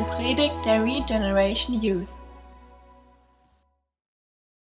eine 0.00 0.08
Predigt 0.08 0.54
der 0.64 0.82
Regeneration 0.82 1.82
Youth. 1.82 2.08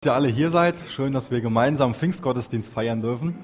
Dass 0.01 0.11
ihr 0.11 0.15
alle 0.15 0.29
hier 0.29 0.51
seid. 0.51 0.75
Schön, 0.91 1.13
dass 1.13 1.31
wir 1.31 1.41
gemeinsam 1.41 1.95
Pfingstgottesdienst 1.95 2.73
feiern 2.73 3.03
dürfen. 3.03 3.37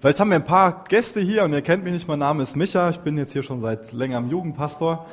Vielleicht 0.00 0.20
haben 0.20 0.30
wir 0.30 0.36
ein 0.36 0.44
paar 0.44 0.84
Gäste 0.84 1.20
hier 1.20 1.44
und 1.44 1.52
ihr 1.52 1.62
kennt 1.62 1.82
mich 1.84 1.92
nicht. 1.92 2.08
Mein 2.08 2.20
Name 2.20 2.42
ist 2.42 2.56
Micha. 2.56 2.90
Ich 2.90 2.98
bin 2.98 3.18
jetzt 3.18 3.32
hier 3.32 3.42
schon 3.42 3.62
seit 3.62 3.92
längerem 3.92 4.30
Jugendpastor. 4.30 5.06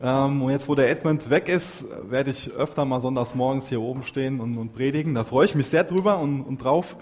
Ähm, 0.00 0.42
und 0.42 0.50
jetzt, 0.50 0.68
wo 0.68 0.74
der 0.74 0.90
Edmund 0.90 1.30
weg 1.30 1.48
ist, 1.48 1.84
werde 2.10 2.30
ich 2.30 2.50
öfter 2.50 2.84
mal 2.84 3.00
sonntags 3.00 3.34
morgens 3.34 3.68
hier 3.68 3.80
oben 3.80 4.02
stehen 4.02 4.40
und, 4.40 4.74
predigen. 4.74 5.14
Da 5.14 5.24
freue 5.24 5.46
ich 5.46 5.54
mich 5.54 5.68
sehr 5.68 5.84
drüber 5.84 6.18
und, 6.18 6.42
und 6.42 6.62
drauf. 6.62 6.96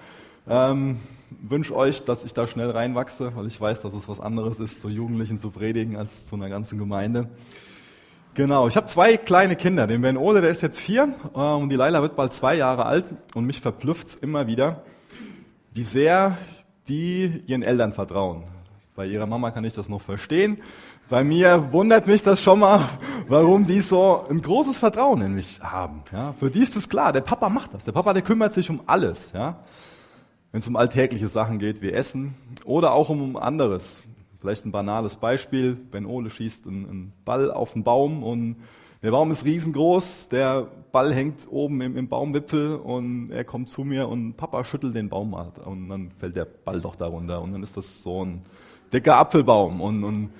Ähm, 0.47 1.01
wünsche 1.31 1.75
euch, 1.75 2.05
dass 2.05 2.25
ich 2.25 2.35
da 2.35 2.47
schnell 2.47 2.71
reinwachse, 2.71 3.33
weil 3.35 3.47
ich 3.47 3.59
weiß, 3.59 3.81
dass 3.81 3.95
es 3.95 4.09
was 4.09 4.21
anderes 4.21 4.61
ist, 4.61 4.81
zu 4.83 4.89
Jugendlichen 4.89 5.39
zu 5.39 5.51
predigen, 5.51 5.97
als 5.97 6.27
zu 6.27 6.37
einer 6.37 6.51
ganzen 6.51 6.79
Gemeinde. 6.79 7.29
Genau, 8.35 8.67
ich 8.67 8.77
habe 8.77 8.87
zwei 8.87 9.17
kleine 9.17 9.55
Kinder. 9.55 9.87
Den 9.87 10.03
Ben 10.03 10.17
Ole, 10.17 10.41
der 10.41 10.51
ist 10.51 10.61
jetzt 10.61 10.81
vier 10.81 11.15
äh, 11.35 11.39
und 11.39 11.69
die 11.69 11.77
Laila 11.77 12.03
wird 12.03 12.17
bald 12.17 12.33
zwei 12.33 12.57
Jahre 12.57 12.85
alt 12.85 13.15
und 13.33 13.47
mich 13.47 13.61
verblüfft's 13.61 14.15
immer 14.15 14.49
wieder, 14.49 14.83
wie 15.73 15.85
sehr 15.85 16.37
die 16.89 17.45
ihren 17.47 17.63
Eltern 17.63 17.93
vertrauen. 17.93 18.43
Bei 18.97 19.07
ihrer 19.07 19.27
Mama 19.27 19.53
kann 19.53 19.63
ich 19.65 19.75
das 19.75 19.89
noch 19.89 20.01
verstehen. 20.01 20.59
Bei 21.09 21.23
mir 21.23 21.73
wundert 21.73 22.09
mich 22.09 22.25
das 22.25 22.41
schon 22.41 22.59
mal, 22.59 22.81
warum 23.29 23.69
die 23.69 23.81
so 23.81 24.25
ein 24.29 24.43
großes 24.43 24.79
Vertrauen 24.79 25.21
in 25.21 25.35
mich 25.35 25.61
haben. 25.63 26.03
Ja, 26.13 26.35
für 26.37 26.51
die 26.51 26.61
ist 26.61 26.75
es 26.75 26.89
klar, 26.89 27.13
der 27.13 27.21
Papa 27.21 27.49
macht 27.49 27.73
das. 27.73 27.85
Der 27.85 27.93
Papa, 27.93 28.13
der 28.13 28.23
kümmert 28.23 28.53
sich 28.53 28.69
um 28.69 28.81
alles. 28.87 29.31
Ja, 29.33 29.61
wenn 30.51 30.61
es 30.61 30.67
um 30.67 30.75
alltägliche 30.75 31.29
Sachen 31.29 31.61
geht 31.61 31.83
wie 31.83 31.93
Essen 31.93 32.35
oder 32.65 32.95
auch 32.95 33.11
um 33.11 33.37
anderes. 33.37 34.03
Vielleicht 34.45 34.67
ein 34.67 34.73
banales 34.73 35.17
Beispiel. 35.17 35.75
Ben 35.75 36.05
Ole 36.05 36.29
schießt 36.29 36.67
einen 36.67 37.15
Ball 37.25 37.51
auf 37.51 37.73
den 37.73 37.83
Baum 37.83 38.23
und 38.23 38.57
der 39.03 39.11
Baum 39.11 39.31
ist 39.31 39.47
riesengroß, 39.47 40.29
der 40.29 40.69
Ball 40.93 41.15
hängt 41.15 41.51
oben 41.51 41.81
im, 41.81 41.97
im, 41.97 42.09
Baumwipfel 42.09 42.77
und 42.77 43.31
er 43.31 43.45
kommt 43.45 43.71
zu 43.71 43.85
mir 43.85 44.07
und 44.07 44.37
Papa 44.37 44.63
schüttelt 44.65 44.95
den 44.97 45.09
Baum 45.09 45.31
mal 45.31 45.51
und 45.65 45.89
dann 45.89 46.11
fällt 46.19 46.37
der 46.37 46.45
Ball 46.45 46.83
doch 46.83 46.95
darunter 46.95 47.41
und 47.41 47.55
dann 47.55 47.63
ist 47.63 47.79
das 47.79 48.03
so 48.03 48.23
ein 48.23 48.43
dicker 48.93 49.17
Apfelbaum 49.17 49.81
und, 49.81 50.05
und 50.05 50.31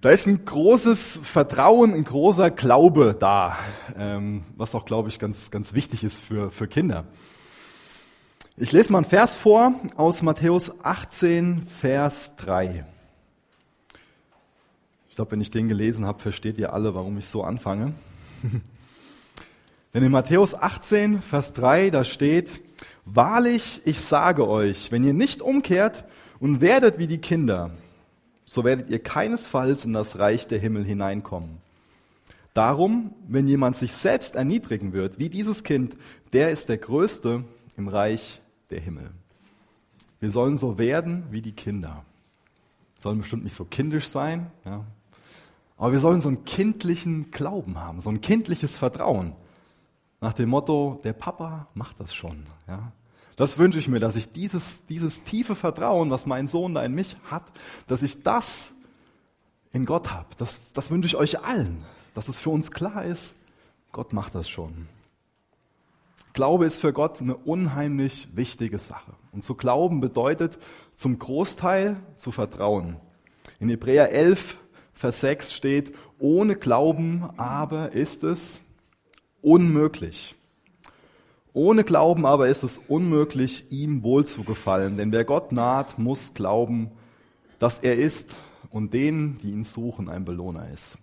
da 0.00 0.08
ist 0.08 0.26
ein 0.26 0.42
großes 0.42 1.20
Vertrauen, 1.24 1.92
ein 1.92 2.04
großer 2.04 2.50
Glaube 2.50 3.14
da, 3.18 3.58
ähm, 3.98 4.44
was 4.56 4.74
auch, 4.74 4.86
glaube 4.86 5.10
ich, 5.10 5.18
ganz, 5.18 5.50
ganz 5.50 5.74
wichtig 5.74 6.04
ist 6.04 6.20
für, 6.20 6.50
für 6.50 6.68
Kinder. 6.68 7.04
Ich 8.56 8.72
lese 8.72 8.92
mal 8.92 8.98
einen 9.00 9.06
Vers 9.06 9.36
vor 9.36 9.74
aus 9.94 10.22
Matthäus 10.22 10.82
18, 10.82 11.66
Vers 11.66 12.36
3. 12.36 12.86
Ich 15.14 15.16
glaube, 15.16 15.30
wenn 15.30 15.40
ich 15.40 15.52
den 15.52 15.68
gelesen 15.68 16.06
habe, 16.06 16.18
versteht 16.18 16.58
ihr 16.58 16.72
alle, 16.72 16.96
warum 16.96 17.16
ich 17.18 17.28
so 17.28 17.44
anfange. 17.44 17.94
Denn 19.94 20.02
in 20.02 20.10
Matthäus 20.10 20.56
18, 20.56 21.22
Vers 21.22 21.52
3, 21.52 21.90
da 21.90 22.02
steht, 22.02 22.50
Wahrlich, 23.04 23.80
ich 23.84 24.00
sage 24.00 24.48
euch, 24.48 24.90
wenn 24.90 25.04
ihr 25.04 25.12
nicht 25.12 25.40
umkehrt 25.40 26.04
und 26.40 26.60
werdet 26.60 26.98
wie 26.98 27.06
die 27.06 27.20
Kinder, 27.20 27.70
so 28.44 28.64
werdet 28.64 28.90
ihr 28.90 28.98
keinesfalls 28.98 29.84
in 29.84 29.92
das 29.92 30.18
Reich 30.18 30.48
der 30.48 30.58
Himmel 30.58 30.84
hineinkommen. 30.84 31.58
Darum, 32.52 33.14
wenn 33.28 33.46
jemand 33.46 33.76
sich 33.76 33.92
selbst 33.92 34.34
erniedrigen 34.34 34.92
wird, 34.92 35.20
wie 35.20 35.28
dieses 35.28 35.62
Kind, 35.62 35.96
der 36.32 36.50
ist 36.50 36.68
der 36.68 36.78
Größte 36.78 37.44
im 37.76 37.86
Reich 37.86 38.40
der 38.70 38.80
Himmel. 38.80 39.12
Wir 40.18 40.32
sollen 40.32 40.56
so 40.56 40.76
werden 40.76 41.22
wie 41.30 41.40
die 41.40 41.52
Kinder. 41.52 42.04
Sollen 42.98 43.18
bestimmt 43.18 43.44
nicht 43.44 43.54
so 43.54 43.64
kindisch 43.64 44.08
sein, 44.08 44.50
ja, 44.64 44.84
aber 45.76 45.92
wir 45.92 46.00
sollen 46.00 46.20
so 46.20 46.28
einen 46.28 46.44
kindlichen 46.44 47.30
Glauben 47.30 47.78
haben, 47.78 48.00
so 48.00 48.10
ein 48.10 48.20
kindliches 48.20 48.76
Vertrauen. 48.76 49.34
Nach 50.20 50.32
dem 50.32 50.48
Motto, 50.48 51.00
der 51.04 51.12
Papa 51.12 51.68
macht 51.74 52.00
das 52.00 52.14
schon. 52.14 52.44
Ja. 52.66 52.92
Das 53.36 53.58
wünsche 53.58 53.78
ich 53.78 53.88
mir, 53.88 53.98
dass 53.98 54.16
ich 54.16 54.30
dieses, 54.30 54.86
dieses 54.86 55.24
tiefe 55.24 55.56
Vertrauen, 55.56 56.10
was 56.10 56.24
mein 56.24 56.46
Sohn 56.46 56.74
da 56.74 56.84
in 56.84 56.94
mich 56.94 57.16
hat, 57.30 57.44
dass 57.88 58.02
ich 58.02 58.22
das 58.22 58.72
in 59.72 59.84
Gott 59.86 60.12
habe. 60.12 60.28
Das, 60.38 60.60
das 60.72 60.90
wünsche 60.90 61.08
ich 61.08 61.16
euch 61.16 61.42
allen, 61.44 61.84
dass 62.14 62.28
es 62.28 62.38
für 62.38 62.50
uns 62.50 62.70
klar 62.70 63.04
ist, 63.04 63.36
Gott 63.90 64.12
macht 64.12 64.34
das 64.34 64.48
schon. 64.48 64.88
Glaube 66.32 66.64
ist 66.66 66.80
für 66.80 66.92
Gott 66.92 67.20
eine 67.20 67.36
unheimlich 67.36 68.28
wichtige 68.34 68.78
Sache. 68.78 69.12
Und 69.32 69.44
zu 69.44 69.54
glauben 69.54 70.00
bedeutet 70.00 70.58
zum 70.94 71.18
Großteil 71.18 71.96
zu 72.16 72.32
vertrauen. 72.32 72.96
In 73.60 73.68
Hebräer 73.68 74.10
11, 74.10 74.58
Vers 74.94 75.20
6 75.20 75.52
steht, 75.52 75.92
ohne 76.18 76.56
Glauben 76.56 77.24
aber 77.36 77.92
ist 77.92 78.24
es 78.24 78.60
unmöglich. 79.42 80.36
Ohne 81.52 81.84
Glauben 81.84 82.26
aber 82.26 82.48
ist 82.48 82.62
es 82.62 82.80
unmöglich, 82.88 83.70
ihm 83.70 84.02
wohlzugefallen, 84.02 84.96
denn 84.96 85.12
wer 85.12 85.24
Gott 85.24 85.52
naht, 85.52 85.98
muss 85.98 86.34
glauben, 86.34 86.90
dass 87.58 87.78
er 87.78 87.96
ist 87.96 88.36
und 88.70 88.92
denen, 88.92 89.38
die 89.38 89.50
ihn 89.50 89.62
suchen, 89.62 90.08
ein 90.08 90.24
Belohner 90.24 90.68
ist. 90.72 90.98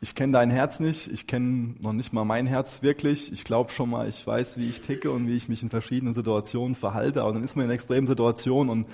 Ich 0.00 0.14
kenne 0.14 0.32
dein 0.32 0.50
Herz 0.50 0.78
nicht, 0.78 1.08
ich 1.10 1.26
kenne 1.26 1.74
noch 1.80 1.92
nicht 1.92 2.12
mal 2.12 2.24
mein 2.24 2.46
Herz 2.46 2.82
wirklich. 2.82 3.32
Ich 3.32 3.42
glaube 3.42 3.72
schon 3.72 3.90
mal, 3.90 4.08
ich 4.08 4.24
weiß, 4.24 4.56
wie 4.56 4.68
ich 4.68 4.80
ticke 4.80 5.10
und 5.10 5.26
wie 5.26 5.36
ich 5.36 5.48
mich 5.48 5.62
in 5.62 5.70
verschiedenen 5.70 6.14
Situationen 6.14 6.76
verhalte, 6.76 7.22
aber 7.22 7.32
dann 7.32 7.42
ist 7.42 7.56
man 7.56 7.64
in 7.64 7.70
extremen 7.72 8.06
Situationen 8.06 8.70
und 8.70 8.86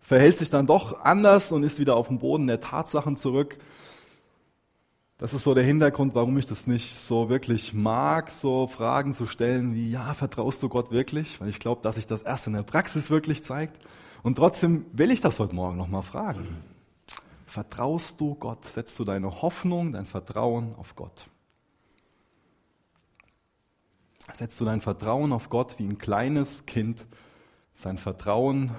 verhält 0.00 0.36
sich 0.36 0.50
dann 0.50 0.66
doch 0.66 1.00
anders 1.00 1.52
und 1.52 1.62
ist 1.62 1.78
wieder 1.78 1.96
auf 1.96 2.08
dem 2.08 2.18
Boden 2.18 2.46
der 2.46 2.60
Tatsachen 2.60 3.16
zurück. 3.16 3.58
Das 5.18 5.34
ist 5.34 5.42
so 5.42 5.52
der 5.52 5.64
Hintergrund, 5.64 6.14
warum 6.14 6.38
ich 6.38 6.46
das 6.46 6.68
nicht 6.68 6.96
so 6.96 7.28
wirklich 7.28 7.74
mag, 7.74 8.30
so 8.30 8.68
Fragen 8.68 9.14
zu 9.14 9.26
stellen 9.26 9.74
wie, 9.74 9.90
ja, 9.90 10.14
vertraust 10.14 10.62
du 10.62 10.68
Gott 10.68 10.92
wirklich? 10.92 11.40
Weil 11.40 11.48
ich 11.48 11.58
glaube, 11.58 11.82
dass 11.82 11.96
sich 11.96 12.06
das 12.06 12.22
erst 12.22 12.46
in 12.46 12.52
der 12.52 12.62
Praxis 12.62 13.10
wirklich 13.10 13.42
zeigt. 13.42 13.80
Und 14.22 14.36
trotzdem 14.36 14.86
will 14.92 15.10
ich 15.10 15.20
das 15.20 15.40
heute 15.40 15.56
Morgen 15.56 15.76
nochmal 15.76 16.02
fragen. 16.02 16.46
Vertraust 17.46 18.20
du 18.20 18.36
Gott? 18.36 18.64
Setzt 18.64 18.98
du 18.98 19.04
deine 19.04 19.42
Hoffnung, 19.42 19.92
dein 19.92 20.04
Vertrauen 20.04 20.74
auf 20.76 20.94
Gott? 20.94 21.26
Setzt 24.32 24.60
du 24.60 24.64
dein 24.64 24.80
Vertrauen 24.80 25.32
auf 25.32 25.48
Gott 25.48 25.78
wie 25.78 25.86
ein 25.86 25.98
kleines 25.98 26.66
Kind 26.66 27.06
sein 27.72 27.96
Vertrauen 27.96 28.72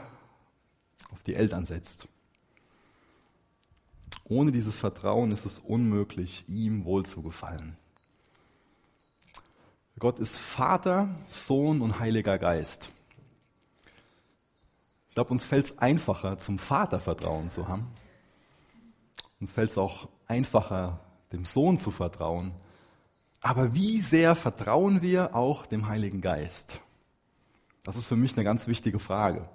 auf 1.11 1.23
die 1.23 1.35
Eltern 1.35 1.65
setzt. 1.65 2.07
Ohne 4.25 4.51
dieses 4.51 4.77
Vertrauen 4.77 5.31
ist 5.31 5.45
es 5.45 5.59
unmöglich, 5.59 6.45
ihm 6.47 6.85
wohl 6.85 7.05
zu 7.05 7.21
gefallen. 7.21 7.77
Gott 9.99 10.17
ist 10.19 10.37
Vater, 10.37 11.09
Sohn 11.27 11.81
und 11.81 11.99
Heiliger 11.99 12.37
Geist. 12.37 12.89
Ich 15.09 15.15
glaube, 15.15 15.31
uns 15.31 15.45
fällt 15.45 15.65
es 15.65 15.77
einfacher, 15.79 16.37
zum 16.37 16.57
Vater 16.57 17.01
Vertrauen 17.01 17.49
zu 17.49 17.67
haben. 17.67 17.87
Uns 19.41 19.51
fällt 19.51 19.71
es 19.71 19.77
auch 19.77 20.07
einfacher, 20.27 21.01
dem 21.33 21.43
Sohn 21.43 21.77
zu 21.77 21.91
vertrauen. 21.91 22.53
Aber 23.41 23.73
wie 23.73 23.99
sehr 23.99 24.35
vertrauen 24.35 25.01
wir 25.01 25.35
auch 25.35 25.65
dem 25.65 25.87
Heiligen 25.87 26.21
Geist? 26.21 26.79
Das 27.83 27.97
ist 27.97 28.07
für 28.07 28.15
mich 28.15 28.37
eine 28.37 28.43
ganz 28.43 28.67
wichtige 28.67 28.99
Frage. 28.99 29.49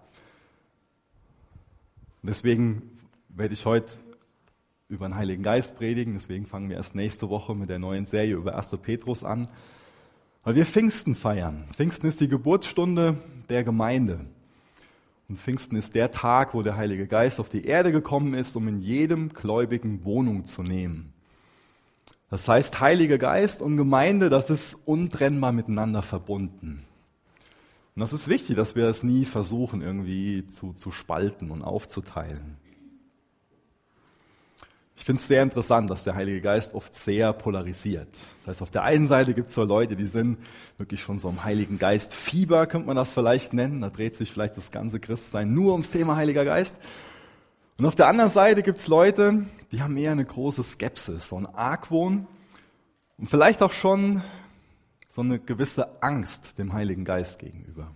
Deswegen 2.26 2.82
werde 3.28 3.52
ich 3.52 3.66
heute 3.66 3.98
über 4.88 5.06
den 5.06 5.16
Heiligen 5.16 5.42
Geist 5.42 5.76
predigen. 5.76 6.14
Deswegen 6.14 6.46
fangen 6.46 6.70
wir 6.70 6.76
erst 6.76 6.94
nächste 6.94 7.28
Woche 7.28 7.54
mit 7.54 7.68
der 7.68 7.78
neuen 7.78 8.06
Serie 8.06 8.34
über 8.34 8.56
1. 8.56 8.78
Petrus 8.80 9.24
an. 9.24 9.46
Weil 10.42 10.54
wir 10.54 10.64
Pfingsten 10.64 11.14
feiern. 11.14 11.64
Pfingsten 11.72 12.06
ist 12.06 12.20
die 12.20 12.28
Geburtsstunde 12.28 13.18
der 13.50 13.62
Gemeinde. 13.62 14.20
Und 15.28 15.38
Pfingsten 15.38 15.76
ist 15.76 15.94
der 15.94 16.10
Tag, 16.10 16.54
wo 16.54 16.62
der 16.62 16.76
Heilige 16.76 17.06
Geist 17.06 17.40
auf 17.40 17.50
die 17.50 17.66
Erde 17.66 17.92
gekommen 17.92 18.32
ist, 18.32 18.56
um 18.56 18.68
in 18.68 18.80
jedem 18.80 19.28
Gläubigen 19.30 20.04
Wohnung 20.04 20.46
zu 20.46 20.62
nehmen. 20.62 21.12
Das 22.30 22.48
heißt, 22.48 22.80
Heiliger 22.80 23.18
Geist 23.18 23.60
und 23.60 23.76
Gemeinde, 23.76 24.30
das 24.30 24.48
ist 24.48 24.74
untrennbar 24.86 25.52
miteinander 25.52 26.02
verbunden. 26.02 26.84
Und 27.94 28.00
das 28.00 28.12
ist 28.12 28.28
wichtig, 28.28 28.56
dass 28.56 28.74
wir 28.74 28.86
es 28.86 29.02
nie 29.04 29.24
versuchen, 29.24 29.80
irgendwie 29.80 30.48
zu, 30.48 30.72
zu 30.72 30.90
spalten 30.90 31.50
und 31.50 31.62
aufzuteilen. 31.62 32.56
Ich 34.96 35.04
finde 35.04 35.20
es 35.20 35.28
sehr 35.28 35.42
interessant, 35.42 35.90
dass 35.90 36.04
der 36.04 36.14
Heilige 36.14 36.40
Geist 36.40 36.74
oft 36.74 36.94
sehr 36.94 37.32
polarisiert. 37.32 38.08
Das 38.38 38.48
heißt, 38.48 38.62
auf 38.62 38.70
der 38.70 38.84
einen 38.84 39.06
Seite 39.06 39.34
gibt 39.34 39.48
es 39.48 39.54
so 39.54 39.62
Leute, 39.62 39.96
die 39.96 40.06
sind 40.06 40.38
wirklich 40.78 41.02
von 41.02 41.18
so 41.18 41.28
einem 41.28 41.44
Heiligen 41.44 41.78
Geist 41.78 42.14
Fieber, 42.14 42.66
könnte 42.66 42.86
man 42.86 42.96
das 42.96 43.12
vielleicht 43.12 43.52
nennen. 43.52 43.80
Da 43.80 43.90
dreht 43.90 44.16
sich 44.16 44.32
vielleicht 44.32 44.56
das 44.56 44.70
ganze 44.70 45.00
Christsein 45.00 45.52
nur 45.52 45.72
ums 45.72 45.90
Thema 45.90 46.16
Heiliger 46.16 46.44
Geist. 46.44 46.78
Und 47.76 47.86
auf 47.86 47.96
der 47.96 48.06
anderen 48.06 48.30
Seite 48.30 48.62
gibt 48.62 48.78
es 48.78 48.86
Leute, 48.86 49.44
die 49.72 49.82
haben 49.82 49.96
eher 49.96 50.12
eine 50.12 50.24
große 50.24 50.62
Skepsis, 50.62 51.28
so 51.28 51.36
ein 51.36 51.46
Argwohn 51.46 52.26
und 53.18 53.28
vielleicht 53.28 53.62
auch 53.62 53.72
schon 53.72 54.22
so 55.14 55.20
eine 55.20 55.38
gewisse 55.38 56.02
Angst 56.02 56.58
dem 56.58 56.72
Heiligen 56.72 57.04
Geist 57.04 57.38
gegenüber. 57.38 57.90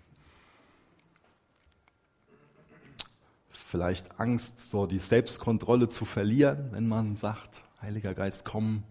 vielleicht 3.69 4.19
Angst, 4.19 4.71
so 4.71 4.87
die 4.87 4.99
Selbstkontrolle 4.99 5.89
zu 5.89 6.05
verlieren, 6.07 6.69
wenn 6.73 6.89
man 6.89 7.17
sagt, 7.17 7.61
Heiliger 7.83 8.15
Geist, 8.15 8.45
komm. 8.45 8.83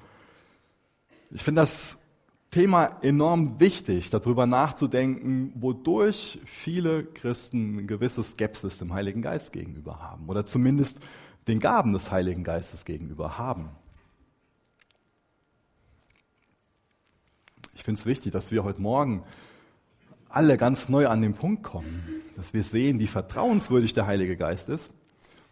Ich 1.31 1.41
finde 1.41 1.61
das 1.61 1.99
Thema 2.51 2.99
enorm 3.01 3.59
wichtig, 3.59 4.11
darüber 4.11 4.45
nachzudenken, 4.45 5.51
wodurch 5.55 6.39
viele 6.45 7.03
Christen 7.03 7.79
eine 7.79 7.87
gewisse 7.87 8.23
Skepsis 8.23 8.77
dem 8.77 8.93
Heiligen 8.93 9.21
Geist 9.21 9.51
gegenüber 9.51 9.99
haben 9.99 10.29
oder 10.29 10.45
zumindest 10.45 10.99
den 11.47 11.59
Gaben 11.59 11.93
des 11.93 12.11
Heiligen 12.11 12.43
Geistes 12.43 12.85
gegenüber 12.85 13.37
haben. 13.37 13.71
Ich 17.77 17.83
finde 17.83 17.99
es 17.99 18.05
wichtig, 18.05 18.33
dass 18.33 18.51
wir 18.51 18.65
heute 18.65 18.81
Morgen 18.81 19.23
alle 20.27 20.57
ganz 20.57 20.89
neu 20.89 21.07
an 21.07 21.21
den 21.21 21.33
Punkt 21.33 21.63
kommen, 21.63 22.03
dass 22.35 22.53
wir 22.53 22.63
sehen, 22.63 22.99
wie 22.99 23.07
vertrauenswürdig 23.07 23.93
der 23.93 24.05
Heilige 24.05 24.35
Geist 24.35 24.67
ist 24.67 24.89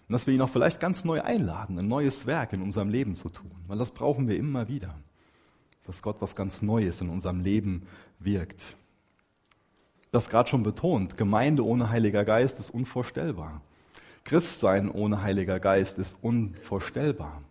und 0.09 0.13
dass 0.13 0.27
wir 0.27 0.33
ihn 0.33 0.41
auch 0.41 0.49
vielleicht 0.49 0.81
ganz 0.81 1.05
neu 1.05 1.21
einladen, 1.21 1.79
ein 1.79 1.87
neues 1.87 2.25
Werk 2.25 2.51
in 2.51 2.61
unserem 2.61 2.89
Leben 2.89 3.15
zu 3.15 3.29
tun, 3.29 3.51
weil 3.67 3.77
das 3.77 3.91
brauchen 3.91 4.27
wir 4.27 4.35
immer 4.35 4.67
wieder 4.67 4.95
dass 5.85 6.01
Gott 6.01 6.17
was 6.19 6.35
ganz 6.35 6.61
Neues 6.61 7.01
in 7.01 7.09
unserem 7.09 7.39
Leben 7.39 7.87
wirkt. 8.19 8.75
Das 10.11 10.29
gerade 10.29 10.49
schon 10.49 10.63
betont, 10.63 11.17
Gemeinde 11.17 11.65
ohne 11.65 11.89
Heiliger 11.89 12.25
Geist 12.25 12.59
ist 12.59 12.69
unvorstellbar. 12.69 13.61
Christsein 14.23 14.89
ohne 14.89 15.21
Heiliger 15.21 15.59
Geist 15.59 15.99
ist 15.99 16.17
unvorstellbar. 16.21 17.43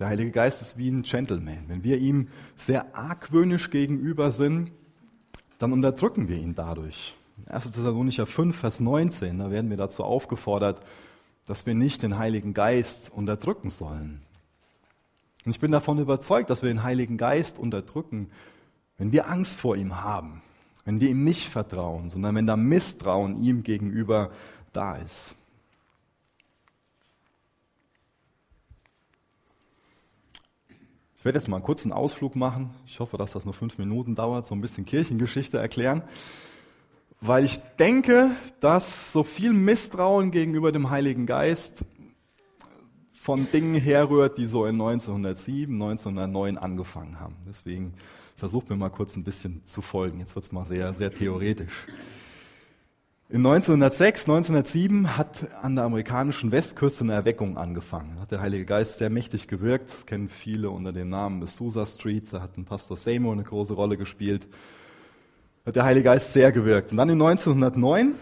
Der 0.00 0.08
Heilige 0.08 0.30
Geist 0.30 0.62
ist 0.62 0.78
wie 0.78 0.88
ein 0.88 1.02
Gentleman. 1.02 1.64
Wenn 1.68 1.84
wir 1.84 1.98
ihm 1.98 2.28
sehr 2.56 2.96
argwöhnisch 2.96 3.68
gegenüber 3.68 4.32
sind, 4.32 4.72
dann 5.58 5.74
unterdrücken 5.74 6.26
wir 6.26 6.38
ihn 6.38 6.54
dadurch. 6.54 7.14
1. 7.46 7.64
Thessalonicher 7.72 8.26
5, 8.26 8.56
Vers 8.56 8.80
19, 8.80 9.38
da 9.38 9.50
werden 9.50 9.68
wir 9.68 9.76
dazu 9.76 10.02
aufgefordert, 10.02 10.80
dass 11.44 11.66
wir 11.66 11.74
nicht 11.74 12.02
den 12.02 12.16
Heiligen 12.16 12.54
Geist 12.54 13.12
unterdrücken 13.12 13.68
sollen. 13.68 14.22
Und 15.44 15.52
ich 15.52 15.60
bin 15.60 15.70
davon 15.70 15.98
überzeugt, 15.98 16.48
dass 16.48 16.62
wir 16.62 16.70
den 16.70 16.82
Heiligen 16.82 17.18
Geist 17.18 17.58
unterdrücken, 17.58 18.30
wenn 18.96 19.12
wir 19.12 19.28
Angst 19.28 19.60
vor 19.60 19.76
ihm 19.76 20.00
haben, 20.02 20.40
wenn 20.86 21.00
wir 21.00 21.10
ihm 21.10 21.24
nicht 21.24 21.48
vertrauen, 21.48 22.08
sondern 22.08 22.34
wenn 22.36 22.46
da 22.46 22.56
Misstrauen 22.56 23.42
ihm 23.42 23.62
gegenüber 23.62 24.30
da 24.72 24.96
ist. 24.96 25.36
Ich 31.20 31.24
werde 31.26 31.38
jetzt 31.38 31.48
mal 31.48 31.58
einen 31.58 31.66
kurzen 31.66 31.92
Ausflug 31.92 32.34
machen. 32.34 32.70
Ich 32.86 32.98
hoffe, 32.98 33.18
dass 33.18 33.32
das 33.32 33.44
nur 33.44 33.52
fünf 33.52 33.76
Minuten 33.76 34.14
dauert, 34.14 34.46
so 34.46 34.54
ein 34.54 34.62
bisschen 34.62 34.86
Kirchengeschichte 34.86 35.58
erklären. 35.58 36.02
Weil 37.20 37.44
ich 37.44 37.58
denke, 37.78 38.30
dass 38.60 39.12
so 39.12 39.22
viel 39.22 39.52
Misstrauen 39.52 40.30
gegenüber 40.30 40.72
dem 40.72 40.88
Heiligen 40.88 41.26
Geist 41.26 41.84
von 43.12 43.46
Dingen 43.52 43.74
herrührt, 43.74 44.38
die 44.38 44.46
so 44.46 44.64
in 44.64 44.80
1907, 44.80 45.74
1909 45.74 46.56
angefangen 46.56 47.20
haben. 47.20 47.36
Deswegen 47.46 47.92
versucht 48.36 48.70
mir 48.70 48.76
mal 48.76 48.88
kurz 48.88 49.14
ein 49.14 49.22
bisschen 49.22 49.60
zu 49.66 49.82
folgen. 49.82 50.20
Jetzt 50.20 50.34
wird 50.34 50.46
es 50.46 50.52
mal 50.52 50.64
sehr, 50.64 50.94
sehr 50.94 51.12
theoretisch. 51.12 51.84
In 53.32 53.46
1906, 53.46 54.24
1907 54.24 55.16
hat 55.16 55.54
an 55.62 55.76
der 55.76 55.84
amerikanischen 55.84 56.50
Westküste 56.50 57.04
eine 57.04 57.12
Erweckung 57.12 57.56
angefangen. 57.58 58.18
Hat 58.20 58.32
der 58.32 58.40
Heilige 58.40 58.64
Geist 58.64 58.98
sehr 58.98 59.08
mächtig 59.08 59.46
gewirkt. 59.46 59.88
Das 59.88 60.04
kennen 60.04 60.28
viele 60.28 60.68
unter 60.70 60.92
dem 60.92 61.10
Namen 61.10 61.46
Susa 61.46 61.86
Street. 61.86 62.32
Da 62.32 62.42
hat 62.42 62.58
ein 62.58 62.64
Pastor 62.64 62.96
Seymour 62.96 63.32
eine 63.32 63.44
große 63.44 63.74
Rolle 63.74 63.96
gespielt. 63.96 64.48
Hat 65.64 65.76
der 65.76 65.84
Heilige 65.84 66.06
Geist 66.06 66.32
sehr 66.32 66.50
gewirkt. 66.50 66.90
Und 66.90 66.96
dann 66.96 67.08
in 67.08 67.22
1909 67.22 68.16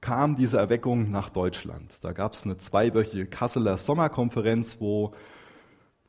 kam 0.00 0.36
diese 0.36 0.56
Erweckung 0.56 1.10
nach 1.10 1.28
Deutschland. 1.28 1.90
Da 2.00 2.12
gab 2.12 2.32
es 2.32 2.44
eine 2.44 2.56
zweiwöchige 2.56 3.26
Kasseler 3.26 3.76
Sommerkonferenz, 3.76 4.78
wo 4.80 5.12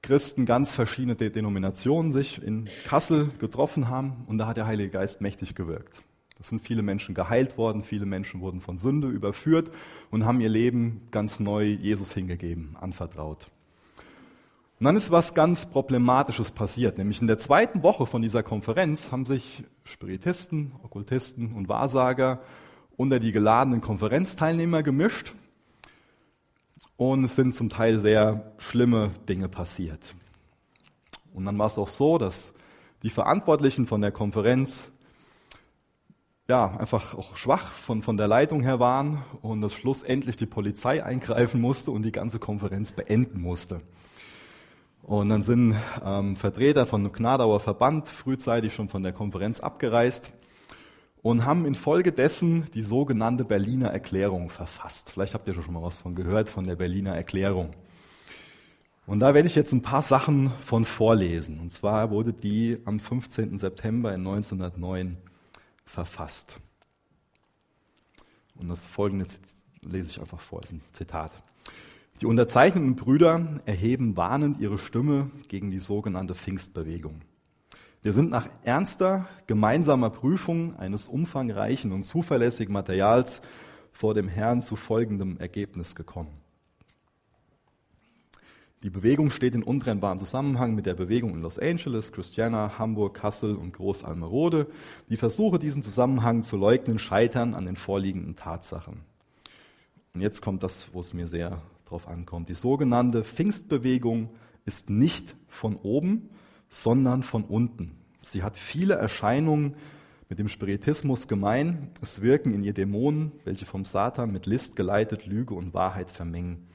Christen 0.02 0.46
ganz 0.46 0.72
verschiedene 0.72 1.16
Denominationen 1.16 2.14
sich 2.14 2.42
in 2.42 2.70
Kassel 2.86 3.32
getroffen 3.40 3.90
haben 3.90 4.24
und 4.28 4.38
da 4.38 4.48
hat 4.48 4.56
der 4.56 4.68
Heilige 4.68 4.92
Geist 4.92 5.20
mächtig 5.20 5.54
gewirkt. 5.54 6.02
Es 6.40 6.48
sind 6.48 6.62
viele 6.62 6.82
Menschen 6.82 7.16
geheilt 7.16 7.58
worden, 7.58 7.84
viele 7.84 8.06
Menschen 8.06 8.42
wurden 8.42 8.60
von 8.60 8.78
Sünde 8.78 9.08
überführt 9.08 9.72
und 10.12 10.26
haben 10.26 10.42
ihr 10.42 10.50
Leben 10.50 11.02
ganz 11.12 11.40
neu 11.40 11.64
Jesus 11.64 12.14
hingegeben, 12.14 12.76
anvertraut. 12.80 13.48
Und 14.80 14.86
dann 14.86 14.96
ist 14.96 15.12
was 15.12 15.34
ganz 15.34 15.66
Problematisches 15.66 16.52
passiert, 16.52 16.98
nämlich 16.98 17.22
in 17.22 17.28
der 17.28 17.38
zweiten 17.38 17.84
Woche 17.84 18.06
von 18.06 18.22
dieser 18.22 18.44
Konferenz 18.44 19.12
haben 19.12 19.26
sich 19.26 19.64
Spiritisten, 19.86 20.74
Okkultisten 20.84 21.54
und 21.54 21.70
Wahrsager 21.70 22.42
unter 22.98 23.20
die 23.20 23.32
geladenen 23.32 23.82
Konferenzteilnehmer 23.82 24.84
gemischt 24.84 25.34
und 26.98 27.24
es 27.24 27.36
sind 27.36 27.56
zum 27.56 27.70
Teil 27.70 28.00
sehr 28.00 28.54
schlimme 28.58 29.12
Dinge 29.28 29.50
passiert. 29.50 30.16
Und 31.34 31.46
dann 31.46 31.58
war 31.58 31.68
es 31.68 31.78
auch 31.78 31.88
so, 31.88 32.18
dass 32.18 32.54
die 33.02 33.10
Verantwortlichen 33.10 33.88
von 33.88 34.02
der 34.02 34.12
Konferenz 34.12 34.92
ja, 36.54 36.68
einfach 36.78 37.16
auch 37.18 37.36
schwach 37.36 37.72
von, 37.72 38.04
von 38.04 38.16
der 38.16 38.28
Leitung 38.28 38.62
her 38.62 38.80
waren 38.80 39.24
und 39.42 39.62
dass 39.62 39.74
schlussendlich 39.74 40.38
die 40.38 40.46
Polizei 40.46 41.04
eingreifen 41.04 41.60
musste 41.60 41.90
und 41.90 42.04
die 42.04 42.12
ganze 42.12 42.38
Konferenz 42.38 42.92
beenden 42.92 43.42
musste. 43.42 43.80
Und 45.02 45.30
dann 45.30 45.42
sind 45.42 45.76
ähm, 46.06 46.36
Vertreter 46.36 46.86
von 46.86 47.12
Gnadauer 47.12 47.60
Verband 47.60 48.08
frühzeitig 48.08 48.76
schon 48.76 48.88
von 48.88 49.02
der 49.02 49.14
Konferenz 49.14 49.62
abgereist 49.62 50.32
und 51.24 51.44
haben 51.44 51.66
infolgedessen 51.66 52.68
die 52.76 52.84
sogenannte 52.84 53.46
Berliner 53.46 53.90
Erklärung 53.90 54.52
verfasst. 54.52 55.10
Vielleicht 55.10 55.34
habt 55.34 55.48
ihr 55.48 55.56
schon 55.56 55.74
mal 55.74 55.82
was 55.82 55.98
von 55.98 56.14
gehört, 56.14 56.50
von 56.50 56.66
der 56.68 56.76
Berliner 56.76 57.16
Erklärung. 57.16 57.72
Und 59.08 59.22
da 59.22 59.34
werde 59.34 59.48
ich 59.48 59.56
jetzt 59.56 59.74
ein 59.74 59.82
paar 59.82 60.04
Sachen 60.04 60.52
von 60.64 60.86
vorlesen. 60.86 61.60
Und 61.60 61.72
zwar 61.72 62.12
wurde 62.12 62.32
die 62.32 62.78
am 62.86 63.00
15. 63.00 63.58
September 63.58 64.12
1909 64.12 65.18
verfasst. 65.94 66.58
Und 68.56 68.68
das 68.68 68.88
folgende 68.88 69.26
lese 69.82 70.12
ich 70.12 70.20
einfach 70.20 70.40
vor, 70.40 70.62
ist 70.64 70.72
ein 70.72 70.82
Zitat. 70.92 71.32
Die 72.20 72.26
unterzeichneten 72.26 72.96
Brüder 72.96 73.60
erheben 73.66 74.18
warnend 74.18 74.60
ihre 74.60 74.80
Stimme 74.80 75.30
gegen 75.48 75.70
die 75.70 75.80
sogenannte 75.80 76.34
Pfingstbewegung. 76.34 77.22
Wir 78.02 78.14
sind 78.14 78.32
nach 78.32 78.50
ernster 78.64 79.28
gemeinsamer 79.46 80.10
Prüfung 80.10 80.76
eines 80.78 81.08
umfangreichen 81.08 81.92
und 81.92 82.04
zuverlässigen 82.04 82.74
Materials 82.74 83.42
vor 83.92 84.14
dem 84.16 84.28
Herrn 84.28 84.62
zu 84.62 84.76
folgendem 84.76 85.38
Ergebnis 85.38 85.96
gekommen. 85.96 86.43
Die 88.84 88.90
Bewegung 88.90 89.32
steht 89.32 89.56
in 89.56 89.64
untrennbarem 89.64 90.20
Zusammenhang 90.20 90.76
mit 90.76 90.86
der 90.86 90.94
Bewegung 90.94 91.34
in 91.36 91.42
Los 91.42 91.58
Angeles, 91.58 92.12
Christiana, 92.12 92.78
Hamburg, 92.78 93.14
Kassel 93.14 93.56
und 93.56 93.72
Großalmerode. 93.72 94.68
Die 95.10 95.16
Versuche, 95.16 95.58
diesen 95.58 95.84
Zusammenhang 95.84 96.44
zu 96.44 96.58
leugnen, 96.58 97.00
scheitern 97.00 97.54
an 97.54 97.66
den 97.66 97.78
vorliegenden 97.78 98.36
Tatsachen. 98.36 99.00
Und 100.14 100.20
jetzt 100.20 100.42
kommt 100.42 100.64
das, 100.64 100.90
wo 100.92 101.00
es 101.00 101.14
mir 101.14 101.28
sehr 101.28 101.62
drauf 101.86 102.10
ankommt. 102.10 102.50
Die 102.50 102.56
sogenannte 102.56 103.24
Pfingstbewegung 103.24 104.30
ist 104.66 104.90
nicht 104.90 105.34
von 105.48 105.78
oben, 105.78 106.30
sondern 106.68 107.24
von 107.24 107.46
unten. 107.46 107.98
Sie 108.20 108.44
hat 108.44 108.58
viele 108.58 108.96
Erscheinungen 108.96 109.76
mit 110.28 110.40
dem 110.40 110.50
Spiritismus 110.50 111.30
gemein. 111.30 111.90
Es 112.02 112.22
wirken 112.22 112.54
in 112.54 112.66
ihr 112.66 112.74
Dämonen, 112.74 113.32
welche 113.46 113.66
vom 113.66 113.86
Satan 113.86 114.34
mit 114.34 114.46
List 114.46 114.76
geleitet 114.76 115.26
Lüge 115.26 115.54
und 115.54 115.74
Wahrheit 115.74 116.10
vermengen, 116.10 116.68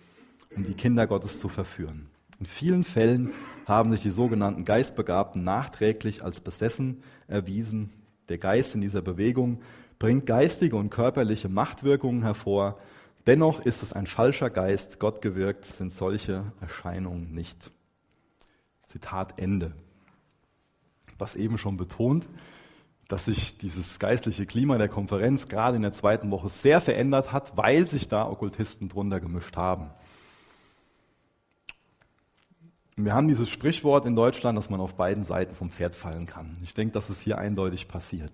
um 0.54 0.64
die 0.64 0.74
Kinder 0.74 1.06
Gottes 1.06 1.38
zu 1.38 1.48
verführen. 1.48 2.08
In 2.40 2.46
vielen 2.46 2.84
Fällen 2.84 3.32
haben 3.66 3.90
sich 3.90 4.02
die 4.02 4.10
sogenannten 4.10 4.64
Geistbegabten 4.64 5.42
nachträglich 5.44 6.22
als 6.22 6.40
besessen 6.40 7.02
erwiesen. 7.26 7.90
Der 8.28 8.38
Geist 8.38 8.74
in 8.74 8.80
dieser 8.80 9.02
Bewegung 9.02 9.60
bringt 9.98 10.26
geistige 10.26 10.76
und 10.76 10.90
körperliche 10.90 11.48
Machtwirkungen 11.48 12.22
hervor. 12.22 12.78
Dennoch 13.26 13.64
ist 13.64 13.82
es 13.82 13.92
ein 13.92 14.06
falscher 14.06 14.50
Geist, 14.50 15.00
Gott 15.00 15.20
gewirkt 15.20 15.64
sind 15.64 15.92
solche 15.92 16.52
Erscheinungen 16.60 17.32
nicht. 17.32 17.72
Zitat 18.84 19.38
Ende 19.38 19.74
was 21.18 21.34
eben 21.34 21.58
schon 21.58 21.76
betont, 21.76 22.28
dass 23.08 23.24
sich 23.24 23.58
dieses 23.58 23.98
geistliche 23.98 24.46
Klima 24.46 24.78
der 24.78 24.88
Konferenz 24.88 25.48
gerade 25.48 25.76
in 25.76 25.82
der 25.82 25.92
zweiten 25.92 26.30
Woche 26.30 26.48
sehr 26.48 26.80
verändert 26.80 27.32
hat, 27.32 27.56
weil 27.56 27.86
sich 27.86 28.08
da 28.08 28.28
Okkultisten 28.28 28.88
drunter 28.88 29.20
gemischt 29.20 29.56
haben. 29.56 29.90
Wir 33.00 33.14
haben 33.14 33.28
dieses 33.28 33.48
Sprichwort 33.48 34.06
in 34.06 34.16
Deutschland, 34.16 34.58
dass 34.58 34.70
man 34.70 34.80
auf 34.80 34.96
beiden 34.96 35.22
Seiten 35.22 35.54
vom 35.54 35.70
Pferd 35.70 35.94
fallen 35.94 36.26
kann. 36.26 36.56
Ich 36.64 36.74
denke, 36.74 36.92
dass 36.94 37.10
es 37.10 37.20
hier 37.20 37.38
eindeutig 37.38 37.86
passiert. 37.86 38.32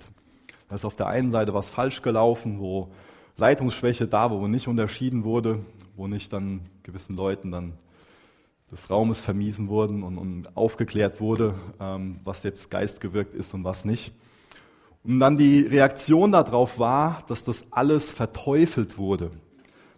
Da 0.71 0.77
ist 0.77 0.87
auf 0.87 0.97
der 0.97 1.09
einen 1.09 1.31
Seite 1.31 1.53
was 1.53 1.69
falsch 1.69 2.01
gelaufen, 2.01 2.61
wo 2.61 2.89
Leitungsschwäche 3.37 4.09
da, 4.09 4.31
wo 4.31 4.47
nicht 4.47 4.67
unterschieden 4.67 5.23
wurde, 5.23 5.61
wo 5.97 6.07
nicht 6.07 6.33
dann 6.33 6.63
gewissen 6.83 7.15
Leuten 7.15 7.51
dann 7.51 7.75
des 8.73 8.89
Raumes 8.89 9.21
vermiesen 9.21 9.69
wurden 9.69 10.03
und, 10.03 10.17
und 10.17 10.57
aufgeklärt 10.57 11.21
wurde, 11.21 11.57
ähm, 11.79 12.21
was 12.25 12.43
jetzt 12.43 12.71
geistgewirkt 12.71 13.35
ist 13.35 13.53
und 13.53 13.65
was 13.65 13.85
nicht. 13.85 14.15
Und 15.05 15.21
dann 15.21 15.37
die 15.37 15.61
Reaktion 15.61 16.33
darauf 16.33 16.79
war, 16.79 17.23
dass 17.29 17.45
das 17.45 17.71
alles 17.71 18.13
verteufelt 18.13 18.97
wurde. 18.97 19.31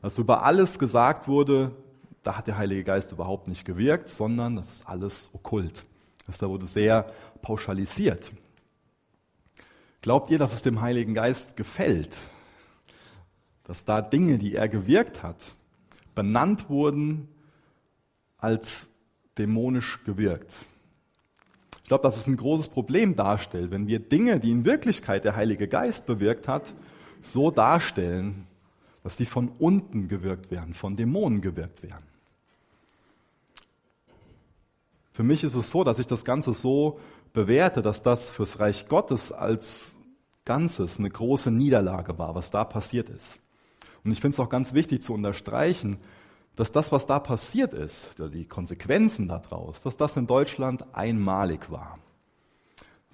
Dass 0.03 0.19
über 0.19 0.43
alles 0.43 0.81
gesagt 0.81 1.29
wurde, 1.29 1.71
da 2.27 2.37
hat 2.37 2.49
der 2.49 2.59
Heilige 2.59 2.83
Geist 2.83 3.13
überhaupt 3.13 3.47
nicht 3.47 3.65
gewirkt, 3.65 4.09
sondern 4.09 4.57
das 4.57 4.69
ist 4.71 4.89
alles 4.89 5.31
okkult. 5.33 5.85
Das 6.27 6.39
da 6.39 6.49
wurde 6.49 6.67
sehr 6.67 7.07
pauschalisiert. 7.41 8.33
Glaubt 10.03 10.31
ihr, 10.31 10.39
dass 10.39 10.53
es 10.53 10.63
dem 10.63 10.81
Heiligen 10.81 11.15
Geist 11.15 11.57
gefällt, 11.57 12.17
dass 13.65 13.85
da 13.85 14.03
Dinge, 14.03 14.39
die 14.39 14.57
er 14.57 14.69
gewirkt 14.69 15.23
hat, 15.23 15.55
benannt 16.15 16.69
wurden 16.69 17.29
als 18.39 18.89
dämonisch 19.39 20.03
gewirkt? 20.05 20.57
Ich 21.83 21.89
glaube, 21.89 22.03
dass 22.03 22.17
es 22.17 22.27
ein 22.27 22.37
großes 22.37 22.69
Problem 22.69 23.15
darstellt, 23.15 23.71
wenn 23.71 23.87
wir 23.87 24.01
Dinge, 24.01 24.41
die 24.41 24.51
in 24.51 24.65
Wirklichkeit 24.65 25.25
der 25.25 25.37
Heilige 25.37 25.69
Geist 25.69 26.07
bewirkt 26.07 26.49
hat, 26.49 26.75
so 27.21 27.53
darstellen, 27.53 28.49
dass 29.05 29.17
sie 29.17 29.27
von 29.27 29.49
unten 29.61 30.09
gewirkt 30.09 30.51
werden, 30.51 30.75
von 30.75 30.97
Dämonen 30.97 31.41
gewirkt 31.41 31.85
werden. 31.85 32.16
Für 35.17 35.23
mich 35.23 35.45
ist 35.45 35.55
es 35.55 35.71
so, 35.71 35.83
dass 35.83 35.99
ich 35.99 36.07
das 36.07 36.27
Ganze 36.27 36.53
so 36.53 37.01
bewerte, 37.33 37.81
dass 37.81 38.03
das 38.03 38.31
fürs 38.31 38.61
Reich 38.61 38.87
Gottes 38.87 39.33
als 39.33 39.97
Ganzes 40.45 40.99
eine 40.99 41.09
große 41.09 41.51
Niederlage 41.51 42.19
war, 42.19 42.35
was 42.35 42.51
da 42.51 42.65
passiert 42.65 43.09
ist. 43.09 43.39
Und 44.05 44.13
ich 44.13 44.21
finde 44.21 44.35
es 44.35 44.41
auch 44.41 44.51
ganz 44.51 44.75
wichtig 44.75 45.01
zu 45.01 45.15
unterstreichen, 45.15 46.01
dass 46.55 46.71
das, 46.71 46.93
was 46.93 47.07
da 47.07 47.19
passiert 47.19 47.73
ist, 47.73 48.17
die 48.19 48.45
Konsequenzen 48.45 49.27
daraus, 49.27 49.81
dass 49.81 49.97
das 49.97 50.19
in 50.19 50.27
Deutschland 50.27 50.85
einmalig 50.95 51.71
war. 51.71 51.99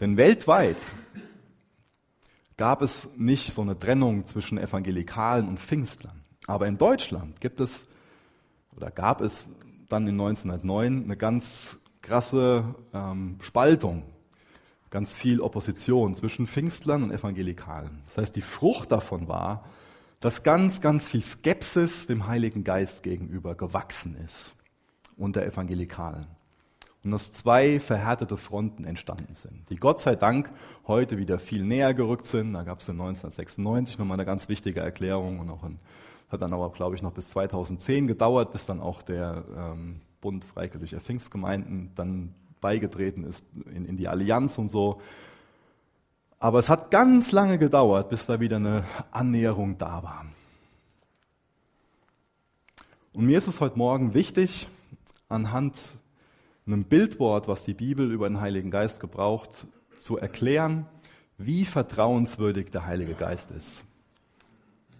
Denn 0.00 0.16
weltweit 0.16 0.78
gab 2.56 2.82
es 2.82 3.10
nicht 3.16 3.52
so 3.52 3.62
eine 3.62 3.78
Trennung 3.78 4.24
zwischen 4.24 4.58
Evangelikalen 4.58 5.46
und 5.46 5.60
Pfingstlern. 5.60 6.24
Aber 6.48 6.66
in 6.66 6.78
Deutschland 6.78 7.40
gibt 7.40 7.60
es 7.60 7.86
oder 8.74 8.90
gab 8.90 9.20
es 9.20 9.52
dann 9.88 10.08
in 10.08 10.20
1909 10.20 11.04
eine 11.04 11.16
ganz 11.16 11.78
krasse 12.02 12.74
ähm, 12.92 13.36
Spaltung, 13.40 14.02
ganz 14.90 15.14
viel 15.14 15.40
Opposition 15.40 16.14
zwischen 16.14 16.46
Pfingstlern 16.46 17.04
und 17.04 17.12
Evangelikalen. 17.12 18.02
Das 18.06 18.18
heißt, 18.18 18.36
die 18.36 18.42
Frucht 18.42 18.92
davon 18.92 19.28
war, 19.28 19.64
dass 20.20 20.42
ganz, 20.42 20.80
ganz 20.80 21.08
viel 21.08 21.24
Skepsis 21.24 22.06
dem 22.06 22.26
Heiligen 22.26 22.62
Geist 22.62 23.02
gegenüber 23.02 23.54
gewachsen 23.54 24.16
ist 24.24 24.54
unter 25.16 25.44
Evangelikalen. 25.44 26.26
Und 27.04 27.10
dass 27.10 27.32
zwei 27.32 27.80
verhärtete 27.80 28.36
Fronten 28.36 28.84
entstanden 28.84 29.34
sind, 29.34 29.68
die 29.70 29.76
Gott 29.76 30.00
sei 30.00 30.14
Dank 30.14 30.52
heute 30.86 31.18
wieder 31.18 31.40
viel 31.40 31.64
näher 31.64 31.94
gerückt 31.94 32.26
sind. 32.26 32.52
Da 32.52 32.62
gab 32.62 32.78
es 32.78 32.88
in 32.88 32.94
1996 32.94 33.98
nochmal 33.98 34.16
eine 34.16 34.24
ganz 34.24 34.48
wichtige 34.48 34.80
Erklärung 34.80 35.40
und 35.40 35.50
auch 35.50 35.64
in, 35.64 35.78
hat 36.30 36.42
dann 36.42 36.52
aber, 36.52 36.70
glaube 36.70 36.94
ich, 36.94 37.02
noch 37.02 37.12
bis 37.12 37.30
2010 37.30 38.06
gedauert, 38.06 38.52
bis 38.52 38.66
dann 38.66 38.80
auch 38.80 39.02
der 39.02 39.42
ähm, 39.56 40.00
Bund 40.22 40.44
Freikirchlicher 40.44 41.00
Pfingstgemeinden 41.00 41.90
dann 41.94 42.34
beigetreten 42.62 43.24
ist 43.24 43.42
in, 43.66 43.84
in 43.84 43.98
die 43.98 44.08
Allianz 44.08 44.56
und 44.56 44.70
so. 44.70 45.02
Aber 46.38 46.58
es 46.58 46.70
hat 46.70 46.90
ganz 46.90 47.32
lange 47.32 47.58
gedauert, 47.58 48.08
bis 48.08 48.24
da 48.24 48.40
wieder 48.40 48.56
eine 48.56 48.84
Annäherung 49.10 49.76
da 49.76 50.02
war. 50.02 50.24
Und 53.12 53.26
mir 53.26 53.36
ist 53.36 53.48
es 53.48 53.60
heute 53.60 53.76
Morgen 53.76 54.14
wichtig, 54.14 54.68
anhand 55.28 55.76
einem 56.66 56.84
Bildwort, 56.84 57.48
was 57.48 57.64
die 57.64 57.74
Bibel 57.74 58.10
über 58.10 58.28
den 58.28 58.40
Heiligen 58.40 58.70
Geist 58.70 59.00
gebraucht, 59.00 59.66
zu 59.98 60.18
erklären, 60.18 60.86
wie 61.36 61.64
vertrauenswürdig 61.64 62.70
der 62.70 62.86
Heilige 62.86 63.14
Geist 63.14 63.50
ist. 63.50 63.84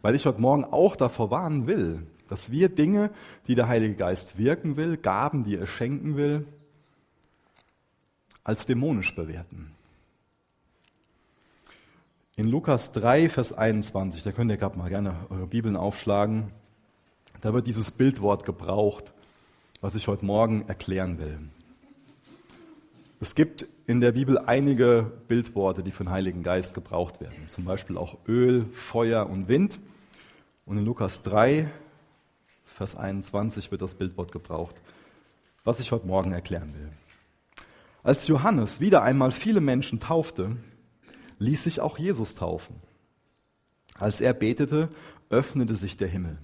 Weil 0.02 0.16
ich 0.16 0.26
heute 0.26 0.40
Morgen 0.40 0.64
auch 0.64 0.96
davor 0.96 1.30
warnen 1.30 1.66
will, 1.66 2.06
dass 2.32 2.50
wir 2.50 2.70
Dinge, 2.70 3.10
die 3.46 3.54
der 3.54 3.68
Heilige 3.68 3.94
Geist 3.94 4.38
wirken 4.38 4.78
will, 4.78 4.96
Gaben, 4.96 5.44
die 5.44 5.58
er 5.58 5.66
schenken 5.66 6.16
will, 6.16 6.46
als 8.42 8.64
dämonisch 8.64 9.14
bewerten. 9.14 9.70
In 12.34 12.48
Lukas 12.48 12.92
3, 12.92 13.28
Vers 13.28 13.52
21, 13.52 14.22
da 14.22 14.32
könnt 14.32 14.50
ihr 14.50 14.56
gerade 14.56 14.78
mal 14.78 14.88
gerne 14.88 15.14
eure 15.28 15.46
Bibeln 15.46 15.76
aufschlagen, 15.76 16.52
da 17.42 17.52
wird 17.52 17.66
dieses 17.66 17.90
Bildwort 17.90 18.46
gebraucht, 18.46 19.12
was 19.82 19.94
ich 19.94 20.08
heute 20.08 20.24
Morgen 20.24 20.64
erklären 20.68 21.18
will. 21.18 21.38
Es 23.20 23.34
gibt 23.34 23.66
in 23.86 24.00
der 24.00 24.12
Bibel 24.12 24.38
einige 24.38 25.12
Bildworte, 25.28 25.82
die 25.82 25.90
für 25.90 26.04
den 26.04 26.12
Heiligen 26.12 26.42
Geist 26.42 26.72
gebraucht 26.72 27.20
werden. 27.20 27.46
Zum 27.48 27.66
Beispiel 27.66 27.98
auch 27.98 28.16
Öl, 28.26 28.64
Feuer 28.72 29.28
und 29.28 29.48
Wind. 29.48 29.80
Und 30.64 30.78
in 30.78 30.86
Lukas 30.86 31.22
3, 31.22 31.68
Vers 32.82 32.96
21 32.96 33.70
wird 33.70 33.80
das 33.80 33.94
Bildwort 33.94 34.32
gebraucht, 34.32 34.74
was 35.62 35.78
ich 35.78 35.92
heute 35.92 36.08
Morgen 36.08 36.32
erklären 36.32 36.74
will. 36.74 36.88
Als 38.02 38.26
Johannes 38.26 38.80
wieder 38.80 39.04
einmal 39.04 39.30
viele 39.30 39.60
Menschen 39.60 40.00
taufte, 40.00 40.56
ließ 41.38 41.62
sich 41.62 41.78
auch 41.80 41.96
Jesus 41.96 42.34
taufen. 42.34 42.74
Als 43.94 44.20
er 44.20 44.34
betete, 44.34 44.88
öffnete 45.30 45.76
sich 45.76 45.96
der 45.96 46.08
Himmel. 46.08 46.38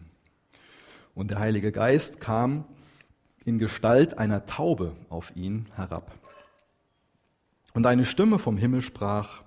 Und 1.16 1.32
der 1.32 1.40
Heilige 1.40 1.72
Geist 1.72 2.20
kam 2.20 2.66
in 3.44 3.58
Gestalt 3.58 4.16
einer 4.16 4.46
Taube 4.46 4.94
auf 5.08 5.34
ihn 5.34 5.66
herab. 5.74 6.14
Und 7.74 7.84
eine 7.84 8.04
Stimme 8.04 8.38
vom 8.38 8.56
Himmel 8.56 8.82
sprach, 8.82 9.42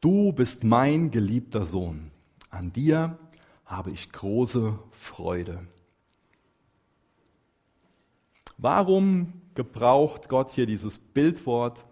Du 0.00 0.32
bist 0.32 0.64
mein 0.64 1.10
geliebter 1.10 1.66
Sohn, 1.66 2.10
an 2.48 2.72
dir 2.72 3.18
habe 3.66 3.90
ich 3.90 4.10
große 4.10 4.78
Freude. 4.92 5.66
Warum 8.62 9.32
gebraucht 9.54 10.28
Gott 10.28 10.50
hier 10.50 10.66
dieses 10.66 10.98
Bildwort 10.98 11.82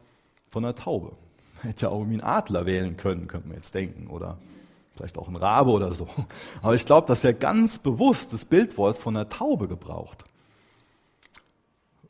von 0.51 0.65
einer 0.65 0.75
Taube? 0.75 1.13
Hätte 1.63 1.87
ja 1.87 1.89
auch 1.89 2.01
irgendwie 2.01 2.21
einen 2.21 2.31
Adler 2.31 2.67
wählen 2.67 2.97
können, 2.97 3.27
könnte 3.27 3.49
man 3.49 3.57
jetzt 3.57 3.75
denken, 3.75 4.09
oder 4.09 4.37
vielleicht 4.95 5.17
auch 5.17 5.29
ein 5.29 5.37
Rabe 5.37 5.71
oder 5.71 5.93
so. 5.93 6.09
Aber 6.63 6.75
ich 6.75 6.85
glaube, 6.85 7.07
dass 7.07 7.25
er 7.25 7.33
ganz 7.33 7.79
bewusst 7.79 8.33
das 8.33 8.45
Bildwort 8.45 8.99
von 8.99 9.15
der 9.15 9.31
Taube 9.31 9.67
gebraucht. 9.67 10.25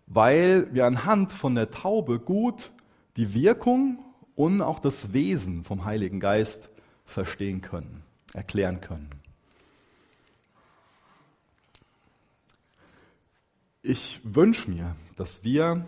Weil 0.06 0.72
wir 0.74 0.86
anhand 0.86 1.32
von 1.32 1.54
der 1.54 1.70
Taube 1.70 2.18
gut 2.18 2.72
die 3.16 3.34
Wirkung 3.34 3.98
und 4.34 4.62
auch 4.62 4.80
das 4.80 5.12
Wesen 5.12 5.62
vom 5.62 5.84
Heiligen 5.84 6.18
Geist 6.18 6.70
verstehen 7.04 7.60
können, 7.60 8.02
erklären 8.32 8.80
können. 8.80 9.17
Ich 13.88 14.20
wünsche 14.22 14.70
mir, 14.70 14.96
dass 15.16 15.44
wir 15.44 15.86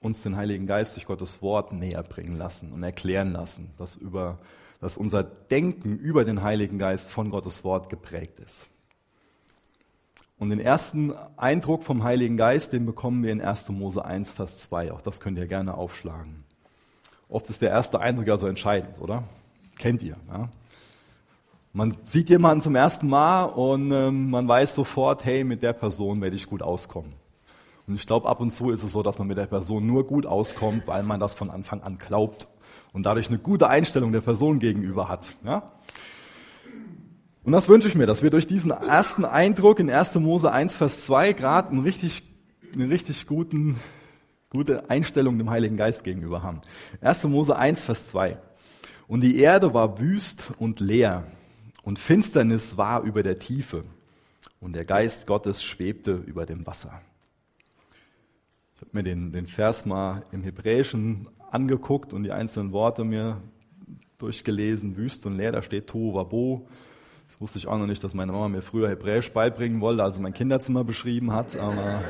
uns 0.00 0.22
den 0.22 0.36
Heiligen 0.36 0.66
Geist 0.66 0.96
durch 0.96 1.04
Gottes 1.04 1.42
Wort 1.42 1.74
näher 1.74 2.02
bringen 2.02 2.38
lassen 2.38 2.72
und 2.72 2.82
erklären 2.82 3.30
lassen, 3.32 3.74
dass, 3.76 3.96
über, 3.96 4.38
dass 4.80 4.96
unser 4.96 5.22
Denken 5.22 5.98
über 5.98 6.24
den 6.24 6.40
Heiligen 6.40 6.78
Geist 6.78 7.10
von 7.10 7.28
Gottes 7.28 7.62
Wort 7.62 7.90
geprägt 7.90 8.40
ist. 8.40 8.68
Und 10.38 10.48
den 10.48 10.60
ersten 10.60 11.12
Eindruck 11.36 11.84
vom 11.84 12.04
Heiligen 12.04 12.38
Geist, 12.38 12.72
den 12.72 12.86
bekommen 12.86 13.22
wir 13.22 13.30
in 13.30 13.42
1. 13.42 13.68
Mose 13.68 14.02
1, 14.02 14.32
Vers 14.32 14.60
2. 14.60 14.92
Auch 14.92 15.02
das 15.02 15.20
könnt 15.20 15.36
ihr 15.36 15.46
gerne 15.46 15.74
aufschlagen. 15.74 16.44
Oft 17.28 17.50
ist 17.50 17.60
der 17.60 17.68
erste 17.68 18.00
Eindruck 18.00 18.28
ja 18.28 18.38
so 18.38 18.46
entscheidend, 18.46 18.98
oder? 18.98 19.24
Kennt 19.76 20.02
ihr. 20.02 20.16
Ja? 20.28 20.48
Man 21.74 21.96
sieht 22.02 22.28
jemanden 22.28 22.60
zum 22.60 22.74
ersten 22.74 23.08
Mal 23.08 23.44
und 23.44 23.92
ähm, 23.92 24.28
man 24.28 24.46
weiß 24.46 24.74
sofort, 24.74 25.24
hey, 25.24 25.42
mit 25.42 25.62
der 25.62 25.72
Person 25.72 26.20
werde 26.20 26.36
ich 26.36 26.46
gut 26.46 26.60
auskommen. 26.60 27.14
Und 27.86 27.94
ich 27.94 28.06
glaube, 28.06 28.28
ab 28.28 28.40
und 28.40 28.52
zu 28.52 28.70
ist 28.70 28.82
es 28.82 28.92
so, 28.92 29.02
dass 29.02 29.18
man 29.18 29.26
mit 29.26 29.38
der 29.38 29.46
Person 29.46 29.86
nur 29.86 30.06
gut 30.06 30.26
auskommt, 30.26 30.86
weil 30.86 31.02
man 31.02 31.18
das 31.18 31.32
von 31.32 31.50
Anfang 31.50 31.80
an 31.80 31.96
glaubt 31.96 32.46
und 32.92 33.06
dadurch 33.06 33.28
eine 33.28 33.38
gute 33.38 33.70
Einstellung 33.70 34.12
der 34.12 34.20
Person 34.20 34.58
gegenüber 34.58 35.08
hat. 35.08 35.34
Ja? 35.44 35.72
Und 37.42 37.52
das 37.52 37.70
wünsche 37.70 37.88
ich 37.88 37.94
mir, 37.94 38.06
dass 38.06 38.22
wir 38.22 38.28
durch 38.28 38.46
diesen 38.46 38.70
ersten 38.70 39.24
Eindruck 39.24 39.80
in 39.80 39.88
1. 39.88 40.16
Mose 40.16 40.52
1, 40.52 40.76
Vers 40.76 41.06
2 41.06 41.32
gerade 41.32 41.70
einen 41.70 41.80
richtig, 41.80 42.22
eine 42.74 42.90
richtig 42.90 43.26
guten, 43.26 43.80
gute 44.50 44.90
Einstellung 44.90 45.38
dem 45.38 45.48
Heiligen 45.48 45.78
Geist 45.78 46.04
gegenüber 46.04 46.42
haben. 46.42 46.60
1. 47.00 47.24
Mose 47.24 47.56
1, 47.56 47.82
Vers 47.82 48.08
2. 48.08 48.36
Und 49.08 49.22
die 49.22 49.38
Erde 49.38 49.72
war 49.72 49.98
wüst 49.98 50.52
und 50.58 50.78
leer 50.78 51.24
und 51.82 51.98
Finsternis 51.98 52.76
war 52.76 53.02
über 53.02 53.22
der 53.22 53.38
Tiefe 53.38 53.84
und 54.60 54.74
der 54.74 54.84
Geist 54.84 55.26
Gottes 55.26 55.62
schwebte 55.62 56.12
über 56.12 56.46
dem 56.46 56.66
Wasser. 56.66 57.00
Ich 58.76 58.82
habe 58.82 58.90
mir 58.92 59.02
den, 59.02 59.32
den 59.32 59.46
Vers 59.46 59.86
mal 59.86 60.24
im 60.32 60.42
Hebräischen 60.42 61.28
angeguckt 61.50 62.12
und 62.12 62.24
die 62.24 62.32
einzelnen 62.32 62.72
Worte 62.72 63.04
mir 63.04 63.40
durchgelesen, 64.18 64.96
wüst 64.96 65.26
und 65.26 65.36
leer, 65.36 65.52
da 65.52 65.62
steht 65.62 65.88
Tohu 65.88 66.14
Wabo. 66.14 66.66
Das 67.28 67.40
wusste 67.40 67.58
ich 67.58 67.66
auch 67.66 67.78
noch 67.78 67.86
nicht, 67.86 68.04
dass 68.04 68.14
meine 68.14 68.32
Mama 68.32 68.48
mir 68.48 68.62
früher 68.62 68.88
Hebräisch 68.88 69.32
beibringen 69.32 69.80
wollte, 69.80 70.04
als 70.04 70.16
sie 70.16 70.22
mein 70.22 70.34
Kinderzimmer 70.34 70.84
beschrieben 70.84 71.32
hat, 71.32 71.56
aber 71.56 72.02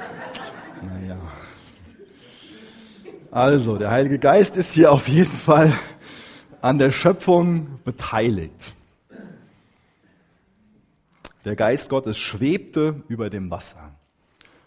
naja. 0.83 1.19
Also, 3.31 3.79
der 3.79 3.91
Heilige 3.91 4.19
Geist 4.19 4.57
ist 4.57 4.73
hier 4.73 4.93
auf 4.93 5.09
jeden 5.09 5.33
Fall 5.33 5.73
an 6.61 6.79
der 6.79 6.91
Schöpfung 6.91 7.79
beteiligt. 7.85 8.75
Der 11.45 11.57
Geist 11.57 11.89
Gottes 11.89 12.19
schwebte 12.19 13.03
über 13.09 13.29
dem 13.29 13.51
Wasser. 13.51 13.93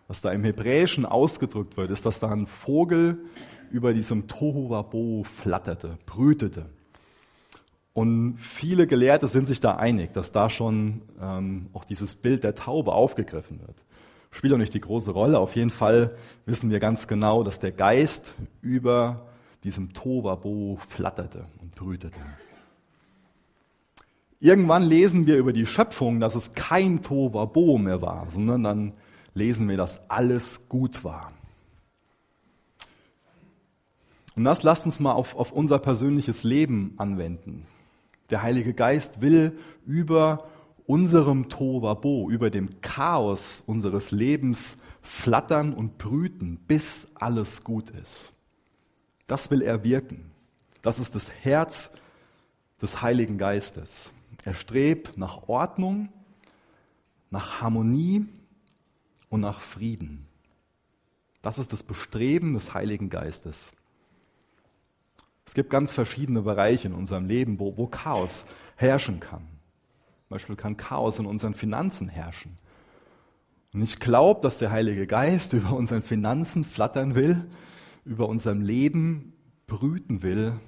Was 0.08 0.22
da 0.22 0.32
im 0.32 0.44
Hebräischen 0.44 1.05
ausgedrückt 1.05 1.77
wird, 1.77 1.89
ist, 1.89 2.05
dass 2.05 2.20
da 2.20 2.29
ein 2.29 2.48
Vogel 2.48 3.17
über 3.72 3.94
diesem 3.94 4.27
Tohu 4.27 4.70
Wabo 4.70 5.24
flatterte, 5.24 5.98
brütete. 6.05 6.70
Und 7.94 8.38
viele 8.38 8.88
Gelehrte 8.88 9.29
sind 9.29 9.48
sich 9.48 9.62
da 9.62 9.77
einig, 9.77 10.12
dass 10.12 10.34
da 10.34 10.50
schon 10.50 11.01
ähm, 11.22 11.67
auch 11.74 11.86
dieses 11.86 12.13
Bild 12.15 12.44
der 12.44 12.53
Taube 12.53 12.91
aufgegriffen 12.91 13.62
wird. 13.62 13.77
Spielt 14.32 14.51
auch 14.53 14.58
nicht 14.58 14.74
die 14.74 14.82
große 14.82 15.12
Rolle. 15.12 15.39
Auf 15.39 15.55
jeden 15.55 15.70
Fall 15.70 16.17
wissen 16.46 16.70
wir 16.70 16.79
ganz 16.79 17.08
genau, 17.08 17.41
dass 17.44 17.60
der 17.60 17.72
Geist 17.72 18.25
über 18.62 19.27
diesem 19.63 19.94
Tovabo 19.94 20.77
flatterte 20.88 21.46
und 21.62 21.74
brütete. 21.74 22.20
Irgendwann 24.46 24.84
lesen 24.84 25.25
wir 25.25 25.38
über 25.38 25.54
die 25.54 25.66
Schöpfung, 25.66 26.20
dass 26.20 26.36
es 26.36 26.52
kein 26.52 27.02
Tovabo 27.02 27.80
mehr 27.80 28.04
war, 28.04 28.28
sondern 28.30 28.62
dann 28.62 28.94
lesen 29.34 29.68
wir, 29.68 29.75
dass 29.75 30.08
alles 30.08 30.70
gut 30.70 31.04
war. 31.04 31.32
Und 34.36 34.44
das 34.44 34.62
lasst 34.62 34.86
uns 34.86 35.00
mal 35.00 35.14
auf, 35.14 35.36
auf 35.36 35.52
unser 35.52 35.80
persönliches 35.80 36.44
Leben 36.44 36.94
anwenden. 36.98 37.66
Der 38.30 38.44
Heilige 38.44 38.75
Geist 38.75 39.20
will 39.20 39.58
über 39.84 40.48
unserem 40.86 41.50
Tovabo, 41.50 42.30
über 42.30 42.52
dem 42.52 42.82
Chaos 42.82 43.64
unseres 43.66 44.12
Lebens 44.12 44.78
flattern 45.02 45.74
und 45.74 45.98
brüten, 45.98 46.60
bis 46.68 47.08
alles 47.16 47.64
gut 47.64 47.90
ist. 47.90 48.32
Das 49.25 49.50
will 49.50 49.64
er 49.64 49.84
wirken. 49.84 50.30
Das 50.84 51.00
ist 51.00 51.16
das 51.16 51.32
Herz 51.32 51.94
des 52.80 53.02
Heiligen 53.02 53.40
Geistes. 53.40 54.12
Er 54.46 54.54
strebt 54.54 55.18
nach 55.18 55.50
Ordnung, 55.50 56.10
nach 57.32 57.62
Harmonie 57.62 58.28
und 59.28 59.42
nach 59.42 59.60
Frieden. 59.60 60.28
Das 61.42 61.58
ist 61.58 61.74
das 61.74 61.84
Bestreben 61.84 62.54
des 62.54 62.74
Heiligen 62.74 63.10
Geistes. 63.10 63.74
Es 65.46 65.56
gibt 65.56 65.72
ganz 65.72 65.94
verschiedene 65.94 66.44
Bereiche 66.44 66.88
in 66.88 66.94
unserem 66.94 67.25
Leben, 67.25 67.60
wo, 67.60 67.75
wo 67.75 67.88
Chaos 67.88 68.46
herrschen 68.75 69.20
kann. 69.20 69.42
Zum 69.42 70.30
Beispiel 70.30 70.56
kann 70.56 70.78
Chaos 70.78 71.18
in 71.20 71.25
unseren 71.25 71.56
Finanzen 71.56 72.08
herrschen. 72.08 72.58
Und 73.74 73.82
ich 73.82 74.00
glaube, 74.00 74.42
dass 74.42 74.60
der 74.60 74.72
Heilige 74.72 75.08
Geist 75.08 75.54
über 75.54 75.74
unseren 75.74 76.04
Finanzen 76.04 76.64
flattern 76.64 77.16
will, 77.16 77.48
über 78.06 78.30
unserem 78.30 78.62
Leben 78.62 79.34
brüten 79.66 80.22
will, 80.22 80.60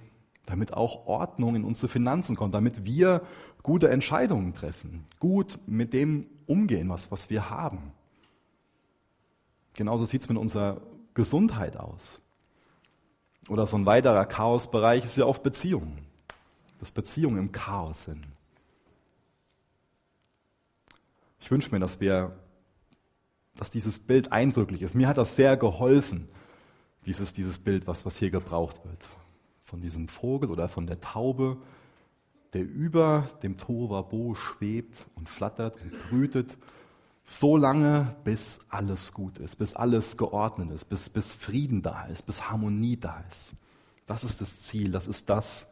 damit 0.47 0.73
auch 0.73 1.05
Ordnung 1.05 1.55
in 1.55 1.63
unsere 1.63 1.89
Finanzen 1.89 2.35
kommt, 2.35 2.53
damit 2.53 2.85
wir 2.85 3.21
gute 3.61 3.89
Entscheidungen 3.89 4.53
treffen, 4.53 5.05
gut 5.19 5.59
mit 5.67 5.93
dem 5.93 6.25
umgehen, 6.47 6.89
was, 6.89 7.11
was 7.11 7.29
wir 7.29 7.49
haben. 7.49 7.91
Genauso 9.73 10.05
sieht 10.05 10.21
es 10.21 10.29
mit 10.29 10.37
unserer 10.37 10.81
Gesundheit 11.13 11.77
aus. 11.77 12.21
Oder 13.49 13.67
so 13.67 13.77
ein 13.77 13.85
weiterer 13.85 14.25
Chaosbereich 14.25 15.05
ist 15.05 15.17
ja 15.17 15.25
oft 15.25 15.43
Beziehungen. 15.43 15.99
Dass 16.79 16.91
Beziehungen 16.91 17.37
im 17.37 17.51
Chaos 17.51 18.03
sind. 18.03 18.25
Ich 21.41 21.51
wünsche 21.51 21.71
mir, 21.71 21.79
dass 21.79 21.99
wir, 21.99 22.37
dass 23.55 23.69
dieses 23.69 23.99
Bild 23.99 24.31
eindrücklich 24.31 24.81
ist. 24.81 24.95
Mir 24.95 25.07
hat 25.07 25.17
das 25.17 25.35
sehr 25.35 25.57
geholfen, 25.57 26.29
dieses, 27.05 27.33
dieses 27.33 27.59
Bild, 27.59 27.85
was, 27.85 28.05
was 28.05 28.17
hier 28.17 28.31
gebraucht 28.31 28.83
wird. 28.85 28.99
Von 29.67 29.81
diesem 29.81 30.07
Vogel 30.07 30.50
oder 30.50 30.69
von 30.69 30.88
der 30.88 31.01
Taube, 31.01 31.58
der 32.53 32.63
über 32.63 33.27
dem 33.43 33.58
Tovabo 33.58 34.34
schwebt 34.34 35.06
und 35.15 35.27
flattert 35.27 35.77
und 35.82 35.91
brütet 36.10 36.58
so 37.25 37.58
lange, 37.58 38.15
bis 38.23 38.62
alles 38.69 39.12
gut 39.12 39.39
ist, 39.39 39.58
bis 39.58 39.73
alles 39.73 40.15
geordnet 40.15 40.71
ist, 40.71 40.86
bis, 40.86 41.10
bis 41.10 41.34
Frieden 41.34 41.82
da 41.82 42.06
ist, 42.06 42.25
bis 42.25 42.49
Harmonie 42.49 42.95
da 42.95 43.25
ist. 43.30 43.56
Das 44.06 44.23
ist 44.23 44.39
das 44.39 44.62
Ziel, 44.62 44.89
das 44.89 45.06
ist 45.06 45.30
das, 45.30 45.67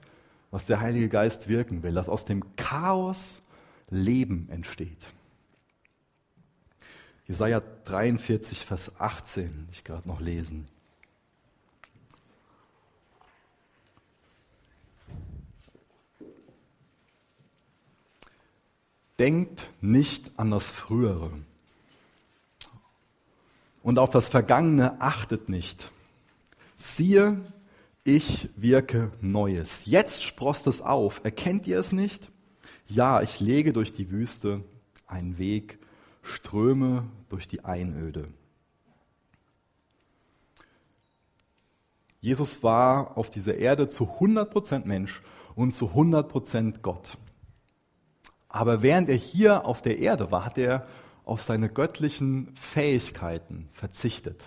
was 0.51 0.65
der 0.65 0.81
Heilige 0.81 1.07
Geist 1.07 1.47
wirken 1.47 1.81
will, 1.81 1.93
dass 1.93 2.09
aus 2.09 2.25
dem 2.25 2.57
Chaos 2.57 3.41
Leben 3.89 4.49
entsteht. 4.49 5.05
Jesaja 7.29 7.61
43, 7.85 8.65
Vers 8.65 8.99
18, 8.99 9.69
ich 9.71 9.85
gerade 9.85 10.05
noch 10.05 10.19
lesen. 10.19 10.67
Denkt 19.19 19.69
nicht 19.81 20.37
an 20.37 20.51
das 20.51 20.71
Frühere. 20.71 21.31
Und 23.81 23.99
auf 23.99 24.09
das 24.09 24.27
Vergangene 24.27 24.99
achtet 24.99 25.47
nicht. 25.47 25.91
Siehe, 26.75 27.41
ich 28.03 28.49
wirke 28.55 29.11
Neues. 29.21 29.85
Jetzt 29.85 30.23
sprost 30.23 30.67
es 30.67 30.81
auf. 30.81 31.21
Erkennt 31.23 31.67
ihr 31.67 31.79
es 31.79 31.91
nicht? 31.91 32.29
Ja, 32.87 33.21
ich 33.21 33.39
lege 33.39 33.73
durch 33.73 33.93
die 33.93 34.11
Wüste 34.11 34.63
einen 35.07 35.37
Weg, 35.37 35.79
Ströme 36.21 37.05
durch 37.29 37.47
die 37.47 37.63
Einöde. 37.63 38.27
Jesus 42.21 42.63
war 42.63 43.17
auf 43.17 43.29
dieser 43.29 43.55
Erde 43.55 43.87
zu 43.87 44.05
100% 44.05 44.85
Mensch 44.85 45.21
und 45.55 45.73
zu 45.73 45.89
100% 45.89 46.81
Gott. 46.81 47.17
Aber 48.55 48.81
während 48.81 49.09
er 49.09 49.15
hier 49.15 49.65
auf 49.65 49.81
der 49.81 49.99
Erde 49.99 50.31
war, 50.31 50.45
hat 50.45 50.57
er 50.57 50.87
auf 51.25 51.41
seine 51.41 51.67
göttlichen 51.67 52.55
Fähigkeiten 52.55 53.67
verzichtet. 53.73 54.45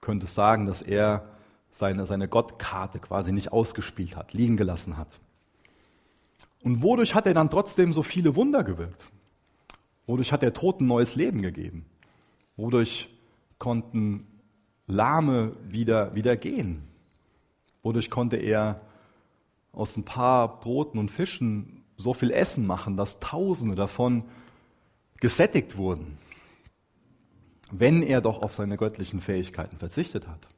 Könnte 0.00 0.26
sagen, 0.26 0.64
dass 0.64 0.80
er 0.80 1.28
seine, 1.68 2.06
seine 2.06 2.28
Gottkarte 2.28 3.00
quasi 3.00 3.32
nicht 3.32 3.52
ausgespielt 3.52 4.16
hat, 4.16 4.32
liegen 4.32 4.56
gelassen 4.56 4.96
hat. 4.96 5.20
Und 6.62 6.82
wodurch 6.82 7.14
hat 7.14 7.26
er 7.26 7.34
dann 7.34 7.50
trotzdem 7.50 7.92
so 7.92 8.02
viele 8.02 8.34
Wunder 8.34 8.64
gewirkt? 8.64 9.04
Wodurch 10.06 10.32
hat 10.32 10.42
er 10.42 10.54
Toten 10.54 10.86
neues 10.86 11.14
Leben 11.16 11.42
gegeben? 11.42 11.84
Wodurch 12.56 13.10
konnten 13.58 14.26
Lahme 14.86 15.52
wieder, 15.68 16.14
wieder 16.14 16.38
gehen? 16.38 16.82
Wodurch 17.82 18.08
konnte 18.08 18.36
er 18.36 18.80
aus 19.74 19.98
ein 19.98 20.06
paar 20.06 20.60
Broten 20.60 20.98
und 20.98 21.10
Fischen 21.10 21.81
so 21.96 22.14
viel 22.14 22.30
Essen 22.30 22.66
machen, 22.66 22.96
dass 22.96 23.20
Tausende 23.20 23.74
davon 23.74 24.24
gesättigt 25.18 25.76
wurden, 25.76 26.18
wenn 27.70 28.02
er 28.02 28.20
doch 28.20 28.42
auf 28.42 28.54
seine 28.54 28.76
göttlichen 28.76 29.20
Fähigkeiten 29.20 29.78
verzichtet 29.78 30.26
hat. 30.26 30.48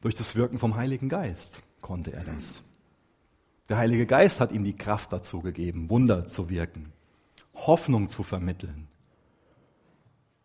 Durch 0.00 0.14
das 0.14 0.34
Wirken 0.34 0.58
vom 0.58 0.76
Heiligen 0.76 1.08
Geist 1.08 1.62
konnte 1.80 2.12
er 2.12 2.24
das. 2.24 2.62
Der 3.68 3.76
Heilige 3.76 4.06
Geist 4.06 4.40
hat 4.40 4.50
ihm 4.52 4.64
die 4.64 4.76
Kraft 4.76 5.12
dazu 5.12 5.40
gegeben, 5.40 5.88
Wunder 5.88 6.26
zu 6.26 6.50
wirken, 6.50 6.92
Hoffnung 7.54 8.08
zu 8.08 8.22
vermitteln, 8.22 8.88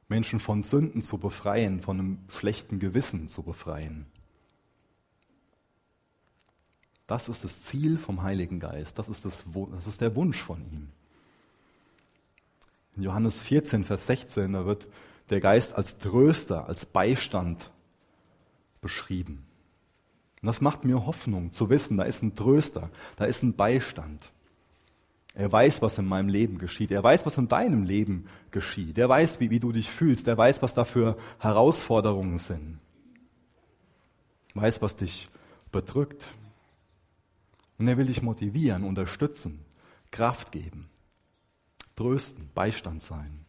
Menschen 0.07 0.39
von 0.39 0.63
Sünden 0.63 1.01
zu 1.01 1.17
befreien, 1.17 1.81
von 1.81 1.99
einem 1.99 2.19
schlechten 2.27 2.79
Gewissen 2.79 3.27
zu 3.27 3.41
befreien. 3.41 4.05
Das 7.07 7.29
ist 7.29 7.43
das 7.43 7.61
Ziel 7.61 7.97
vom 7.97 8.21
Heiligen 8.21 8.59
Geist. 8.59 8.99
Das 8.99 9.07
ist, 9.07 9.23
das, 9.23 9.45
das 9.73 9.87
ist 9.87 10.01
der 10.01 10.15
Wunsch 10.15 10.43
von 10.43 10.59
ihm. 10.71 10.89
In 12.97 13.03
Johannes 13.03 13.41
14, 13.41 13.85
Vers 13.85 14.07
16, 14.07 14.53
da 14.53 14.65
wird 14.65 14.87
der 15.29 15.39
Geist 15.39 15.73
als 15.73 15.97
Tröster, 15.99 16.67
als 16.67 16.85
Beistand 16.85 17.71
beschrieben. 18.81 19.45
Und 20.41 20.47
das 20.47 20.61
macht 20.61 20.83
mir 20.83 21.05
Hoffnung 21.05 21.51
zu 21.51 21.69
wissen, 21.69 21.97
da 21.97 22.03
ist 22.03 22.21
ein 22.21 22.35
Tröster, 22.35 22.89
da 23.15 23.25
ist 23.25 23.41
ein 23.43 23.55
Beistand. 23.55 24.31
Er 25.33 25.51
weiß, 25.51 25.83
was 25.83 25.99
in 25.99 26.05
meinem 26.05 26.29
Leben 26.29 26.57
geschieht. 26.57 26.89
Er 26.89 27.03
weiß, 27.03 27.25
was 27.27 27.37
in 27.37 27.47
deinem 27.47 27.83
Leben 27.83 28.27
geschieht. 28.49 28.97
Er 28.97 29.07
weiß, 29.07 29.39
wie, 29.39 29.51
wie 29.51 29.59
du 29.59 29.71
dich 29.71 29.87
fühlst. 29.87 30.27
Er 30.27 30.35
weiß, 30.35 30.63
was 30.63 30.73
da 30.73 30.83
für 30.83 31.15
Herausforderungen 31.37 32.39
sind. 32.39 32.79
Weiß, 34.55 34.81
was 34.81 34.95
dich 34.95 35.29
bedrückt. 35.71 36.25
Und 37.77 37.87
er 37.87 37.97
will 37.97 38.05
dich 38.05 38.21
motivieren, 38.21 38.83
unterstützen, 38.83 39.65
Kraft 40.11 40.51
geben, 40.51 40.89
trösten, 41.95 42.49
Beistand 42.53 43.01
sein. 43.01 43.45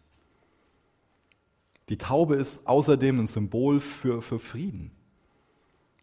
Die 1.88 1.97
Taube 1.97 2.37
ist 2.37 2.67
außerdem 2.67 3.21
ein 3.21 3.27
Symbol 3.27 3.81
für, 3.81 4.21
für 4.21 4.38
Frieden. 4.38 4.91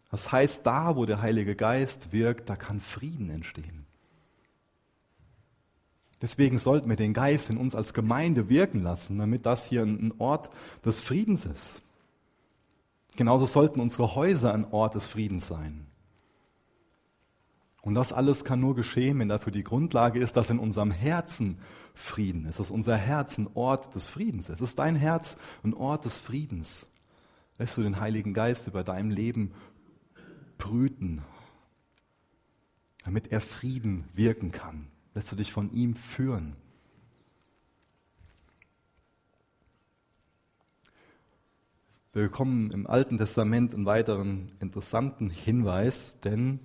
Das 0.10 0.32
heißt, 0.32 0.66
da, 0.66 0.96
wo 0.96 1.06
der 1.06 1.22
Heilige 1.22 1.56
Geist 1.56 2.12
wirkt, 2.12 2.50
da 2.50 2.56
kann 2.56 2.80
Frieden 2.80 3.30
entstehen. 3.30 3.86
Deswegen 6.22 6.58
sollten 6.58 6.90
wir 6.90 6.96
den 6.96 7.14
Geist 7.14 7.50
in 7.50 7.58
uns 7.58 7.76
als 7.76 7.94
Gemeinde 7.94 8.50
wirken 8.50 8.82
lassen, 8.82 9.20
damit 9.20 9.46
das 9.46 9.66
hier 9.66 9.84
ein 9.84 10.14
Ort 10.18 10.50
des 10.84 11.00
Friedens 11.00 11.46
ist. 11.46 11.82
Genauso 13.16 13.46
sollten 13.46 13.80
unsere 13.80 14.16
Häuser 14.16 14.54
ein 14.54 14.66
Ort 14.72 14.96
des 14.96 15.08
Friedens 15.08 15.48
sein. 15.48 15.86
Und 17.86 17.94
das 17.94 18.12
alles 18.12 18.44
kann 18.44 18.60
nur 18.60 18.74
geschehen, 18.76 19.20
wenn 19.20 19.30
dafür 19.30 19.52
die 19.52 19.64
Grundlage 19.64 20.20
ist, 20.20 20.36
dass 20.36 20.50
in 20.50 20.58
unserem 20.58 20.90
Herzen 20.90 21.60
Frieden 21.94 22.46
ist, 22.46 22.60
dass 22.60 22.72
unser 22.72 22.98
Herz 22.98 23.38
ein 23.38 23.48
Ort 23.54 23.94
des 23.94 24.08
Friedens 24.08 24.50
ist. 24.50 24.56
Es 24.56 24.70
ist 24.70 24.80
dein 24.80 24.96
Herz 24.96 25.38
ein 25.64 25.76
Ort 25.76 26.04
des 26.04 26.18
Friedens. 26.18 26.88
Lässt 27.60 27.78
du 27.78 27.84
den 27.84 28.00
Heiligen 28.00 28.34
Geist 28.34 28.66
über 28.66 28.84
deinem 28.84 29.12
Leben 29.12 29.54
brüten, 30.58 31.22
damit 33.04 33.32
er 33.32 33.40
Frieden 33.40 34.06
wirken 34.16 34.52
kann. 34.52 34.88
Lässt 35.14 35.32
du 35.32 35.36
dich 35.36 35.54
von 35.54 35.72
ihm 35.72 35.94
führen. 35.94 36.56
Wir 42.14 42.24
bekommen 42.24 42.72
im 42.72 42.88
Alten 42.88 43.20
Testament 43.20 43.76
einen 43.76 43.86
weiteren 43.86 44.52
interessanten 44.60 45.30
Hinweis, 45.30 46.20
denn 46.22 46.62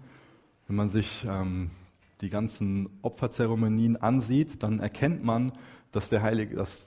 wenn 0.71 0.77
man 0.77 0.89
sich 0.89 1.27
ähm, 1.29 1.73
die 2.21 2.31
ganzen 2.31 2.89
Opferzeremonien 3.03 3.97
ansieht, 3.97 4.63
dann 4.63 4.79
erkennt 4.79 5.25
man, 5.25 5.51
dass 5.91 6.11
der 6.11 6.23
Heilige, 6.23 6.55
dass 6.55 6.87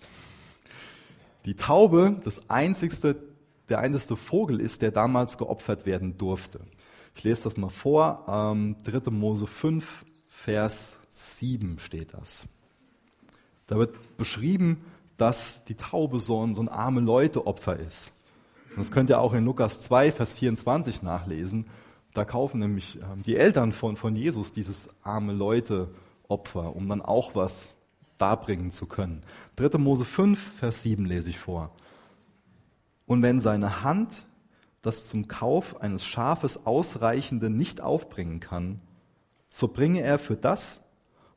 die 1.43 1.55
Taube 1.55 2.15
das 2.23 2.49
einzigste, 2.49 3.17
der 3.67 3.79
einzigste 3.79 4.15
Vogel 4.15 4.61
ist, 4.61 4.83
der 4.83 4.91
damals 4.91 5.37
geopfert 5.37 5.85
werden 5.85 6.17
durfte. 6.17 6.61
Ich 7.13 7.25
lese 7.25 7.43
das 7.43 7.57
mal 7.57 7.67
vor. 7.67 8.23
Ähm, 8.29 8.77
3. 8.85 9.11
Mose 9.11 9.47
5, 9.47 10.05
Vers 10.29 10.97
7 11.09 11.77
steht 11.77 12.13
das. 12.13 12.45
Da 13.67 13.77
wird 13.77 14.15
beschrieben, 14.15 14.85
dass 15.17 15.65
die 15.65 15.75
Taube 15.75 16.21
so 16.21 16.41
ein, 16.41 16.55
so 16.55 16.61
ein 16.61 16.69
arme 16.69 17.01
Leute-Opfer 17.01 17.77
ist. 17.77 18.13
das 18.77 18.91
könnt 18.91 19.09
ihr 19.09 19.19
auch 19.19 19.33
in 19.33 19.43
Lukas 19.43 19.81
2, 19.81 20.13
Vers 20.13 20.31
24 20.31 21.01
nachlesen. 21.01 21.65
Da 22.13 22.25
kaufen 22.25 22.59
nämlich 22.59 22.97
ähm, 22.97 23.23
die 23.23 23.37
Eltern 23.37 23.71
von, 23.71 23.97
von 23.97 24.15
Jesus 24.15 24.53
dieses 24.53 24.89
arme 25.03 25.33
Leute 25.33 25.89
Opfer, 26.27 26.75
um 26.75 26.87
dann 26.87 27.01
auch 27.01 27.35
was 27.35 27.73
darbringen 28.17 28.71
zu 28.71 28.85
können. 28.85 29.21
3. 29.57 29.77
Mose 29.77 30.05
5, 30.05 30.39
Vers 30.57 30.83
7 30.83 31.05
lese 31.05 31.29
ich 31.29 31.39
vor. 31.39 31.71
Und 33.05 33.21
wenn 33.21 33.39
seine 33.39 33.83
Hand 33.83 34.25
das 34.81 35.07
zum 35.07 35.27
Kauf 35.27 35.81
eines 35.81 36.05
Schafes 36.05 36.65
ausreichende 36.65 37.49
nicht 37.49 37.81
aufbringen 37.81 38.39
kann, 38.39 38.79
so 39.49 39.67
bringe 39.67 40.01
er 40.01 40.19
für 40.19 40.35
das, 40.35 40.83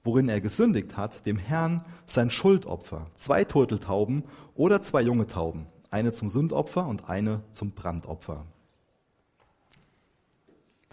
worin 0.04 0.28
er 0.28 0.40
gesündigt 0.40 0.96
hat, 0.96 1.26
dem 1.26 1.36
Herrn 1.36 1.84
sein 2.06 2.30
Schuldopfer, 2.30 3.06
zwei 3.14 3.44
Turteltauben 3.44 4.24
oder 4.54 4.82
zwei 4.82 5.02
junge 5.02 5.26
Tauben, 5.26 5.66
eine 5.90 6.12
zum 6.12 6.28
Sündopfer 6.28 6.86
und 6.86 7.08
eine 7.08 7.42
zum 7.50 7.72
Brandopfer 7.72 8.46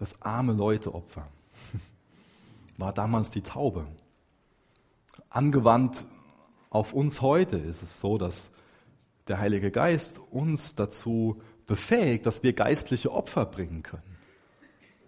das 0.03 0.21
arme 0.21 0.51
Leute-Opfer 0.51 1.29
war 2.77 2.91
damals 2.91 3.31
die 3.31 3.39
Taube. 3.39 3.87
Angewandt 5.29 6.05
auf 6.69 6.91
uns 6.91 7.21
heute 7.21 7.55
ist 7.55 7.83
es 7.83 8.01
so, 8.01 8.17
dass 8.17 8.51
der 9.29 9.39
Heilige 9.39 9.71
Geist 9.71 10.19
uns 10.29 10.75
dazu 10.75 11.41
befähigt, 11.67 12.25
dass 12.25 12.43
wir 12.43 12.51
geistliche 12.51 13.13
Opfer 13.13 13.45
bringen 13.45 13.81
können. 13.81 14.17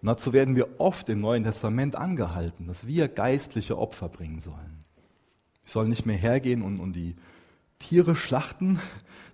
Und 0.00 0.06
dazu 0.06 0.32
werden 0.32 0.56
wir 0.56 0.80
oft 0.80 1.10
im 1.10 1.20
Neuen 1.20 1.44
Testament 1.44 1.94
angehalten, 1.94 2.64
dass 2.64 2.86
wir 2.86 3.08
geistliche 3.08 3.76
Opfer 3.76 4.08
bringen 4.08 4.40
sollen. 4.40 4.82
Wir 5.62 5.72
sollen 5.72 5.90
nicht 5.90 6.06
mehr 6.06 6.16
hergehen 6.16 6.62
und, 6.62 6.80
und 6.80 6.94
die 6.94 7.16
Tiere 7.80 8.16
schlachten. 8.16 8.80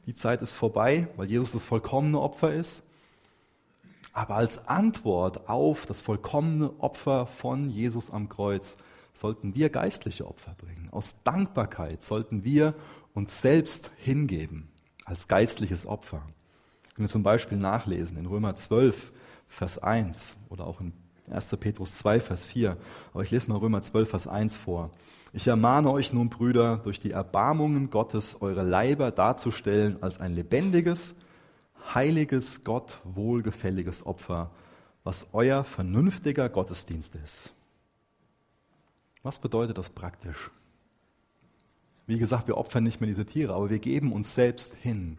Die 0.07 0.15
Zeit 0.17 0.43
ist 0.43 0.55
vorbei, 0.55 1.07
weil 1.15 1.31
Jesus 1.31 1.53
das 1.53 1.65
vollkommene 1.65 2.21
Opfer 2.21 2.53
ist. 2.53 2.83
Aber 4.13 4.37
als 4.37 4.69
Antwort 4.69 5.49
auf 5.49 5.87
das 5.87 6.03
vollkommene 6.03 6.73
Opfer 6.79 7.27
von 7.27 7.69
Jesus 7.69 8.11
am 8.11 8.29
Kreuz 8.29 8.77
sollten 9.15 9.55
wir 9.55 9.71
geistliche 9.71 10.27
Opfer 10.27 10.55
bringen. 10.59 10.89
Aus 10.91 11.23
Dankbarkeit 11.23 12.03
sollten 12.03 12.45
wir 12.45 12.75
uns 13.15 13.41
selbst 13.41 13.91
hingeben 13.97 14.69
als 15.05 15.29
geistliches 15.29 15.87
Opfer. 15.87 16.23
Können 16.95 17.07
wir 17.07 17.13
zum 17.13 17.23
Beispiel 17.23 17.59
nachlesen 17.59 18.17
in 18.17 18.27
Römer 18.27 18.55
12, 18.55 19.13
Vers 19.49 19.79
1 19.79 20.37
oder 20.51 20.67
auch 20.67 20.81
in 20.81 20.93
1. 21.31 21.57
Petrus 21.59 21.97
2, 21.99 22.21
Vers 22.21 22.45
4. 22.45 22.77
Aber 23.13 23.23
ich 23.23 23.31
lese 23.31 23.49
mal 23.49 23.59
Römer 23.59 23.81
12, 23.81 24.09
Vers 24.11 24.27
1 24.27 24.57
vor. 24.57 24.91
Ich 25.33 25.47
ermahne 25.47 25.91
euch 25.91 26.13
nun, 26.13 26.29
Brüder, 26.29 26.79
durch 26.85 27.01
die 27.01 27.13
Erbarmungen 27.13 27.89
Gottes 27.89 28.43
eure 28.43 28.63
Leiber 28.63 29.11
darzustellen 29.11 29.97
als 30.03 30.21
ein 30.21 30.35
lebendiges, 30.35 31.15
heiliges, 31.95 32.65
Gott 32.65 33.01
wohlgefälliges 33.05 34.05
Opfer, 34.07 34.51
was 35.05 35.27
euer 35.33 35.65
vernünftiger 35.65 36.49
Gottesdienst 36.49 37.15
ist. 37.17 37.55
Was 39.23 39.39
bedeutet 39.39 39.79
das 39.79 39.91
praktisch? 39.91 40.51
Wie 42.07 42.19
gesagt, 42.19 42.49
wir 42.49 42.57
opfern 42.57 42.85
nicht 42.85 43.01
mehr 43.01 43.09
diese 43.09 43.25
Tiere, 43.27 43.55
aber 43.55 43.71
wir 43.71 43.79
geben 43.79 44.13
uns 44.13 44.35
selbst 44.35 44.77
hin. 44.79 45.19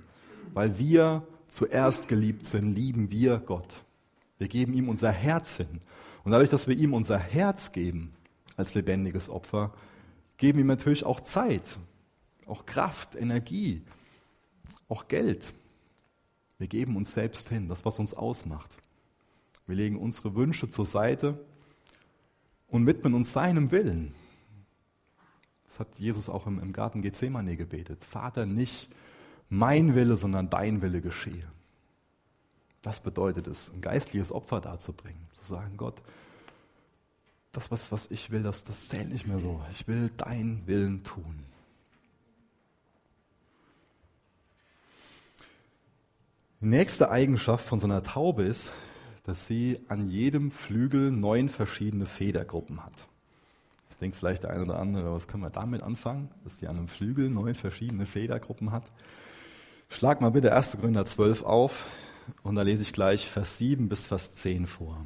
Weil 0.54 0.78
wir 0.78 1.26
zuerst 1.48 2.08
geliebt 2.08 2.46
sind, 2.46 2.76
lieben 2.76 3.12
wir 3.12 3.40
Gott. 3.40 3.84
Wir 4.38 4.48
geben 4.48 4.74
ihm 4.74 4.90
unser 4.90 5.12
Herz 5.12 5.56
hin. 5.56 5.82
Und 6.24 6.32
dadurch, 6.32 6.50
dass 6.50 6.68
wir 6.68 6.76
ihm 6.78 6.94
unser 6.94 7.18
Herz 7.18 7.72
geben 7.72 8.14
als 8.58 8.74
lebendiges 8.74 9.30
Opfer, 9.30 9.74
geben 10.38 10.60
ihm 10.60 10.68
natürlich 10.68 11.06
auch 11.06 11.22
Zeit, 11.22 11.78
auch 12.46 12.66
Kraft, 12.66 13.16
Energie, 13.16 13.82
auch 14.90 15.08
Geld. 15.08 15.54
Wir 16.64 16.70
geben 16.70 16.96
uns 16.96 17.14
selbst 17.14 17.50
hin, 17.50 17.68
das, 17.68 17.84
was 17.84 18.00
uns 18.00 18.14
ausmacht. 18.14 18.70
Wir 19.68 19.76
legen 19.76 19.98
unsere 19.98 20.34
Wünsche 20.34 20.70
zur 20.70 20.86
Seite 20.86 21.38
und 22.70 22.88
widmen 22.88 23.16
uns 23.16 23.34
seinem 23.34 23.70
Willen. 23.72 24.16
Das 25.66 25.82
hat 25.82 25.90
Jesus 25.98 26.30
auch 26.30 26.48
im, 26.48 26.72
Garten 26.72 27.02
Gethsemane 27.02 27.58
gebetet. 27.58 28.02
Vater, 28.02 28.46
nicht 28.46 28.88
mein 29.50 29.94
Wille, 29.94 30.16
sondern 30.16 30.50
dein 30.50 30.82
Wille 30.82 31.02
geschehe. 31.02 31.52
Das 32.82 33.02
bedeutet 33.02 33.48
es, 33.48 33.70
ein 33.74 33.82
geistliches 33.82 34.32
Opfer 34.32 34.62
darzubringen. 34.62 35.28
Zu 35.34 35.44
sagen, 35.44 35.76
Gott, 35.76 36.02
das, 37.52 37.72
was, 37.72 37.92
was 37.92 38.10
ich 38.10 38.32
will, 38.32 38.44
das, 38.44 38.64
das 38.64 38.88
zählt 38.88 39.10
nicht 39.10 39.28
mehr 39.28 39.42
so. 39.42 39.62
Ich 39.74 39.86
will 39.90 40.12
deinen 40.16 40.66
Willen 40.66 41.04
tun. 41.04 41.44
Die 46.64 46.70
nächste 46.70 47.12
Eigenschaft 47.12 47.66
von 47.66 47.82
so 47.82 47.88
einer 47.88 48.04
Taube 48.04 48.44
ist, 48.44 48.72
dass 49.26 49.46
sie 49.46 49.82
an 49.90 50.10
jedem 50.10 50.50
Flügel 50.50 51.12
neun 51.12 51.50
verschiedene 51.50 52.06
Federgruppen 52.06 52.82
hat. 52.86 52.94
Jetzt 53.90 54.00
denkt 54.00 54.16
vielleicht 54.16 54.44
der 54.44 54.52
eine 54.52 54.64
oder 54.64 54.80
andere, 54.80 55.14
was 55.14 55.28
können 55.28 55.44
wir 55.44 55.50
damit 55.50 55.84
anfangen, 55.84 56.32
dass 56.46 56.56
die 56.56 56.70
an 56.70 56.78
einem 56.78 56.88
Flügel 56.88 57.30
neun 57.30 57.56
verschiedene 57.56 58.06
Federgruppen 58.06 58.72
hat. 58.72 58.86
Schlag 59.90 60.22
mal 60.22 60.32
bitte 60.32 60.56
1. 60.56 60.78
Gründer 60.80 61.04
12 61.04 61.44
auf 61.44 61.86
und 62.44 62.56
da 62.56 62.62
lese 62.62 62.84
ich 62.84 62.94
gleich 62.94 63.28
Vers 63.28 63.58
7 63.58 63.90
bis 63.90 64.08
Vers 64.08 64.34
10 64.36 64.66
vor. 64.66 65.06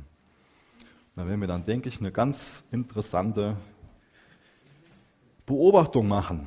Da 1.15 1.27
werden 1.27 1.41
wir 1.41 1.47
dann, 1.47 1.65
denke 1.65 1.89
ich, 1.89 1.99
eine 1.99 2.11
ganz 2.11 2.67
interessante 2.69 3.57
Beobachtung 5.47 6.07
machen. 6.07 6.45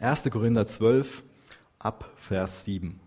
1. 0.00 0.30
Korinther 0.30 0.66
12, 0.66 1.24
ab 1.78 2.10
Vers 2.16 2.64
7. 2.64 3.00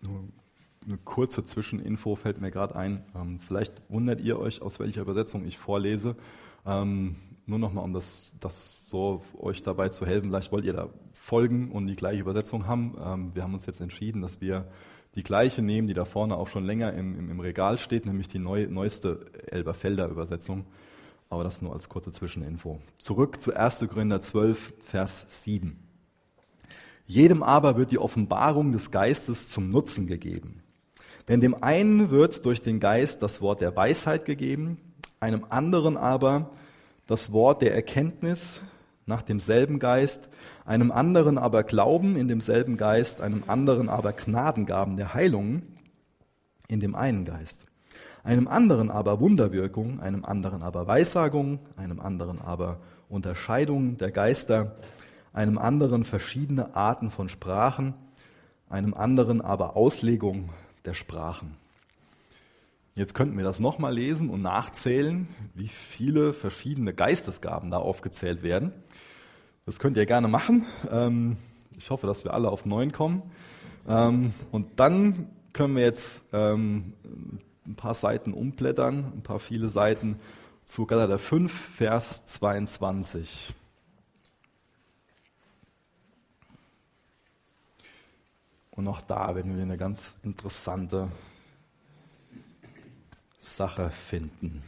Nur 0.00 0.24
eine 0.86 0.98
kurze 0.98 1.44
Zwischeninfo 1.44 2.14
fällt 2.14 2.40
mir 2.40 2.50
gerade 2.50 2.76
ein. 2.76 3.02
Ähm, 3.14 3.40
vielleicht 3.40 3.80
wundert 3.88 4.20
ihr 4.20 4.38
euch, 4.38 4.60
aus 4.60 4.78
welcher 4.80 5.02
Übersetzung 5.02 5.46
ich 5.46 5.56
vorlese. 5.58 6.16
Ähm, 6.66 7.16
nur 7.46 7.58
nochmal, 7.58 7.84
um 7.84 7.92
das, 7.92 8.34
das 8.40 8.88
so 8.88 9.22
euch 9.38 9.62
dabei 9.62 9.88
zu 9.88 10.06
helfen. 10.06 10.30
Vielleicht 10.30 10.52
wollt 10.52 10.64
ihr 10.64 10.72
da 10.72 10.88
folgen 11.12 11.70
und 11.70 11.86
die 11.86 11.96
gleiche 11.96 12.20
Übersetzung 12.20 12.66
haben. 12.66 12.96
Ähm, 13.02 13.34
wir 13.34 13.42
haben 13.42 13.54
uns 13.54 13.66
jetzt 13.66 13.80
entschieden, 13.80 14.22
dass 14.22 14.40
wir 14.40 14.66
die 15.14 15.22
gleiche 15.22 15.62
nehmen, 15.62 15.88
die 15.88 15.94
da 15.94 16.04
vorne 16.04 16.36
auch 16.36 16.48
schon 16.48 16.64
länger 16.64 16.92
im, 16.92 17.18
im, 17.18 17.30
im 17.30 17.40
Regal 17.40 17.78
steht, 17.78 18.04
nämlich 18.04 18.28
die 18.28 18.38
neu, 18.38 18.66
neueste 18.68 19.26
Elberfelder 19.46 20.08
Übersetzung. 20.08 20.66
Aber 21.34 21.42
das 21.42 21.62
nur 21.62 21.72
als 21.72 21.88
kurze 21.88 22.12
Zwischeninfo. 22.12 22.78
Zurück 22.96 23.42
zu 23.42 23.52
1. 23.54 23.88
Korinther 23.90 24.20
12, 24.20 24.72
Vers 24.84 25.42
7. 25.42 25.76
Jedem 27.08 27.42
aber 27.42 27.76
wird 27.76 27.90
die 27.90 27.98
Offenbarung 27.98 28.70
des 28.70 28.92
Geistes 28.92 29.48
zum 29.48 29.68
Nutzen 29.68 30.06
gegeben. 30.06 30.62
Denn 31.26 31.40
dem 31.40 31.60
einen 31.60 32.12
wird 32.12 32.44
durch 32.44 32.62
den 32.62 32.78
Geist 32.78 33.20
das 33.20 33.40
Wort 33.40 33.62
der 33.62 33.74
Weisheit 33.74 34.26
gegeben, 34.26 34.78
einem 35.18 35.44
anderen 35.50 35.96
aber 35.96 36.52
das 37.08 37.32
Wort 37.32 37.62
der 37.62 37.74
Erkenntnis 37.74 38.60
nach 39.04 39.22
demselben 39.22 39.80
Geist, 39.80 40.28
einem 40.64 40.92
anderen 40.92 41.36
aber 41.36 41.64
Glauben 41.64 42.14
in 42.14 42.28
demselben 42.28 42.76
Geist, 42.76 43.20
einem 43.20 43.42
anderen 43.48 43.88
aber 43.88 44.12
Gnadengaben 44.12 44.96
der 44.96 45.14
Heilungen 45.14 45.80
in 46.68 46.78
dem 46.78 46.94
einen 46.94 47.24
Geist 47.24 47.66
einem 48.24 48.48
anderen 48.48 48.90
aber 48.90 49.20
Wunderwirkung, 49.20 50.00
einem 50.00 50.24
anderen 50.24 50.62
aber 50.62 50.86
Weissagung, 50.86 51.60
einem 51.76 52.00
anderen 52.00 52.40
aber 52.40 52.80
Unterscheidung 53.08 53.98
der 53.98 54.10
Geister, 54.10 54.74
einem 55.32 55.58
anderen 55.58 56.04
verschiedene 56.04 56.74
Arten 56.74 57.10
von 57.10 57.28
Sprachen, 57.28 57.94
einem 58.68 58.94
anderen 58.94 59.42
aber 59.42 59.76
Auslegung 59.76 60.48
der 60.86 60.94
Sprachen. 60.94 61.56
Jetzt 62.96 63.14
könnten 63.14 63.36
wir 63.36 63.44
das 63.44 63.60
nochmal 63.60 63.92
lesen 63.92 64.30
und 64.30 64.40
nachzählen, 64.40 65.28
wie 65.54 65.68
viele 65.68 66.32
verschiedene 66.32 66.94
Geistesgaben 66.94 67.70
da 67.70 67.78
aufgezählt 67.78 68.42
werden. 68.42 68.72
Das 69.66 69.78
könnt 69.78 69.96
ihr 69.96 70.06
gerne 70.06 70.28
machen. 70.28 70.64
Ähm, 70.90 71.36
ich 71.76 71.90
hoffe, 71.90 72.06
dass 72.06 72.24
wir 72.24 72.32
alle 72.32 72.50
auf 72.50 72.64
neun 72.64 72.92
kommen. 72.92 73.22
Ähm, 73.88 74.32
und 74.52 74.78
dann 74.78 75.28
können 75.52 75.74
wir 75.76 75.82
jetzt 75.82 76.24
ähm, 76.32 76.92
ein 77.66 77.76
paar 77.76 77.94
Seiten 77.94 78.32
umblättern, 78.32 79.12
ein 79.16 79.22
paar 79.22 79.40
viele 79.40 79.68
Seiten 79.68 80.20
zu 80.64 80.86
Galater 80.86 81.18
5, 81.18 81.52
Vers 81.52 82.26
22. 82.26 83.54
Und 88.70 88.88
auch 88.88 89.00
da 89.00 89.36
werden 89.36 89.56
wir 89.56 89.62
eine 89.62 89.76
ganz 89.76 90.16
interessante 90.24 91.08
Sache 93.38 93.90
finden. 93.90 94.62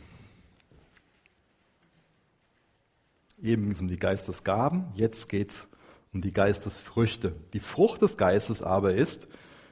Eben 3.43 3.65
ging 3.65 3.73
es 3.73 3.81
um 3.81 3.89
die 3.89 3.99
Geistesgaben, 3.99 4.87
jetzt 4.95 5.29
geht 5.29 5.51
es 5.51 5.69
um 6.13 6.21
die 6.21 6.33
Geistesfrüchte. 6.33 7.35
Die 7.53 7.61
Frucht 7.61 8.01
des 8.01 8.17
Geistes 8.17 8.63
aber 8.63 8.95
ist 8.95 9.29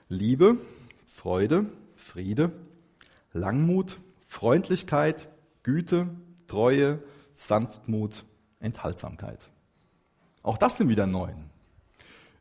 Liebe, 0.08 0.58
Freude, 1.06 1.66
Friede, 1.96 2.52
Langmut, 3.34 4.00
Freundlichkeit, 4.26 5.28
Güte, 5.62 6.08
Treue, 6.46 7.02
Sanftmut, 7.34 8.24
Enthaltsamkeit. 8.60 9.50
Auch 10.42 10.56
das 10.56 10.78
sind 10.78 10.88
wieder 10.88 11.06
neun. 11.06 11.50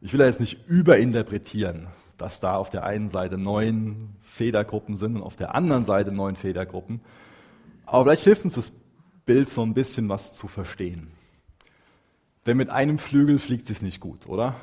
Ich 0.02 0.14
will 0.14 0.20
da 0.20 0.26
jetzt 0.26 0.40
nicht 0.40 0.68
überinterpretieren, 0.68 1.88
dass 2.18 2.40
da 2.40 2.56
auf 2.56 2.70
der 2.70 2.84
einen 2.84 3.10
Seite 3.10 3.38
neun 3.38 4.16
Federgruppen 4.22 4.96
sind 4.96 5.16
und 5.16 5.24
auf 5.24 5.36
der 5.36 5.56
anderen 5.56 5.84
Seite 5.84 6.12
neun 6.12 6.36
Federgruppen. 6.36 7.02
Aber 7.86 8.04
vielleicht 8.06 8.24
hilft 8.24 8.46
uns 8.46 8.56
das 8.56 8.72
Bild 9.26 9.50
so 9.50 9.62
ein 9.64 9.74
bisschen 9.74 10.10
was 10.10 10.34
zu 10.34 10.48
verstehen. 10.48 11.12
Denn 12.46 12.58
mit 12.58 12.70
einem 12.70 13.00
Flügel 13.00 13.40
fliegt 13.40 13.70
es 13.70 13.82
nicht 13.82 14.00
gut, 14.00 14.28
oder? 14.28 14.56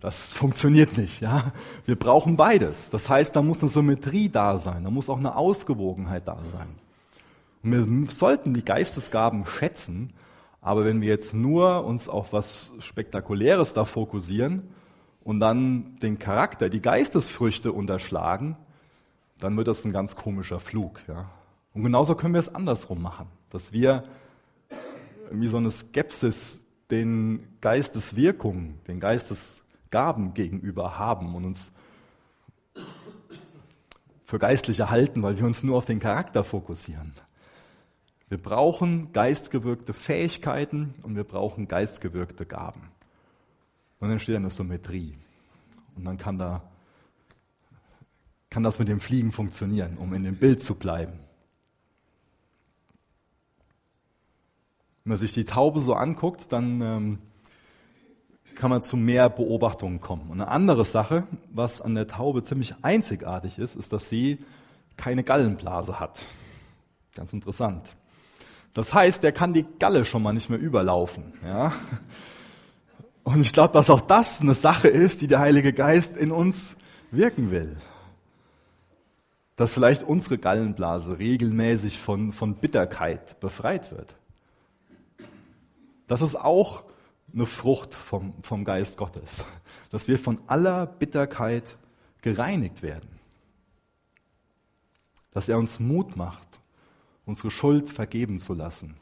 Das 0.00 0.34
funktioniert 0.34 0.98
nicht, 0.98 1.20
ja. 1.20 1.52
Wir 1.86 1.96
brauchen 1.96 2.36
beides. 2.36 2.90
Das 2.90 3.08
heißt, 3.08 3.34
da 3.34 3.42
muss 3.42 3.60
eine 3.60 3.68
Symmetrie 3.68 4.28
da 4.28 4.58
sein, 4.58 4.84
da 4.84 4.90
muss 4.90 5.08
auch 5.08 5.18
eine 5.18 5.36
Ausgewogenheit 5.36 6.28
da 6.28 6.38
sein. 6.44 6.68
Und 7.62 8.06
wir 8.06 8.12
sollten 8.12 8.54
die 8.54 8.64
Geistesgaben 8.64 9.46
schätzen, 9.46 10.12
aber 10.60 10.84
wenn 10.84 11.00
wir 11.00 11.08
jetzt 11.08 11.32
nur 11.32 11.84
uns 11.84 12.08
auf 12.08 12.32
was 12.32 12.72
Spektakuläres 12.78 13.72
da 13.72 13.84
fokussieren 13.84 14.62
und 15.24 15.40
dann 15.40 15.96
den 16.02 16.18
Charakter, 16.18 16.68
die 16.68 16.82
Geistesfrüchte 16.82 17.72
unterschlagen, 17.72 18.56
dann 19.38 19.56
wird 19.56 19.68
das 19.68 19.84
ein 19.84 19.92
ganz 19.92 20.16
komischer 20.16 20.60
Flug. 20.60 21.02
Ja. 21.08 21.30
Und 21.72 21.84
genauso 21.84 22.14
können 22.14 22.34
wir 22.34 22.38
es 22.40 22.54
andersrum 22.54 23.02
machen, 23.02 23.28
dass 23.50 23.72
wir 23.72 24.04
irgendwie 25.26 25.48
so 25.48 25.56
eine 25.56 25.70
Skepsis 25.70 26.64
den 26.90 27.46
Geisteswirkungen, 27.60 28.80
den 28.86 29.00
Geistesgaben 29.90 30.34
gegenüber 30.34 30.98
haben 30.98 31.34
und 31.34 31.44
uns 31.44 31.72
für 34.24 34.38
geistliche 34.38 34.90
halten, 34.90 35.22
weil 35.22 35.38
wir 35.38 35.46
uns 35.46 35.62
nur 35.62 35.78
auf 35.78 35.86
den 35.86 36.00
Charakter 36.00 36.42
fokussieren. 36.42 37.12
Wir 38.28 38.38
brauchen 38.38 39.12
geistgewirkte 39.12 39.94
Fähigkeiten 39.94 40.94
und 41.02 41.14
wir 41.14 41.22
brauchen 41.22 41.68
geistgewirkte 41.68 42.44
Gaben. 42.44 42.80
Und 42.80 44.08
dann 44.08 44.10
entsteht 44.12 44.36
eine 44.36 44.50
Symmetrie. 44.50 45.14
Und 45.94 46.04
dann 46.04 46.18
kann, 46.18 46.36
da, 46.36 46.62
kann 48.50 48.64
das 48.64 48.80
mit 48.80 48.88
dem 48.88 49.00
Fliegen 49.00 49.30
funktionieren, 49.30 49.96
um 49.96 50.12
in 50.12 50.24
dem 50.24 50.36
Bild 50.36 50.60
zu 50.60 50.74
bleiben. 50.74 51.20
Wenn 55.04 55.10
man 55.10 55.18
sich 55.18 55.32
die 55.32 55.44
Taube 55.44 55.78
so 55.78 55.94
anguckt, 55.94 56.50
dann 56.50 56.80
ähm, 56.80 57.18
kann 58.56 58.70
man 58.70 58.82
zu 58.82 58.96
mehr 58.96 59.28
Beobachtungen 59.28 60.00
kommen. 60.00 60.30
Und 60.30 60.40
eine 60.40 60.48
andere 60.50 60.84
Sache, 60.84 61.24
was 61.52 61.80
an 61.80 61.94
der 61.94 62.08
Taube 62.08 62.42
ziemlich 62.42 62.74
einzigartig 62.82 63.58
ist, 63.58 63.76
ist, 63.76 63.92
dass 63.92 64.08
sie 64.08 64.38
keine 64.96 65.22
Gallenblase 65.22 66.00
hat. 66.00 66.18
Ganz 67.14 67.32
interessant. 67.32 67.96
Das 68.74 68.92
heißt, 68.92 69.22
der 69.22 69.32
kann 69.32 69.54
die 69.54 69.64
Galle 69.78 70.04
schon 70.04 70.22
mal 70.22 70.32
nicht 70.32 70.50
mehr 70.50 70.58
überlaufen. 70.58 71.32
Ja? 71.44 71.72
Und 73.24 73.40
ich 73.40 73.52
glaube, 73.52 73.72
dass 73.72 73.90
auch 73.90 74.00
das 74.00 74.40
eine 74.40 74.54
Sache 74.54 74.88
ist, 74.88 75.20
die 75.20 75.26
der 75.26 75.38
Heilige 75.38 75.72
Geist 75.72 76.16
in 76.16 76.30
uns 76.30 76.76
wirken 77.10 77.50
will. 77.50 77.76
Dass 79.56 79.72
vielleicht 79.72 80.02
unsere 80.02 80.38
Gallenblase 80.38 81.18
regelmäßig 81.18 81.98
von, 81.98 82.32
von 82.32 82.54
Bitterkeit 82.54 83.40
befreit 83.40 83.90
wird. 83.92 84.14
Das 86.06 86.20
ist 86.20 86.36
auch 86.36 86.82
eine 87.36 87.46
Frucht 87.46 87.94
vom, 87.94 88.42
vom 88.42 88.64
Geist 88.64 88.96
Gottes. 88.96 89.44
Dass 89.90 90.08
wir 90.08 90.18
von 90.18 90.40
aller 90.48 90.86
Bitterkeit 90.86 91.76
gereinigt 92.22 92.82
werden. 92.82 93.20
Dass 95.30 95.48
er 95.48 95.58
uns 95.58 95.78
Mut 95.78 96.16
macht, 96.16 96.48
unsere 97.26 97.50
Schuld 97.50 97.88
vergeben 97.88 98.38
zu 98.38 98.54
lassen. 98.54 98.96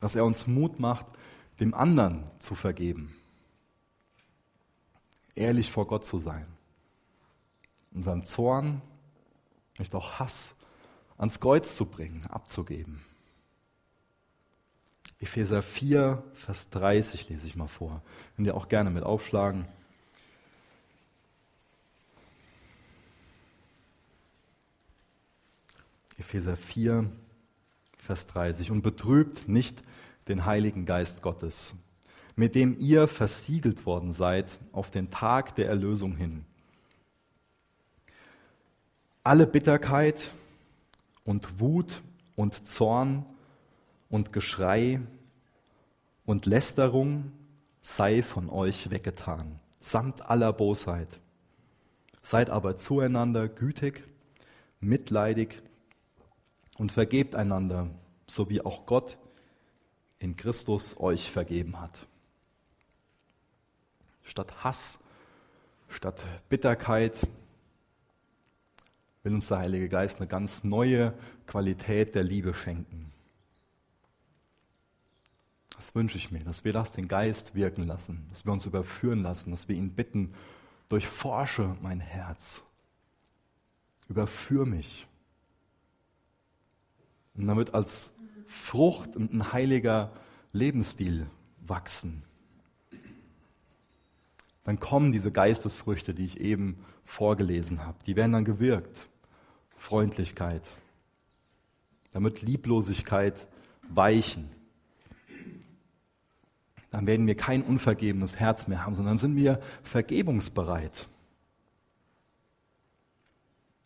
Dass 0.00 0.16
er 0.16 0.24
uns 0.24 0.46
Mut 0.46 0.80
macht, 0.80 1.06
dem 1.60 1.74
anderen 1.74 2.24
zu 2.38 2.54
vergeben. 2.54 3.14
Ehrlich 5.34 5.70
vor 5.70 5.86
Gott 5.86 6.06
zu 6.06 6.18
sein. 6.20 6.46
Unseren 7.92 8.24
Zorn, 8.24 8.80
nicht 9.78 9.94
auch 9.94 10.18
Hass 10.18 10.54
ans 11.18 11.38
Kreuz 11.38 11.76
zu 11.76 11.84
bringen, 11.84 12.24
abzugeben. 12.26 13.02
Epheser 15.20 15.60
4, 15.60 16.22
Vers 16.32 16.70
30 16.70 17.28
lese 17.28 17.46
ich 17.46 17.54
mal 17.54 17.68
vor. 17.68 18.02
Wenn 18.36 18.46
ihr 18.46 18.56
auch 18.56 18.68
gerne 18.68 18.90
mit 18.90 19.04
aufschlagen. 19.04 19.66
Epheser 26.16 26.56
4, 26.56 27.10
Vers 27.98 28.26
30. 28.28 28.70
Und 28.70 28.80
betrübt 28.80 29.46
nicht 29.46 29.82
den 30.28 30.46
Heiligen 30.46 30.86
Geist 30.86 31.20
Gottes, 31.20 31.74
mit 32.34 32.54
dem 32.54 32.78
ihr 32.78 33.06
versiegelt 33.06 33.84
worden 33.84 34.12
seid 34.12 34.46
auf 34.72 34.90
den 34.90 35.10
Tag 35.10 35.54
der 35.54 35.68
Erlösung 35.68 36.16
hin. 36.16 36.46
Alle 39.22 39.46
Bitterkeit 39.46 40.32
und 41.24 41.60
Wut 41.60 42.00
und 42.36 42.66
Zorn 42.66 43.26
und 44.10 44.32
Geschrei 44.32 45.00
und 46.26 46.44
Lästerung 46.44 47.32
sei 47.80 48.22
von 48.22 48.50
euch 48.50 48.90
weggetan, 48.90 49.58
samt 49.78 50.28
aller 50.28 50.52
Bosheit. 50.52 51.08
Seid 52.22 52.50
aber 52.50 52.76
zueinander 52.76 53.48
gütig, 53.48 54.04
mitleidig 54.80 55.62
und 56.76 56.92
vergebt 56.92 57.34
einander, 57.34 57.88
so 58.26 58.50
wie 58.50 58.60
auch 58.60 58.84
Gott 58.84 59.16
in 60.18 60.36
Christus 60.36 60.98
euch 61.00 61.30
vergeben 61.30 61.80
hat. 61.80 62.06
Statt 64.22 64.62
Hass, 64.62 64.98
statt 65.88 66.20
Bitterkeit 66.48 67.14
will 69.22 69.34
uns 69.34 69.48
der 69.48 69.58
Heilige 69.58 69.88
Geist 69.88 70.18
eine 70.18 70.28
ganz 70.28 70.62
neue 70.62 71.14
Qualität 71.46 72.14
der 72.14 72.22
Liebe 72.22 72.54
schenken. 72.54 73.12
Das 75.80 75.94
wünsche 75.94 76.18
ich 76.18 76.30
mir, 76.30 76.40
dass 76.40 76.62
wir 76.62 76.74
das 76.74 76.92
den 76.92 77.08
Geist 77.08 77.54
wirken 77.54 77.84
lassen, 77.84 78.26
dass 78.28 78.44
wir 78.44 78.52
uns 78.52 78.66
überführen 78.66 79.22
lassen, 79.22 79.50
dass 79.50 79.66
wir 79.66 79.76
ihn 79.76 79.94
bitten, 79.94 80.28
durchforsche 80.90 81.74
mein 81.80 82.00
Herz, 82.00 82.60
überführ 84.06 84.66
mich. 84.66 85.06
Und 87.34 87.46
damit 87.46 87.72
als 87.72 88.12
Frucht 88.46 89.16
und 89.16 89.32
ein 89.32 89.54
heiliger 89.54 90.12
Lebensstil 90.52 91.26
wachsen. 91.66 92.24
Dann 94.64 94.80
kommen 94.80 95.12
diese 95.12 95.32
Geistesfrüchte, 95.32 96.12
die 96.12 96.26
ich 96.26 96.42
eben 96.42 96.76
vorgelesen 97.06 97.86
habe. 97.86 97.96
Die 98.04 98.16
werden 98.16 98.32
dann 98.32 98.44
gewirkt. 98.44 99.08
Freundlichkeit. 99.78 100.68
Damit 102.10 102.42
Lieblosigkeit 102.42 103.48
weichen. 103.88 104.59
Dann 106.90 107.06
werden 107.06 107.26
wir 107.26 107.36
kein 107.36 107.62
unvergebenes 107.62 108.36
Herz 108.36 108.66
mehr 108.66 108.84
haben, 108.84 108.94
sondern 108.94 109.16
sind 109.16 109.36
wir 109.36 109.60
vergebungsbereit. 109.82 111.08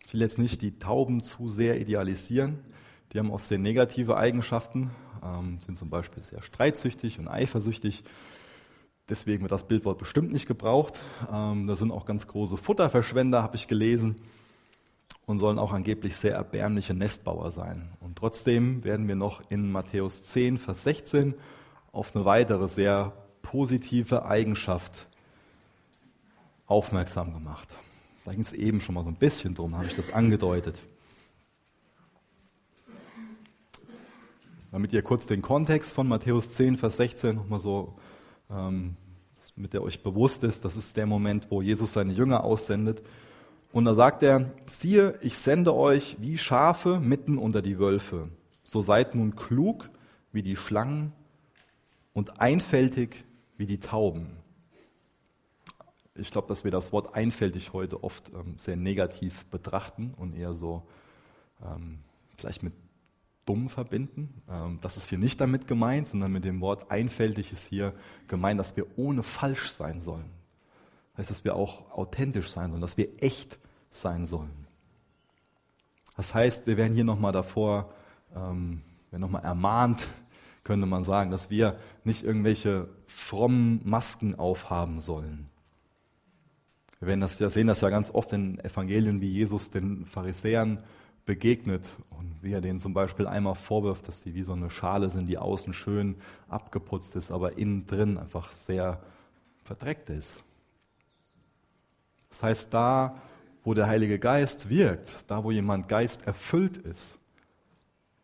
Ich 0.06 0.14
will 0.14 0.20
jetzt 0.20 0.38
nicht 0.38 0.62
die 0.62 0.78
Tauben 0.78 1.22
zu 1.22 1.48
sehr 1.48 1.80
idealisieren. 1.80 2.60
Die 3.12 3.18
haben 3.18 3.30
auch 3.30 3.40
sehr 3.40 3.58
negative 3.58 4.16
Eigenschaften, 4.16 4.90
ähm, 5.22 5.58
sind 5.66 5.78
zum 5.78 5.90
Beispiel 5.90 6.22
sehr 6.22 6.42
streitsüchtig 6.42 7.18
und 7.18 7.28
eifersüchtig. 7.28 8.04
Deswegen 9.08 9.42
wird 9.42 9.52
das 9.52 9.68
Bildwort 9.68 9.98
bestimmt 9.98 10.32
nicht 10.32 10.46
gebraucht. 10.46 10.98
Ähm, 11.30 11.66
da 11.66 11.76
sind 11.76 11.90
auch 11.90 12.06
ganz 12.06 12.26
große 12.26 12.56
Futterverschwender, 12.56 13.42
habe 13.42 13.56
ich 13.56 13.68
gelesen, 13.68 14.16
und 15.26 15.38
sollen 15.38 15.58
auch 15.58 15.72
angeblich 15.72 16.16
sehr 16.16 16.34
erbärmliche 16.34 16.94
Nestbauer 16.94 17.50
sein. 17.50 17.90
Und 18.00 18.16
trotzdem 18.16 18.84
werden 18.84 19.08
wir 19.08 19.14
noch 19.14 19.42
in 19.50 19.70
Matthäus 19.70 20.24
10, 20.24 20.58
Vers 20.58 20.84
16 20.84 21.34
auf 21.94 22.14
eine 22.14 22.24
weitere 22.24 22.68
sehr 22.68 23.12
positive 23.42 24.24
Eigenschaft 24.26 25.06
aufmerksam 26.66 27.32
gemacht. 27.32 27.68
Da 28.24 28.32
ging 28.32 28.40
es 28.40 28.52
eben 28.52 28.80
schon 28.80 28.94
mal 28.94 29.04
so 29.04 29.10
ein 29.10 29.16
bisschen 29.16 29.54
drum, 29.54 29.76
habe 29.76 29.86
ich 29.86 29.94
das 29.94 30.12
angedeutet. 30.12 30.82
Damit 34.72 34.92
ihr 34.92 35.02
kurz 35.02 35.26
den 35.26 35.40
Kontext 35.40 35.94
von 35.94 36.08
Matthäus 36.08 36.50
10, 36.50 36.78
Vers 36.78 36.96
16 36.96 37.36
nochmal 37.36 37.60
so, 37.60 37.94
ähm, 38.50 38.96
mit 39.54 39.72
der 39.72 39.82
euch 39.82 40.02
bewusst 40.02 40.42
ist, 40.42 40.64
das 40.64 40.76
ist 40.76 40.96
der 40.96 41.06
Moment, 41.06 41.48
wo 41.50 41.62
Jesus 41.62 41.92
seine 41.92 42.12
Jünger 42.12 42.42
aussendet. 42.42 43.02
Und 43.72 43.84
da 43.84 43.94
sagt 43.94 44.24
er, 44.24 44.52
siehe, 44.66 45.16
ich 45.20 45.38
sende 45.38 45.74
euch 45.74 46.16
wie 46.18 46.38
Schafe 46.38 46.98
mitten 46.98 47.38
unter 47.38 47.62
die 47.62 47.78
Wölfe. 47.78 48.30
So 48.64 48.80
seid 48.80 49.14
nun 49.14 49.36
klug 49.36 49.90
wie 50.32 50.42
die 50.42 50.56
Schlangen 50.56 51.12
und 52.14 52.40
einfältig 52.40 53.24
wie 53.58 53.66
die 53.66 53.80
Tauben. 53.80 54.38
Ich 56.14 56.30
glaube, 56.30 56.48
dass 56.48 56.64
wir 56.64 56.70
das 56.70 56.92
Wort 56.92 57.14
einfältig 57.14 57.72
heute 57.72 58.02
oft 58.02 58.30
ähm, 58.32 58.56
sehr 58.56 58.76
negativ 58.76 59.44
betrachten 59.46 60.14
und 60.16 60.34
eher 60.34 60.54
so 60.54 60.86
ähm, 61.62 61.98
vielleicht 62.36 62.62
mit 62.62 62.72
dumm 63.44 63.68
verbinden. 63.68 64.42
Ähm, 64.48 64.78
das 64.80 64.96
ist 64.96 65.08
hier 65.08 65.18
nicht 65.18 65.40
damit 65.40 65.66
gemeint, 65.66 66.06
sondern 66.06 66.32
mit 66.32 66.44
dem 66.44 66.60
Wort 66.60 66.90
einfältig 66.90 67.52
ist 67.52 67.66
hier 67.66 67.92
gemeint, 68.28 68.58
dass 68.60 68.76
wir 68.76 68.86
ohne 68.96 69.22
falsch 69.22 69.70
sein 69.70 70.00
sollen. 70.00 70.30
Das 71.12 71.18
heißt, 71.18 71.30
dass 71.30 71.44
wir 71.44 71.56
auch 71.56 71.90
authentisch 71.90 72.50
sein 72.50 72.70
sollen, 72.70 72.80
dass 72.80 72.96
wir 72.96 73.08
echt 73.22 73.58
sein 73.90 74.24
sollen. 74.24 74.66
Das 76.16 76.32
heißt, 76.32 76.68
wir 76.68 76.76
werden 76.76 76.94
hier 76.94 77.04
nochmal 77.04 77.32
davor, 77.32 77.92
ähm, 78.34 78.82
werden 79.10 79.20
nochmal 79.20 79.44
ermahnt, 79.44 80.06
könnte 80.64 80.86
man 80.86 81.04
sagen, 81.04 81.30
dass 81.30 81.50
wir 81.50 81.78
nicht 82.02 82.24
irgendwelche 82.24 82.88
frommen 83.06 83.80
Masken 83.84 84.34
aufhaben 84.34 84.98
sollen. 84.98 85.48
Wir 87.00 87.16
das 87.18 87.38
ja, 87.38 87.50
sehen 87.50 87.66
das 87.66 87.82
ja 87.82 87.90
ganz 87.90 88.10
oft 88.10 88.32
in 88.32 88.58
Evangelien, 88.60 89.20
wie 89.20 89.28
Jesus 89.28 89.70
den 89.70 90.06
Pharisäern 90.06 90.82
begegnet 91.26 91.90
und 92.10 92.42
wie 92.42 92.52
er 92.52 92.62
denen 92.62 92.78
zum 92.78 92.94
Beispiel 92.94 93.26
einmal 93.26 93.54
vorwirft, 93.54 94.08
dass 94.08 94.22
die 94.22 94.34
wie 94.34 94.42
so 94.42 94.52
eine 94.52 94.70
Schale 94.70 95.10
sind, 95.10 95.28
die 95.28 95.38
außen 95.38 95.74
schön 95.74 96.16
abgeputzt 96.48 97.14
ist, 97.16 97.30
aber 97.30 97.58
innen 97.58 97.86
drin 97.86 98.18
einfach 98.18 98.52
sehr 98.52 98.98
verdreckt 99.64 100.10
ist. 100.10 100.42
Das 102.30 102.42
heißt, 102.42 102.74
da, 102.74 103.22
wo 103.64 103.74
der 103.74 103.86
Heilige 103.86 104.18
Geist 104.18 104.68
wirkt, 104.68 105.30
da, 105.30 105.44
wo 105.44 105.50
jemand 105.50 105.88
Geist 105.88 106.26
erfüllt 106.26 106.78
ist, 106.78 107.18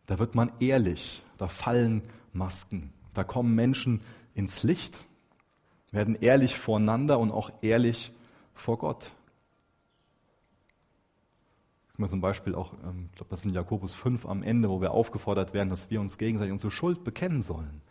da 0.05 0.19
wird 0.19 0.35
man 0.35 0.51
ehrlich, 0.59 1.23
da 1.37 1.47
fallen 1.47 2.01
Masken, 2.33 2.93
da 3.13 3.23
kommen 3.23 3.55
Menschen 3.55 4.01
ins 4.33 4.63
Licht, 4.63 5.03
werden 5.91 6.15
ehrlich 6.15 6.57
voreinander 6.57 7.19
und 7.19 7.31
auch 7.31 7.51
ehrlich 7.61 8.11
vor 8.53 8.77
Gott 8.77 9.11
man 12.01 12.09
zum 12.09 12.19
Beispiel 12.19 12.53
auch, 12.53 12.73
ähm, 12.83 13.07
ich 13.11 13.15
glaube, 13.15 13.29
das 13.29 13.41
ist 13.41 13.45
in 13.45 13.53
Jakobus 13.53 13.95
5 13.95 14.25
am 14.25 14.43
Ende, 14.43 14.69
wo 14.69 14.81
wir 14.81 14.91
aufgefordert 14.91 15.53
werden, 15.53 15.69
dass 15.69 15.89
wir 15.89 16.01
uns 16.01 16.17
gegenseitig 16.17 16.51
unsere 16.51 16.71
Schuld 16.71 17.05
bekennen 17.05 17.41
sollen. 17.41 17.81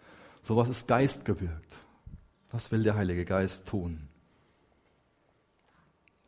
Sowas 0.42 0.68
ist 0.68 0.86
geistgewirkt. 0.86 1.78
Was 2.50 2.70
will 2.72 2.82
der 2.82 2.96
Heilige 2.96 3.24
Geist 3.24 3.66
tun? 3.66 4.08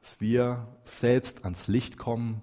Dass 0.00 0.20
wir 0.20 0.68
selbst 0.84 1.44
ans 1.44 1.66
Licht 1.66 1.98
kommen 1.98 2.40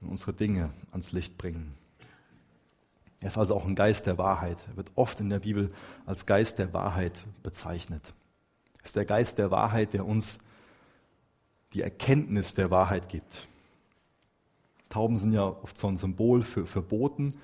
und 0.00 0.08
unsere 0.08 0.32
Dinge 0.32 0.72
ans 0.90 1.12
Licht 1.12 1.38
bringen. 1.38 1.74
Er 3.22 3.28
ist 3.28 3.38
also 3.38 3.54
auch 3.54 3.64
ein 3.64 3.74
Geist 3.74 4.06
der 4.06 4.18
Wahrheit. 4.18 4.58
Er 4.68 4.76
wird 4.76 4.90
oft 4.96 5.20
in 5.20 5.30
der 5.30 5.38
Bibel 5.38 5.70
als 6.06 6.26
Geist 6.26 6.58
der 6.58 6.72
Wahrheit 6.72 7.24
bezeichnet. 7.42 8.14
Er 8.78 8.84
ist 8.84 8.96
der 8.96 9.04
Geist 9.04 9.38
der 9.38 9.50
Wahrheit, 9.50 9.92
der 9.92 10.06
uns 10.06 10.38
die 11.72 11.82
Erkenntnis 11.82 12.54
der 12.54 12.70
Wahrheit 12.70 13.08
gibt. 13.08 13.48
Tauben 14.88 15.16
sind 15.16 15.32
ja 15.32 15.46
oft 15.46 15.78
so 15.78 15.86
ein 15.86 15.96
Symbol 15.96 16.42
für, 16.42 16.66
für 16.66 16.82
Boten, 16.82 17.34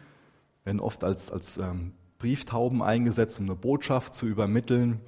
werden 0.65 0.81
oft 0.81 1.03
als, 1.03 1.33
als 1.33 1.57
ähm, 1.57 1.95
Brieftauben 2.19 2.83
eingesetzt, 2.83 3.39
um 3.39 3.47
eine 3.47 3.55
Botschaft 3.55 4.15
zu 4.15 4.27
übermitteln. 4.27 5.01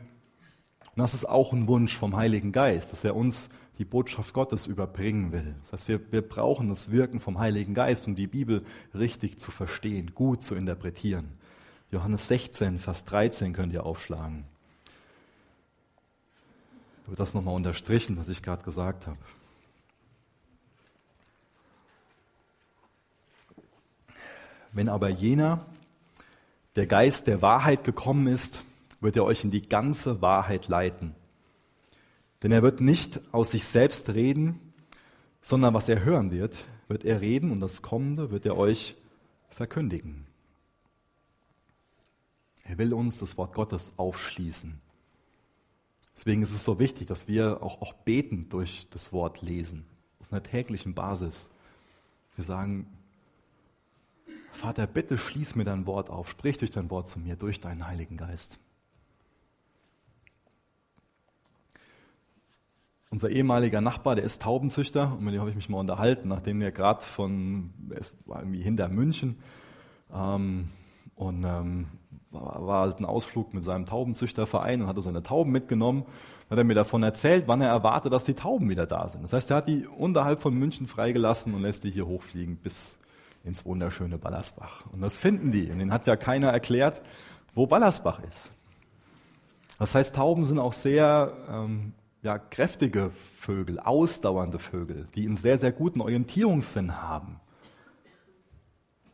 Und 0.95 0.97
das 0.97 1.13
ist 1.13 1.29
auch 1.29 1.53
ein 1.53 1.69
Wunsch 1.69 1.99
vom 1.99 2.17
Heiligen 2.17 2.53
Geist, 2.53 2.93
dass 2.93 3.05
er 3.05 3.15
uns 3.17 3.51
die 3.81 3.87
Botschaft 3.87 4.35
Gottes 4.35 4.66
überbringen 4.66 5.33
will. 5.33 5.55
Das 5.62 5.73
heißt, 5.73 5.88
wir, 5.88 6.12
wir 6.12 6.21
brauchen 6.21 6.69
das 6.69 6.90
Wirken 6.90 7.19
vom 7.19 7.38
Heiligen 7.38 7.73
Geist, 7.73 8.07
um 8.07 8.14
die 8.14 8.27
Bibel 8.27 8.62
richtig 8.93 9.38
zu 9.38 9.51
verstehen, 9.51 10.14
gut 10.14 10.43
zu 10.43 10.55
interpretieren. 10.55 11.31
Johannes 11.90 12.29
16, 12.29 12.79
Vers 12.79 13.07
13 13.07 13.55
könnt 13.55 13.73
ihr 13.73 13.87
aufschlagen. 13.87 14.45
Da 17.05 17.12
wird 17.12 17.21
das 17.21 17.33
nochmal 17.33 17.55
unterstrichen, 17.55 18.19
was 18.19 18.29
ich 18.29 18.43
gerade 18.43 18.62
gesagt 18.62 19.07
habe. 19.07 19.19
Wenn 24.73 24.90
aber 24.90 25.09
jener, 25.09 25.64
der 26.77 26.87
Geist 26.87 27.29
der 27.29 27.40
Wahrheit 27.40 27.85
gekommen 27.85 28.27
ist, 28.27 28.62
wird 29.01 29.16
er 29.16 29.25
euch 29.25 29.43
in 29.43 29.51
die 29.51 29.66
ganze 29.66 30.21
Wahrheit 30.21 30.69
leiten. 30.69 31.14
Denn 32.42 32.53
er 32.53 32.62
wird 32.62 32.81
nicht 32.81 33.20
aus 33.33 33.50
sich 33.50 33.64
selbst 33.64 34.09
reden, 34.11 34.72
sondern 35.42 35.74
was 35.74 35.88
er 35.88 36.05
hören 36.05 36.31
wird, 36.31 36.57
wird 36.88 37.05
er 37.05 37.20
reden 37.20 37.50
und 37.50 37.61
das 37.61 37.83
Kommende 37.83 38.31
wird 38.31 38.46
er 38.46 38.57
euch 38.57 38.96
verkündigen. 39.48 40.26
Er 42.64 42.79
will 42.79 42.94
uns 42.94 43.18
das 43.18 43.37
Wort 43.37 43.55
Gottes 43.55 43.92
aufschließen. 43.96 44.81
Deswegen 46.14 46.42
ist 46.42 46.53
es 46.53 46.64
so 46.64 46.79
wichtig, 46.79 47.07
dass 47.07 47.29
wir 47.29 47.62
auch, 47.62 47.81
auch 47.81 47.92
beten 47.92 48.48
durch 48.48 48.87
das 48.90 49.12
Wort 49.12 49.40
lesen, 49.40 49.87
auf 50.20 50.33
einer 50.33 50.42
täglichen 50.42 50.94
Basis. 50.94 51.50
Wir 52.37 52.44
sagen, 52.44 52.87
Vater, 54.50 54.87
bitte 54.87 55.16
schließ 55.16 55.55
mir 55.55 55.64
dein 55.64 55.87
Wort 55.87 56.11
auf, 56.11 56.29
sprich 56.29 56.59
durch 56.59 56.70
dein 56.70 56.90
Wort 56.90 57.09
zu 57.09 57.18
mir, 57.18 57.37
durch 57.37 57.61
deinen 57.61 57.87
Heiligen 57.87 58.16
Geist. 58.16 58.59
Unser 63.12 63.31
ehemaliger 63.31 63.81
Nachbar, 63.81 64.14
der 64.14 64.25
ist 64.25 64.40
Taubenzüchter 64.42 65.12
und 65.18 65.25
mit 65.25 65.35
dem 65.35 65.40
habe 65.40 65.51
ich 65.51 65.57
mich 65.57 65.68
mal 65.68 65.79
unterhalten, 65.79 66.29
nachdem 66.29 66.61
er 66.62 66.70
gerade 66.70 67.03
von, 67.03 67.70
er 67.90 68.03
war 68.25 68.38
irgendwie 68.38 68.62
hinter 68.62 68.88
München 68.88 69.40
ähm, 70.14 70.68
und 71.16 71.42
ähm, 71.42 71.88
war, 72.31 72.64
war 72.64 72.81
halt 72.83 73.01
ein 73.01 73.05
Ausflug 73.05 73.53
mit 73.53 73.64
seinem 73.64 73.85
Taubenzüchterverein 73.85 74.83
und 74.83 74.87
hatte 74.87 75.01
seine 75.01 75.25
Tauben 75.25 75.51
mitgenommen. 75.51 76.05
Dann 76.49 76.51
hat 76.51 76.59
er 76.59 76.64
mir 76.64 76.75
davon 76.75 77.03
erzählt, 77.03 77.49
wann 77.49 77.61
er 77.61 77.68
erwartet, 77.70 78.12
dass 78.12 78.23
die 78.23 78.35
Tauben 78.35 78.68
wieder 78.70 78.87
da 78.87 79.09
sind. 79.09 79.25
Das 79.25 79.33
heißt, 79.33 79.51
er 79.51 79.57
hat 79.57 79.68
die 79.68 79.88
unterhalb 79.88 80.40
von 80.40 80.55
München 80.55 80.87
freigelassen 80.87 81.53
und 81.55 81.62
lässt 81.62 81.83
die 81.83 81.90
hier 81.90 82.07
hochfliegen 82.07 82.59
bis 82.59 83.01
ins 83.42 83.64
wunderschöne 83.64 84.18
Ballersbach. 84.18 84.85
Und 84.92 85.01
das 85.01 85.18
finden 85.18 85.51
die. 85.51 85.68
Und 85.70 85.81
denen 85.81 85.92
hat 85.92 86.07
ja 86.07 86.14
keiner 86.14 86.51
erklärt, 86.51 87.03
wo 87.57 87.66
Ballersbach 87.66 88.23
ist. 88.23 88.53
Das 89.81 89.96
heißt, 89.96 90.14
Tauben 90.14 90.44
sind 90.44 90.61
auch 90.61 90.75
sehr 90.75 91.33
ähm, 91.51 91.94
ja, 92.23 92.39
kräftige 92.39 93.11
Vögel, 93.37 93.79
ausdauernde 93.79 94.59
Vögel, 94.59 95.09
die 95.15 95.27
einen 95.27 95.37
sehr, 95.37 95.59
sehr 95.59 95.73
guten 95.73 96.01
Orientierungssinn 96.01 97.01
haben. 97.01 97.41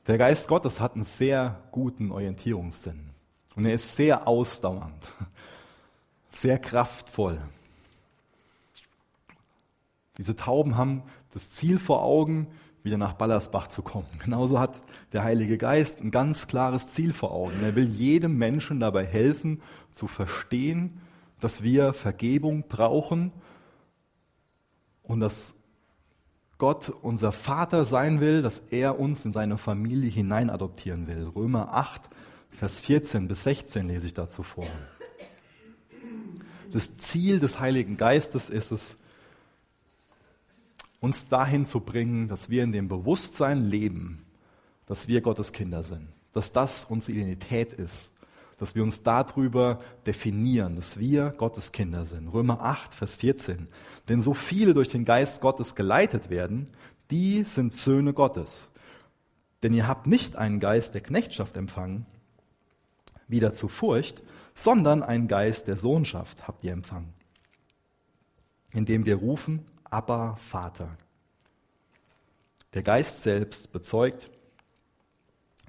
Der 0.07 0.19
Geist 0.19 0.49
Gottes 0.49 0.81
hat 0.81 0.95
einen 0.95 1.05
sehr 1.05 1.63
guten 1.73 2.11
Orientierungssinn. 2.11 3.11
Und 3.55 3.65
er 3.65 3.75
ist 3.75 3.97
sehr 3.97 4.29
ausdauernd, 4.29 5.13
sehr 6.31 6.59
kraftvoll. 6.59 7.41
Diese 10.19 10.37
Tauben 10.37 10.77
haben 10.77 11.03
das 11.33 11.51
Ziel 11.51 11.79
vor 11.79 12.03
Augen, 12.03 12.49
wieder 12.83 12.99
nach 12.99 13.15
Ballersbach 13.15 13.69
zu 13.69 13.83
kommen. 13.83 14.07
Genauso 14.25 14.59
hat 14.59 14.75
der 15.13 15.25
Heilige 15.25 15.59
Geist 15.59 16.01
ein 16.01 16.11
ganz 16.11 16.47
klares 16.47 16.89
Ziel 16.89 17.13
vor 17.13 17.33
Augen. 17.33 17.63
Er 17.63 17.75
will 17.75 17.89
jedem 17.89 18.37
Menschen 18.37 18.81
dabei 18.81 19.05
helfen, 19.05 19.63
zu 19.91 20.07
verstehen, 20.07 21.01
dass 21.41 21.62
wir 21.62 21.93
Vergebung 21.93 22.64
brauchen 22.68 23.32
und 25.03 25.20
dass 25.20 25.55
Gott 26.59 26.89
unser 27.03 27.32
Vater 27.32 27.84
sein 27.84 28.20
will, 28.20 28.43
dass 28.43 28.62
er 28.70 28.99
uns 28.99 29.24
in 29.24 29.32
seine 29.32 29.59
Familie 29.59 30.11
hineinadoptieren 30.11 31.07
will. 31.07 31.28
Römer 31.28 31.74
8, 31.74 32.09
Vers 32.49 32.80
14 32.80 33.28
bis 33.28 33.43
16 33.43 33.87
lese 33.87 34.07
ich 34.07 34.14
dazu 34.14 34.43
vor. 34.43 34.66
Das 36.72 36.97
Ziel 36.97 37.39
des 37.39 37.61
Heiligen 37.61 37.97
Geistes 37.97 38.49
ist 38.49 38.72
es, 38.72 38.97
uns 41.01 41.28
dahin 41.28 41.64
zu 41.64 41.80
bringen, 41.80 42.28
dass 42.28 42.49
wir 42.49 42.64
in 42.64 42.72
dem 42.72 42.89
Bewusstsein 42.89 43.66
leben, 43.66 44.24
dass 44.87 45.09
wir 45.09 45.20
Gottes 45.20 45.53
Kinder 45.53 45.82
sind, 45.82 46.09
dass 46.32 46.53
das 46.53 46.84
unsere 46.84 47.18
Identität 47.18 47.72
ist, 47.72 48.12
dass 48.59 48.75
wir 48.75 48.83
uns 48.83 49.03
darüber 49.03 49.81
definieren, 50.07 50.77
dass 50.77 50.99
wir 50.99 51.31
Gottes 51.31 51.73
Kinder 51.73 52.07
sind. 52.07 52.29
Römer 52.29 52.63
8, 52.63 52.95
Vers 52.95 53.17
14. 53.17 53.69
Denn 54.09 54.23
so 54.23 54.35
viele 54.35 54.73
durch 54.73 54.89
den 54.89 55.05
Geist 55.05 55.41
Gottes 55.41 55.75
geleitet 55.75 56.31
werden, 56.31 56.71
die 57.11 57.45
sind 57.45 57.73
Söhne 57.73 58.13
Gottes. 58.13 58.71
Denn 59.63 59.75
ihr 59.75 59.87
habt 59.87 60.07
nicht 60.07 60.37
einen 60.37 60.59
Geist 60.59 60.95
der 60.95 61.03
Knechtschaft 61.03 61.57
empfangen, 61.57 62.07
wieder 63.29 63.53
zu 63.53 63.69
Furcht, 63.69 64.23
sondern 64.55 65.03
einen 65.03 65.29
Geist 65.29 65.69
der 65.69 65.77
Sohnschaft 65.77 66.49
habt 66.49 66.65
ihr 66.65 66.73
empfangen, 66.73 67.13
indem 68.73 69.05
wir 69.05 69.17
rufen, 69.17 69.67
Abba, 69.85 70.37
Vater. 70.37 70.97
Der 72.75 72.83
Geist 72.83 73.23
selbst 73.23 73.73
bezeugt 73.73 74.31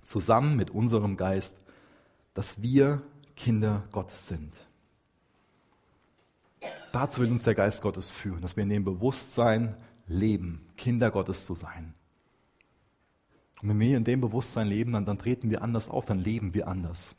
zusammen 0.04 0.56
mit 0.56 0.70
unserem 0.70 1.18
Geist, 1.18 1.60
dass 2.38 2.62
wir 2.62 3.02
Kinder 3.36 3.84
Gottes 3.92 4.28
sind. 4.28 4.54
Dazu 6.92 7.22
will 7.22 7.32
uns 7.32 7.42
der 7.42 7.56
Geist 7.56 7.82
Gottes 7.82 8.12
führen, 8.12 8.42
dass 8.42 8.56
wir 8.56 8.62
in 8.62 8.70
dem 8.70 8.84
Bewusstsein 8.84 9.76
leben, 10.06 10.64
Kinder 10.78 11.10
Gottes 11.10 11.48
zu 11.48 11.56
sein. 11.56 11.96
Und 13.64 13.70
wenn 13.70 13.80
wir 13.80 13.98
in 13.98 14.04
dem 14.04 14.22
Bewusstsein 14.22 14.68
leben, 14.68 14.92
dann, 14.92 15.04
dann 15.04 15.18
treten 15.18 15.50
wir 15.50 15.64
anders 15.64 15.90
auf, 15.90 16.06
dann 16.06 16.20
leben 16.20 16.54
wir 16.54 16.68
anders. 16.68 17.16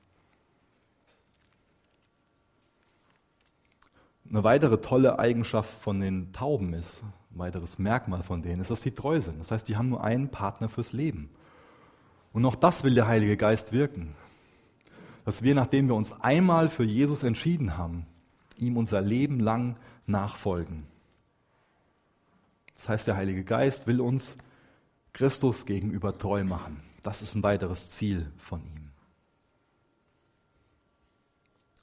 Eine 4.31 4.45
weitere 4.45 4.81
tolle 4.81 5.19
Eigenschaft 5.19 5.83
von 5.83 6.01
den 6.01 6.33
Tauben 6.33 6.75
ist, 6.75 7.03
ein 7.03 7.41
weiteres 7.41 7.81
Merkmal 7.81 8.23
von 8.23 8.43
denen 8.43 8.61
ist, 8.61 8.71
dass 8.71 8.83
sie 8.83 8.93
treu 8.93 9.21
sind. 9.21 9.41
Das 9.41 9.51
heißt, 9.51 9.67
die 9.67 9.77
haben 9.77 9.89
nur 9.89 10.05
einen 10.05 10.29
Partner 10.29 10.69
fürs 10.69 10.93
Leben. 10.93 11.29
Und 12.33 12.45
auch 12.45 12.55
das 12.55 12.85
will 12.85 12.95
der 12.95 13.09
Heilige 13.09 13.37
Geist 13.37 13.73
wirken. 13.73 14.15
Dass 15.29 15.43
wir, 15.43 15.55
nachdem 15.55 15.89
wir 15.89 15.95
uns 15.95 16.19
einmal 16.23 16.71
für 16.71 16.85
Jesus 16.85 17.23
entschieden 17.23 17.77
haben, 17.77 18.07
ihm 18.57 18.79
unser 18.79 19.03
Leben 19.03 19.41
lang 19.41 19.77
nachfolgen. 20.07 20.87
Das 22.77 22.89
heißt, 22.89 23.09
der 23.09 23.19
Heilige 23.19 23.45
Geist 23.45 23.87
will 23.87 24.01
uns 24.01 24.39
Christus 25.13 25.67
gegenüber 25.67 26.17
treu 26.17 26.45
machen. 26.45 26.83
Das 27.03 27.21
ist 27.21 27.35
ein 27.35 27.43
weiteres 27.43 27.91
Ziel 27.91 28.33
von 28.39 28.63
ihm. 28.63 28.89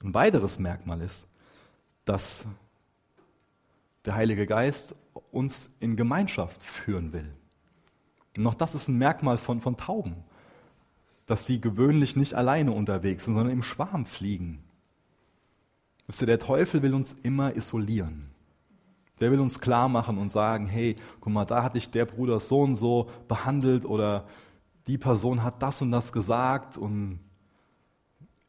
Ein 0.02 0.12
weiteres 0.12 0.58
Merkmal 0.58 1.00
ist, 1.00 1.28
dass 2.04 2.46
der 4.06 4.16
Heilige 4.16 4.46
Geist 4.46 4.96
uns 5.30 5.70
in 5.78 5.94
Gemeinschaft 5.94 6.64
führen 6.64 7.12
will. 7.12 7.32
Und 8.36 8.44
auch 8.48 8.54
das 8.54 8.74
ist 8.74 8.88
ein 8.88 8.98
Merkmal 8.98 9.36
von, 9.36 9.60
von 9.60 9.76
Tauben, 9.76 10.24
dass 11.26 11.44
sie 11.44 11.60
gewöhnlich 11.60 12.16
nicht 12.16 12.34
alleine 12.34 12.72
unterwegs 12.72 13.24
sind, 13.24 13.34
sondern 13.34 13.52
im 13.52 13.62
Schwarm 13.62 14.06
fliegen. 14.06 14.62
Wisst 16.06 16.22
ihr, 16.22 16.26
der 16.26 16.38
Teufel 16.38 16.82
will 16.82 16.94
uns 16.94 17.16
immer 17.22 17.54
isolieren. 17.56 18.30
Der 19.20 19.32
will 19.32 19.40
uns 19.40 19.60
klar 19.60 19.88
machen 19.88 20.18
und 20.18 20.28
sagen, 20.28 20.66
hey, 20.66 20.96
guck 21.20 21.32
mal, 21.32 21.44
da 21.44 21.62
hat 21.62 21.74
dich 21.74 21.90
der 21.90 22.04
Bruder 22.04 22.38
so 22.38 22.60
und 22.60 22.76
so 22.76 23.10
behandelt 23.28 23.84
oder 23.84 24.26
die 24.86 24.98
Person 24.98 25.42
hat 25.42 25.62
das 25.62 25.82
und 25.82 25.90
das 25.90 26.12
gesagt 26.12 26.76
und 26.76 27.18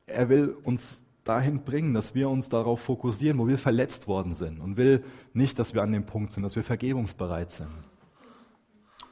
er 0.06 0.30
will 0.30 0.56
uns 0.64 1.04
dahin 1.24 1.64
bringen, 1.64 1.94
dass 1.94 2.16
wir 2.16 2.30
uns 2.30 2.50
darauf 2.50 2.80
fokussieren, 2.82 3.40
wo 3.40 3.48
wir 3.48 3.58
verletzt 3.58 4.08
worden 4.08 4.34
sind 4.34 4.60
und 4.60 4.78
will 4.78 5.04
nicht, 5.34 5.58
dass 5.58 5.74
wir 5.74 5.82
an 5.82 5.92
dem 5.92 6.06
Punkt 6.06 6.32
sind, 6.32 6.44
dass 6.44 6.56
wir 6.56 6.64
vergebungsbereit 6.64 7.52
sind. 7.52 7.70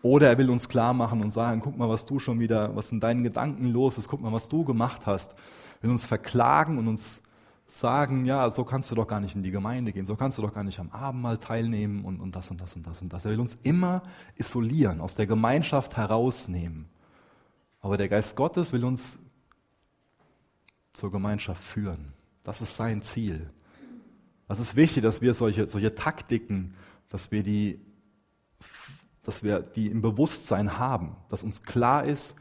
Oder 0.05 0.29
er 0.29 0.37
will 0.37 0.51
uns 0.51 0.69
klar 0.69 0.93
machen 0.93 1.19
und 1.23 1.31
sagen, 1.31 1.61
guck 1.61 1.79
mal, 1.79 1.89
was 1.89 2.05
du 2.05 2.19
schon 2.19 2.39
wieder, 2.39 2.75
was 2.75 2.91
in 2.91 2.99
deinen 2.99 3.23
Gedanken 3.23 3.71
los 3.71 3.97
ist, 3.97 4.07
guck 4.07 4.21
mal, 4.21 4.31
was 4.31 4.49
du 4.49 4.63
gemacht 4.63 5.07
hast. 5.07 5.33
Will 5.81 5.89
uns 5.89 6.05
verklagen 6.05 6.77
und 6.77 6.87
uns 6.87 7.23
sagen, 7.67 8.23
ja, 8.27 8.51
so 8.51 8.65
kannst 8.65 8.91
du 8.91 8.93
doch 8.93 9.07
gar 9.07 9.19
nicht 9.19 9.35
in 9.35 9.41
die 9.41 9.49
Gemeinde 9.49 9.91
gehen, 9.93 10.05
so 10.05 10.15
kannst 10.15 10.37
du 10.37 10.43
doch 10.43 10.53
gar 10.53 10.63
nicht 10.63 10.79
am 10.79 10.91
Abendmahl 10.91 11.39
teilnehmen 11.39 12.05
und, 12.05 12.19
und 12.19 12.35
das 12.35 12.51
und 12.51 12.61
das 12.61 12.75
und 12.75 12.85
das 12.85 13.01
und 13.01 13.13
das. 13.13 13.25
Er 13.25 13.31
will 13.31 13.39
uns 13.39 13.55
immer 13.55 14.03
isolieren, 14.35 15.01
aus 15.01 15.15
der 15.15 15.25
Gemeinschaft 15.25 15.97
herausnehmen. 15.97 16.85
Aber 17.81 17.97
der 17.97 18.07
Geist 18.07 18.35
Gottes 18.35 18.73
will 18.73 18.85
uns 18.85 19.17
zur 20.93 21.11
Gemeinschaft 21.11 21.63
führen. 21.63 22.13
Das 22.43 22.61
ist 22.61 22.75
sein 22.75 23.01
Ziel. 23.01 23.49
Das 24.47 24.59
ist 24.59 24.75
wichtig, 24.75 25.01
dass 25.01 25.23
wir 25.23 25.33
solche, 25.33 25.65
solche 25.65 25.95
Taktiken, 25.95 26.75
dass 27.09 27.31
wir, 27.31 27.41
die, 27.41 27.81
dass 29.26 29.43
wir 29.43 29.59
die 29.59 29.88
im 29.88 30.01
Bewusstsein 30.01 30.78
haben, 30.78 31.15
dass 31.30 31.43
uns 31.43 31.63
klar 31.63 32.05
ist, 32.05 32.36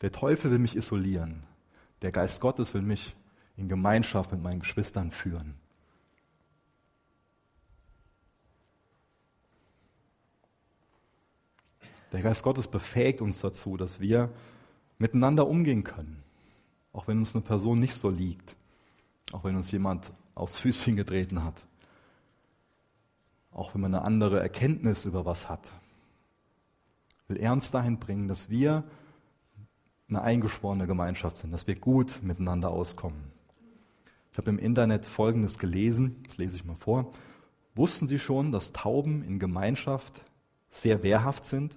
der 0.00 0.10
Teufel 0.12 0.50
will 0.50 0.58
mich 0.58 0.76
isolieren, 0.76 1.44
der 2.02 2.12
Geist 2.12 2.40
Gottes 2.40 2.74
will 2.74 2.82
mich 2.82 3.16
in 3.56 3.68
Gemeinschaft 3.68 4.32
mit 4.32 4.42
meinen 4.42 4.60
Geschwistern 4.60 5.12
führen. 5.12 5.54
Der 12.12 12.22
Geist 12.22 12.42
Gottes 12.42 12.68
befähigt 12.68 13.20
uns 13.20 13.40
dazu, 13.40 13.76
dass 13.76 14.00
wir 14.00 14.30
miteinander 14.98 15.46
umgehen 15.46 15.84
können, 15.84 16.22
auch 16.92 17.06
wenn 17.06 17.18
uns 17.18 17.34
eine 17.34 17.42
Person 17.42 17.78
nicht 17.78 17.94
so 17.94 18.10
liegt, 18.10 18.56
auch 19.32 19.44
wenn 19.44 19.56
uns 19.56 19.70
jemand 19.70 20.12
aufs 20.34 20.56
Füßchen 20.56 20.96
getreten 20.96 21.44
hat, 21.44 21.62
auch 23.52 23.74
wenn 23.74 23.80
man 23.80 23.94
eine 23.94 24.04
andere 24.04 24.40
Erkenntnis 24.40 25.04
über 25.04 25.24
was 25.24 25.48
hat, 25.48 25.68
will 27.28 27.38
er 27.38 27.52
uns 27.52 27.70
dahin 27.70 27.98
bringen, 27.98 28.28
dass 28.28 28.50
wir 28.50 28.84
eine 30.08 30.22
eingeschworene 30.22 30.86
Gemeinschaft 30.86 31.36
sind, 31.36 31.52
dass 31.52 31.66
wir 31.66 31.76
gut 31.76 32.22
miteinander 32.22 32.70
auskommen. 32.70 33.32
Ich 34.32 34.38
habe 34.38 34.50
im 34.50 34.58
Internet 34.58 35.06
Folgendes 35.06 35.58
gelesen, 35.58 36.22
das 36.26 36.36
lese 36.36 36.56
ich 36.56 36.64
mal 36.64 36.76
vor. 36.76 37.12
Wussten 37.74 38.08
Sie 38.08 38.18
schon, 38.18 38.52
dass 38.52 38.72
Tauben 38.72 39.24
in 39.24 39.38
Gemeinschaft 39.38 40.22
sehr 40.70 41.02
wehrhaft 41.02 41.44
sind? 41.44 41.74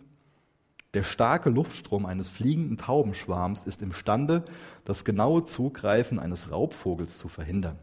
Der 0.93 1.03
starke 1.03 1.49
Luftstrom 1.49 2.05
eines 2.05 2.29
fliegenden 2.29 2.77
Taubenschwarms 2.77 3.63
ist 3.63 3.81
imstande, 3.81 4.43
das 4.85 5.05
genaue 5.05 5.43
Zugreifen 5.43 6.17
eines 6.17 6.51
Raubvogels 6.51 7.17
zu 7.17 7.27
verhindern. 7.27 7.77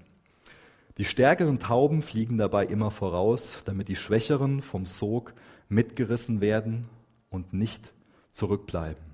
Die 0.98 1.04
stärkeren 1.04 1.58
Tauben 1.58 2.02
fliegen 2.02 2.38
dabei 2.38 2.66
immer 2.66 2.90
voraus, 2.90 3.60
damit 3.64 3.88
die 3.88 3.96
schwächeren 3.96 4.62
vom 4.62 4.86
Sog 4.86 5.34
mitgerissen 5.68 6.40
werden 6.40 6.88
und 7.34 7.52
nicht 7.52 7.92
zurückbleiben. 8.30 9.04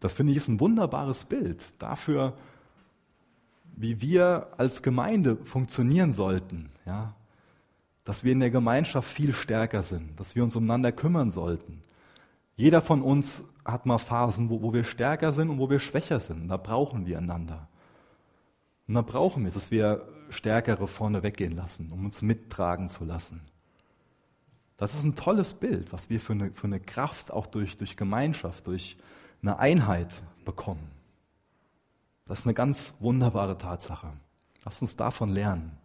Das 0.00 0.14
finde 0.14 0.32
ich 0.32 0.38
ist 0.38 0.48
ein 0.48 0.60
wunderbares 0.60 1.24
Bild 1.24 1.62
dafür, 1.78 2.34
wie 3.76 4.00
wir 4.00 4.48
als 4.56 4.82
Gemeinde 4.82 5.36
funktionieren 5.36 6.12
sollten, 6.12 6.70
ja, 6.84 7.14
dass 8.04 8.24
wir 8.24 8.32
in 8.32 8.40
der 8.40 8.50
Gemeinschaft 8.50 9.08
viel 9.08 9.34
stärker 9.34 9.82
sind, 9.82 10.18
dass 10.18 10.34
wir 10.34 10.42
uns 10.42 10.56
umeinander 10.56 10.92
kümmern 10.92 11.30
sollten. 11.30 11.82
Jeder 12.56 12.80
von 12.80 13.02
uns 13.02 13.44
hat 13.64 13.86
mal 13.86 13.98
Phasen, 13.98 14.50
wo, 14.50 14.62
wo 14.62 14.72
wir 14.72 14.82
stärker 14.82 15.32
sind 15.32 15.50
und 15.50 15.58
wo 15.58 15.70
wir 15.70 15.78
schwächer 15.78 16.18
sind. 16.18 16.48
Da 16.48 16.56
brauchen 16.56 17.06
wir 17.06 17.18
einander. 17.18 17.68
Und 18.88 18.94
da 18.94 19.02
brauchen 19.02 19.42
wir 19.42 19.48
es, 19.48 19.54
dass 19.54 19.70
wir 19.70 20.08
Stärkere 20.30 20.88
vorne 20.88 21.22
weggehen 21.22 21.54
lassen, 21.54 21.92
um 21.92 22.04
uns 22.04 22.22
mittragen 22.22 22.88
zu 22.88 23.04
lassen. 23.04 23.42
Das 24.78 24.94
ist 24.94 25.04
ein 25.04 25.16
tolles 25.16 25.54
Bild, 25.54 25.92
was 25.92 26.08
wir 26.08 26.20
für 26.20 26.32
eine, 26.32 26.52
für 26.52 26.68
eine 26.68 26.80
Kraft 26.80 27.32
auch 27.32 27.46
durch, 27.46 27.76
durch 27.76 27.96
Gemeinschaft, 27.96 28.66
durch 28.68 28.96
eine 29.42 29.58
Einheit 29.58 30.22
bekommen. 30.44 30.88
Das 32.26 32.40
ist 32.40 32.46
eine 32.46 32.54
ganz 32.54 32.94
wunderbare 33.00 33.58
Tatsache. 33.58 34.12
Lass 34.64 34.80
uns 34.80 34.96
davon 34.96 35.30
lernen. 35.30 35.76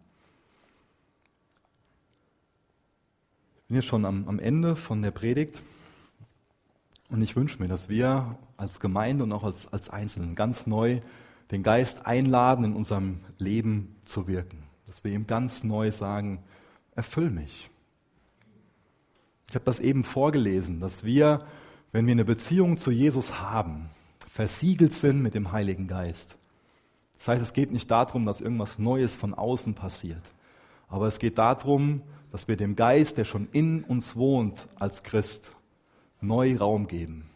Ich 3.56 3.68
bin 3.68 3.76
jetzt 3.76 3.86
schon 3.86 4.04
am, 4.04 4.28
am 4.28 4.38
Ende 4.38 4.76
von 4.76 5.02
der 5.02 5.10
Predigt 5.10 5.60
und 7.08 7.20
ich 7.20 7.34
wünsche 7.34 7.60
mir, 7.60 7.68
dass 7.68 7.88
wir 7.88 8.38
als 8.56 8.78
Gemeinde 8.78 9.24
und 9.24 9.32
auch 9.32 9.42
als, 9.42 9.72
als 9.72 9.90
Einzelnen 9.90 10.36
ganz 10.36 10.68
neu 10.68 11.00
den 11.50 11.64
Geist 11.64 12.06
einladen, 12.06 12.64
in 12.64 12.76
unserem 12.76 13.20
Leben 13.38 13.96
zu 14.04 14.28
wirken. 14.28 14.62
Dass 14.86 15.02
wir 15.02 15.12
ihm 15.12 15.26
ganz 15.26 15.64
neu 15.64 15.90
sagen, 15.90 16.44
erfüll 16.94 17.30
mich. 17.30 17.70
Ich 19.54 19.56
habe 19.56 19.66
das 19.66 19.78
eben 19.78 20.02
vorgelesen, 20.02 20.80
dass 20.80 21.04
wir, 21.04 21.46
wenn 21.92 22.08
wir 22.08 22.10
eine 22.10 22.24
Beziehung 22.24 22.76
zu 22.76 22.90
Jesus 22.90 23.38
haben, 23.38 23.88
versiegelt 24.28 24.94
sind 24.94 25.22
mit 25.22 25.34
dem 25.34 25.52
Heiligen 25.52 25.86
Geist. 25.86 26.36
Das 27.18 27.28
heißt, 27.28 27.40
es 27.40 27.52
geht 27.52 27.70
nicht 27.70 27.88
darum, 27.88 28.26
dass 28.26 28.40
irgendwas 28.40 28.80
Neues 28.80 29.14
von 29.14 29.32
außen 29.32 29.74
passiert, 29.74 30.22
aber 30.88 31.06
es 31.06 31.20
geht 31.20 31.38
darum, 31.38 32.02
dass 32.32 32.48
wir 32.48 32.56
dem 32.56 32.74
Geist, 32.74 33.16
der 33.16 33.24
schon 33.24 33.46
in 33.52 33.84
uns 33.84 34.16
wohnt 34.16 34.66
als 34.80 35.04
Christ, 35.04 35.52
neu 36.20 36.56
Raum 36.56 36.88
geben. 36.88 37.30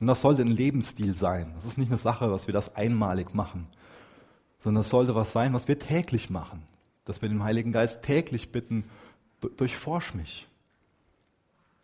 Und 0.00 0.06
das 0.06 0.20
sollte 0.20 0.42
ein 0.42 0.48
Lebensstil 0.48 1.16
sein. 1.16 1.52
Das 1.54 1.64
ist 1.64 1.78
nicht 1.78 1.88
eine 1.88 1.96
Sache, 1.96 2.28
dass 2.28 2.46
wir 2.46 2.52
das 2.52 2.76
einmalig 2.76 3.32
machen, 3.32 3.68
sondern 4.58 4.82
es 4.82 4.90
sollte 4.90 5.14
was 5.14 5.32
sein, 5.32 5.54
was 5.54 5.66
wir 5.66 5.78
täglich 5.78 6.28
machen. 6.28 6.62
Dass 7.06 7.22
wir 7.22 7.30
den 7.30 7.42
Heiligen 7.42 7.72
Geist 7.72 8.02
täglich 8.02 8.52
bitten, 8.52 8.84
durchforsch 9.56 10.12
mich 10.12 10.46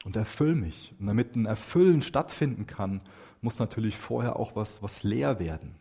und 0.04 0.16
erfüll 0.16 0.54
mich. 0.54 0.94
Und 0.98 1.06
damit 1.06 1.36
ein 1.36 1.46
Erfüllen 1.46 2.02
stattfinden 2.02 2.66
kann, 2.66 3.02
muss 3.40 3.58
natürlich 3.58 3.96
vorher 3.96 4.36
auch 4.36 4.56
was, 4.56 4.82
was 4.82 5.02
leer 5.02 5.38
werden. 5.38 5.74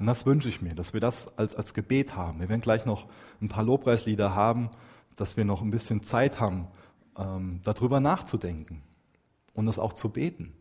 Und 0.00 0.06
das 0.06 0.26
wünsche 0.26 0.48
ich 0.48 0.62
mir, 0.62 0.74
dass 0.74 0.92
wir 0.92 1.00
das 1.00 1.36
als, 1.36 1.54
als 1.54 1.74
Gebet 1.74 2.14
haben. 2.14 2.40
Wir 2.40 2.48
werden 2.48 2.60
gleich 2.60 2.86
noch 2.86 3.06
ein 3.40 3.48
paar 3.48 3.64
Lobpreislieder 3.64 4.34
haben, 4.34 4.70
dass 5.16 5.36
wir 5.36 5.44
noch 5.44 5.60
ein 5.60 5.70
bisschen 5.70 6.02
Zeit 6.02 6.38
haben, 6.38 6.68
ähm, 7.16 7.60
darüber 7.64 7.98
nachzudenken 7.98 8.82
und 9.54 9.66
das 9.66 9.78
auch 9.78 9.92
zu 9.92 10.10
beten. 10.10 10.52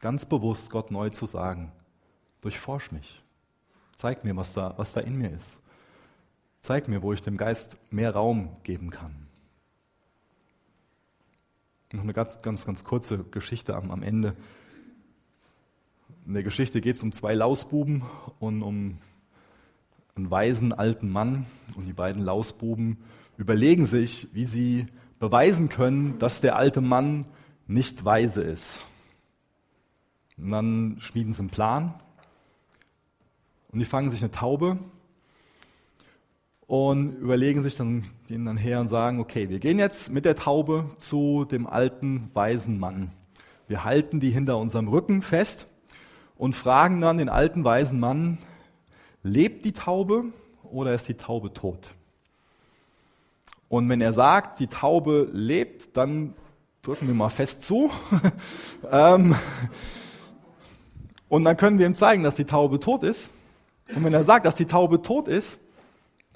Ganz 0.00 0.26
bewusst 0.26 0.70
Gott 0.70 0.90
neu 0.90 1.10
zu 1.10 1.26
sagen, 1.26 1.72
durchforsch 2.40 2.90
mich. 2.90 3.22
Zeig 3.96 4.24
mir, 4.24 4.36
was 4.36 4.52
da, 4.52 4.74
was 4.76 4.92
da 4.92 5.00
in 5.00 5.16
mir 5.16 5.30
ist. 5.30 5.60
Zeig 6.60 6.88
mir, 6.88 7.02
wo 7.02 7.12
ich 7.12 7.22
dem 7.22 7.36
Geist 7.36 7.76
mehr 7.90 8.12
Raum 8.12 8.56
geben 8.62 8.90
kann. 8.90 9.14
Noch 11.92 12.02
eine 12.02 12.12
ganz, 12.12 12.42
ganz, 12.42 12.66
ganz 12.66 12.84
kurze 12.84 13.24
Geschichte 13.24 13.74
am, 13.74 13.90
am 13.90 14.02
Ende. 14.02 14.36
In 16.26 16.34
der 16.34 16.42
Geschichte 16.42 16.80
geht 16.80 16.96
es 16.96 17.02
um 17.02 17.12
zwei 17.12 17.34
Lausbuben 17.34 18.02
und 18.40 18.62
um 18.62 18.98
einen 20.14 20.30
weisen 20.30 20.72
alten 20.72 21.10
Mann. 21.10 21.46
Und 21.76 21.86
die 21.86 21.94
beiden 21.94 22.22
Lausbuben 22.22 22.98
überlegen 23.38 23.86
sich, 23.86 24.28
wie 24.32 24.44
sie 24.44 24.86
beweisen 25.18 25.68
können, 25.68 26.18
dass 26.18 26.40
der 26.40 26.56
alte 26.56 26.80
Mann 26.80 27.24
nicht 27.66 28.04
weise 28.04 28.42
ist. 28.42 28.84
Und 30.36 30.50
dann 30.50 30.96
schmieden 31.00 31.32
sie 31.32 31.40
einen 31.40 31.50
Plan 31.50 31.94
und 33.70 33.78
die 33.78 33.84
fangen 33.84 34.10
sich 34.10 34.22
eine 34.22 34.30
Taube 34.30 34.78
und 36.68 37.16
überlegen 37.16 37.62
sich 37.62 37.76
dann, 37.76 38.04
gehen 38.28 38.44
dann 38.44 38.58
her 38.58 38.78
und 38.78 38.88
sagen, 38.88 39.20
okay, 39.20 39.48
wir 39.48 39.58
gehen 39.58 39.78
jetzt 39.78 40.12
mit 40.12 40.26
der 40.26 40.36
Taube 40.36 40.84
zu 40.98 41.46
dem 41.50 41.66
alten, 41.66 42.30
weisen 42.34 42.78
Mann. 42.78 43.10
Wir 43.68 43.84
halten 43.84 44.20
die 44.20 44.30
hinter 44.30 44.58
unserem 44.58 44.86
Rücken 44.86 45.22
fest 45.22 45.66
und 46.36 46.54
fragen 46.54 47.00
dann 47.00 47.16
den 47.16 47.30
alten, 47.30 47.64
weisen 47.64 47.98
Mann, 47.98 48.36
lebt 49.22 49.64
die 49.64 49.72
Taube 49.72 50.24
oder 50.62 50.94
ist 50.94 51.08
die 51.08 51.14
Taube 51.14 51.54
tot? 51.54 51.94
Und 53.70 53.88
wenn 53.88 54.02
er 54.02 54.12
sagt, 54.12 54.60
die 54.60 54.66
Taube 54.66 55.26
lebt, 55.32 55.96
dann 55.96 56.34
drücken 56.82 57.06
wir 57.06 57.14
mal 57.14 57.30
fest 57.30 57.62
zu. 57.62 57.90
Ähm, 58.92 59.34
und 61.28 61.42
dann 61.42 61.56
können 61.56 61.80
wir 61.80 61.86
ihm 61.86 61.96
zeigen, 61.96 62.22
dass 62.22 62.36
die 62.36 62.44
Taube 62.44 62.78
tot 62.78 63.02
ist. 63.02 63.32
Und 63.92 64.04
wenn 64.04 64.14
er 64.14 64.22
sagt, 64.22 64.46
dass 64.46 64.54
die 64.54 64.66
Taube 64.66 65.02
tot 65.02 65.26
ist, 65.26 65.58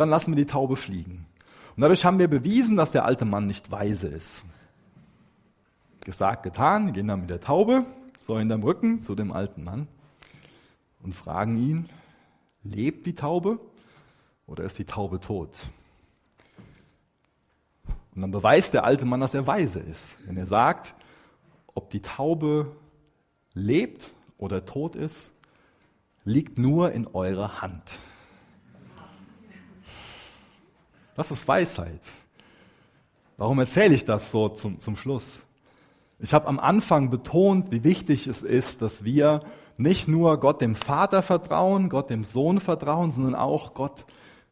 dann 0.03 0.11
lassen 0.11 0.32
wir 0.32 0.36
die 0.36 0.50
Taube 0.50 0.76
fliegen. 0.76 1.26
Und 1.76 1.80
dadurch 1.80 2.05
haben 2.05 2.18
wir 2.18 2.28
bewiesen, 2.28 2.76
dass 2.76 2.90
der 2.90 3.05
alte 3.05 3.24
Mann 3.24 3.46
nicht 3.46 3.70
weise 3.70 4.09
ist. 4.09 4.44
Gesagt, 6.05 6.42
getan, 6.42 6.86
wir 6.86 6.92
gehen 6.92 7.09
dann 7.09 7.20
mit 7.20 7.30
der 7.30 7.40
Taube, 7.40 7.86
so 8.18 8.36
in 8.36 8.48
dem 8.48 8.62
Rücken, 8.62 9.03
zu 9.03 9.14
dem 9.14 9.32
alten 9.32 9.64
Mann 9.64 9.86
und 11.03 11.14
fragen 11.14 11.57
ihn, 11.57 11.88
lebt 12.64 13.07
die 13.07 13.14
Taube 13.14 13.61
oder 14.46 14.64
ist 14.64 14.78
die 14.78 14.84
Taube 14.84 15.20
tot? 15.20 15.50
Und 18.14 18.22
dann 18.22 18.30
beweist 18.30 18.74
der 18.74 18.84
alte 18.84 19.07
Mann, 19.07 19.20
dass 19.20 19.34
er 19.34 19.46
weise 19.46 19.78
ist. 19.78 20.18
Wenn 20.26 20.36
er 20.36 20.46
sagt, 20.46 20.94
ob 21.74 21.90
die 21.90 22.03
Taube 22.03 22.76
lebt 23.55 24.12
oder 24.36 24.66
tot 24.66 24.96
ist, 24.96 25.32
liegt 26.24 26.59
nur 26.59 26.92
in 26.92 27.07
eurer 27.07 27.62
Hand. 27.62 27.82
Das 31.14 31.30
ist 31.30 31.46
Weisheit. 31.46 32.00
Warum 33.36 33.58
erzähle 33.58 33.94
ich 33.94 34.04
das 34.04 34.30
so 34.30 34.48
zum, 34.48 34.78
zum 34.78 34.96
Schluss? 34.96 35.42
Ich 36.18 36.32
habe 36.32 36.46
am 36.46 36.60
Anfang 36.60 37.10
betont, 37.10 37.72
wie 37.72 37.84
wichtig 37.84 38.26
es 38.26 38.42
ist, 38.42 38.80
dass 38.80 39.04
wir 39.04 39.40
nicht 39.76 40.08
nur 40.08 40.38
Gott 40.38 40.60
dem 40.60 40.76
Vater 40.76 41.22
vertrauen, 41.22 41.88
Gott 41.88 42.10
dem 42.10 42.24
Sohn 42.24 42.60
vertrauen, 42.60 43.10
sondern 43.10 43.34
auch 43.34 43.74
Gott 43.74 44.06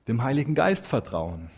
dem 0.08 0.22
Heiligen 0.22 0.54
Geist 0.54 0.86
vertrauen. 0.86 1.50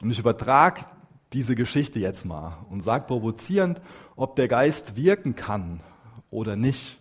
Und 0.00 0.10
ich 0.10 0.18
übertrage 0.18 0.86
diese 1.32 1.54
Geschichte 1.54 1.98
jetzt 1.98 2.24
mal 2.24 2.56
und 2.70 2.82
sage 2.82 3.06
provozierend, 3.06 3.80
ob 4.16 4.36
der 4.36 4.48
Geist 4.48 4.96
wirken 4.96 5.34
kann 5.34 5.80
oder 6.30 6.56
nicht, 6.56 6.98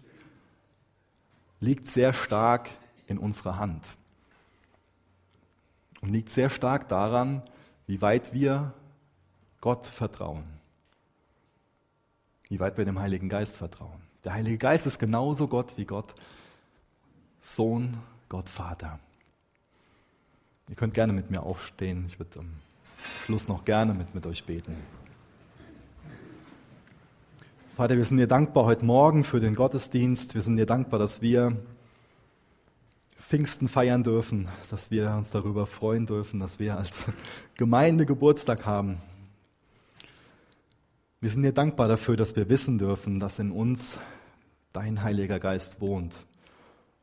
liegt 1.59 1.87
sehr 1.87 2.13
stark 2.13 2.69
in 3.07 3.17
unserer 3.17 3.57
Hand. 3.57 3.83
Und 6.01 6.09
liegt 6.11 6.29
sehr 6.29 6.49
stark 6.49 6.87
daran, 6.87 7.41
wie 7.87 8.01
weit 8.01 8.33
wir 8.33 8.73
Gott 9.61 9.85
vertrauen. 9.85 10.43
Wie 12.49 12.59
weit 12.59 12.77
wir 12.77 12.85
dem 12.85 12.99
Heiligen 12.99 13.29
Geist 13.29 13.57
vertrauen. 13.57 14.01
Der 14.23 14.33
Heilige 14.33 14.57
Geist 14.57 14.85
ist 14.85 14.99
genauso 14.99 15.47
Gott 15.47 15.77
wie 15.77 15.85
Gott 15.85 16.13
Sohn, 17.41 17.97
Gott 18.29 18.49
Vater. 18.49 18.99
Ihr 20.69 20.75
könnt 20.75 20.93
gerne 20.93 21.13
mit 21.13 21.31
mir 21.31 21.43
aufstehen. 21.43 22.05
Ich 22.07 22.19
würde 22.19 22.39
am 22.39 22.49
Schluss 23.25 23.47
noch 23.47 23.63
gerne 23.63 23.93
mit, 23.93 24.13
mit 24.13 24.25
euch 24.25 24.45
beten. 24.45 24.75
Vater, 27.75 27.95
wir 27.95 28.03
sind 28.03 28.17
dir 28.17 28.27
dankbar 28.27 28.65
heute 28.65 28.83
Morgen 28.85 29.23
für 29.23 29.39
den 29.39 29.55
Gottesdienst. 29.55 30.35
Wir 30.35 30.41
sind 30.41 30.57
dir 30.57 30.65
dankbar, 30.65 30.99
dass 30.99 31.21
wir 31.21 31.55
Pfingsten 33.27 33.67
feiern 33.67 34.03
dürfen, 34.03 34.47
dass 34.69 34.89
wir 34.89 35.11
uns 35.11 35.31
darüber 35.31 35.65
freuen 35.65 36.05
dürfen, 36.05 36.39
dass 36.39 36.59
wir 36.59 36.77
als 36.77 37.07
Gemeinde 37.55 38.05
Geburtstag 38.05 38.65
haben. 38.65 39.01
Wir 41.19 41.29
sind 41.29 41.43
dir 41.43 41.51
dankbar 41.51 41.89
dafür, 41.89 42.15
dass 42.15 42.37
wir 42.37 42.47
wissen 42.47 42.77
dürfen, 42.77 43.19
dass 43.19 43.39
in 43.39 43.51
uns 43.51 43.99
dein 44.71 45.03
Heiliger 45.03 45.41
Geist 45.41 45.81
wohnt. 45.81 46.25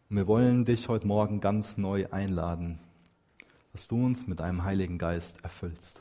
Und 0.08 0.16
wir 0.16 0.26
wollen 0.26 0.64
dich 0.64 0.88
heute 0.88 1.06
Morgen 1.06 1.42
ganz 1.42 1.76
neu 1.76 2.06
einladen, 2.10 2.78
dass 3.72 3.86
du 3.86 4.02
uns 4.02 4.26
mit 4.26 4.40
deinem 4.40 4.64
Heiligen 4.64 4.96
Geist 4.96 5.44
erfüllst. 5.44 6.00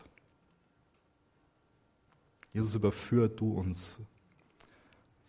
Jesus, 2.53 2.75
überführt 2.75 3.41
du 3.41 3.51
uns. 3.51 3.99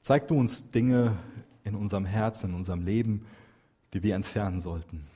Zeig 0.03 0.29
du 0.29 0.39
uns 0.39 0.69
Dinge 0.69 1.17
in 1.65 1.75
unserem 1.75 2.05
Herzen, 2.05 2.51
in 2.51 2.57
unserem 2.57 2.85
Leben, 2.85 3.27
die 3.95 4.03
wir 4.03 4.17
entfernen 4.17 4.61
sollten. 4.61 5.07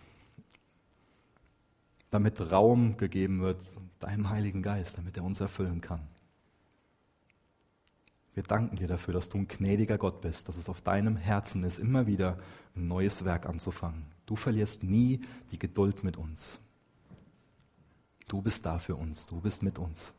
Damit 2.11 2.41
Raum 2.51 2.97
gegeben 2.97 3.41
wird 3.41 3.63
deinem 3.99 4.31
Heiligen 4.31 4.63
Geist, 4.63 4.97
damit 4.97 5.17
er 5.17 5.25
uns 5.25 5.41
erfüllen 5.41 5.83
kann. 5.83 6.01
Wir 8.33 8.45
danken 8.45 8.77
dir 8.77 8.87
dafür, 8.87 9.13
dass 9.13 9.29
du 9.29 9.39
ein 9.39 9.49
gnädiger 9.49 9.99
Gott 9.99 10.21
bist, 10.21 10.49
dass 10.49 10.57
es 10.57 10.69
auf 10.69 10.81
deinem 10.81 11.17
Herzen 11.17 11.65
ist, 11.65 11.79
immer 11.79 12.07
wieder 12.07 12.39
ein 12.77 12.87
neues 12.87 13.25
Werk 13.25 13.47
anzufangen. 13.47 14.07
Du 14.27 14.37
verlierst 14.37 14.85
nie 14.85 15.23
die 15.51 15.59
Geduld 15.59 16.05
mit 16.05 16.17
uns. 16.17 16.61
Du 18.29 18.41
bist 18.41 18.65
da 18.65 18.79
für 18.79 18.95
uns, 18.95 19.27
du 19.27 19.41
bist 19.41 19.65
mit 19.65 19.79
uns. 19.79 20.15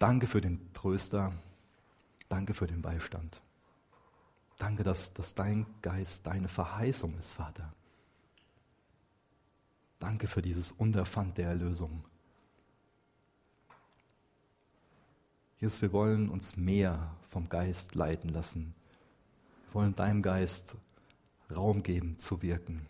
Danke 0.00 0.26
für 0.26 0.40
den 0.40 0.72
Tröster, 0.72 1.32
danke 2.28 2.54
für 2.54 2.66
den 2.66 2.82
Beistand. 2.82 3.40
Danke, 4.58 4.82
dass, 4.82 5.12
dass 5.14 5.34
dein 5.34 5.66
Geist 5.82 6.26
deine 6.26 6.48
Verheißung 6.48 7.16
ist, 7.16 7.32
Vater. 7.32 7.72
Danke 10.00 10.26
für 10.26 10.42
dieses 10.42 10.72
Unterpfand 10.72 11.38
der 11.38 11.48
Erlösung. 11.48 12.04
Jesus, 15.60 15.80
wir 15.82 15.92
wollen 15.92 16.28
uns 16.28 16.56
mehr 16.56 17.14
vom 17.30 17.48
Geist 17.48 17.94
leiten 17.94 18.30
lassen. 18.30 18.74
Wir 19.66 19.74
wollen 19.74 19.94
deinem 19.94 20.22
Geist 20.22 20.76
Raum 21.54 21.82
geben 21.82 22.18
zu 22.18 22.42
wirken. 22.42 22.86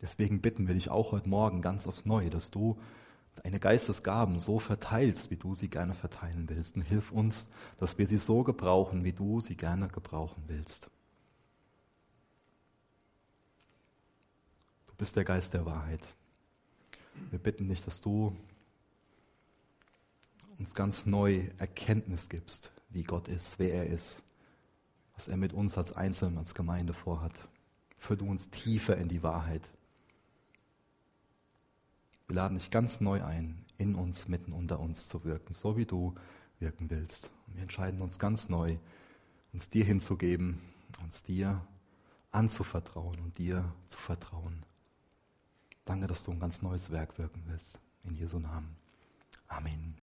Deswegen 0.00 0.40
bitten 0.40 0.66
wir 0.66 0.74
dich 0.74 0.90
auch 0.90 1.12
heute 1.12 1.28
Morgen 1.28 1.62
ganz 1.62 1.86
aufs 1.86 2.04
Neue, 2.04 2.30
dass 2.30 2.50
du 2.50 2.76
deine 3.36 3.58
Geistesgaben 3.58 4.38
so 4.38 4.58
verteilst, 4.58 5.30
wie 5.30 5.36
du 5.36 5.54
sie 5.54 5.68
gerne 5.68 5.94
verteilen 5.94 6.48
willst. 6.48 6.76
Und 6.76 6.82
hilf 6.82 7.10
uns, 7.10 7.48
dass 7.78 7.98
wir 7.98 8.06
sie 8.06 8.18
so 8.18 8.42
gebrauchen, 8.42 9.04
wie 9.04 9.12
du 9.12 9.40
sie 9.40 9.56
gerne 9.56 9.88
gebrauchen 9.88 10.44
willst. 10.46 10.90
Du 14.86 14.94
bist 14.96 15.16
der 15.16 15.24
Geist 15.24 15.54
der 15.54 15.64
Wahrheit. 15.64 16.02
Wir 17.30 17.38
bitten 17.38 17.68
dich, 17.68 17.84
dass 17.84 18.00
du 18.00 18.36
uns 20.58 20.74
ganz 20.74 21.06
neu 21.06 21.48
Erkenntnis 21.58 22.28
gibst, 22.28 22.70
wie 22.90 23.02
Gott 23.02 23.28
ist, 23.28 23.58
wer 23.58 23.74
er 23.74 23.86
ist, 23.86 24.22
was 25.14 25.28
er 25.28 25.36
mit 25.36 25.52
uns 25.52 25.76
als 25.76 25.92
Einzelnen, 25.92 26.38
als 26.38 26.54
Gemeinde 26.54 26.92
vorhat. 26.92 27.32
Führ 27.96 28.16
du 28.16 28.26
uns 28.26 28.50
tiefer 28.50 28.96
in 28.96 29.08
die 29.08 29.22
Wahrheit. 29.22 29.62
Wir 32.28 32.36
laden 32.36 32.58
dich 32.58 32.70
ganz 32.70 33.00
neu 33.00 33.22
ein, 33.22 33.64
in 33.78 33.94
uns, 33.94 34.28
mitten 34.28 34.52
unter 34.52 34.80
uns 34.80 35.08
zu 35.08 35.24
wirken, 35.24 35.52
so 35.52 35.76
wie 35.76 35.86
du 35.86 36.14
wirken 36.58 36.90
willst. 36.90 37.30
Und 37.46 37.56
wir 37.56 37.62
entscheiden 37.62 38.00
uns 38.00 38.18
ganz 38.18 38.48
neu, 38.48 38.76
uns 39.52 39.70
dir 39.70 39.84
hinzugeben, 39.84 40.60
uns 41.02 41.22
dir 41.22 41.60
anzuvertrauen 42.30 43.20
und 43.20 43.38
dir 43.38 43.72
zu 43.86 43.98
vertrauen. 43.98 44.64
Danke, 45.84 46.06
dass 46.06 46.24
du 46.24 46.30
ein 46.30 46.40
ganz 46.40 46.62
neues 46.62 46.90
Werk 46.90 47.18
wirken 47.18 47.42
willst. 47.46 47.78
In 48.04 48.14
Jesu 48.14 48.38
Namen. 48.38 48.76
Amen. 49.48 49.98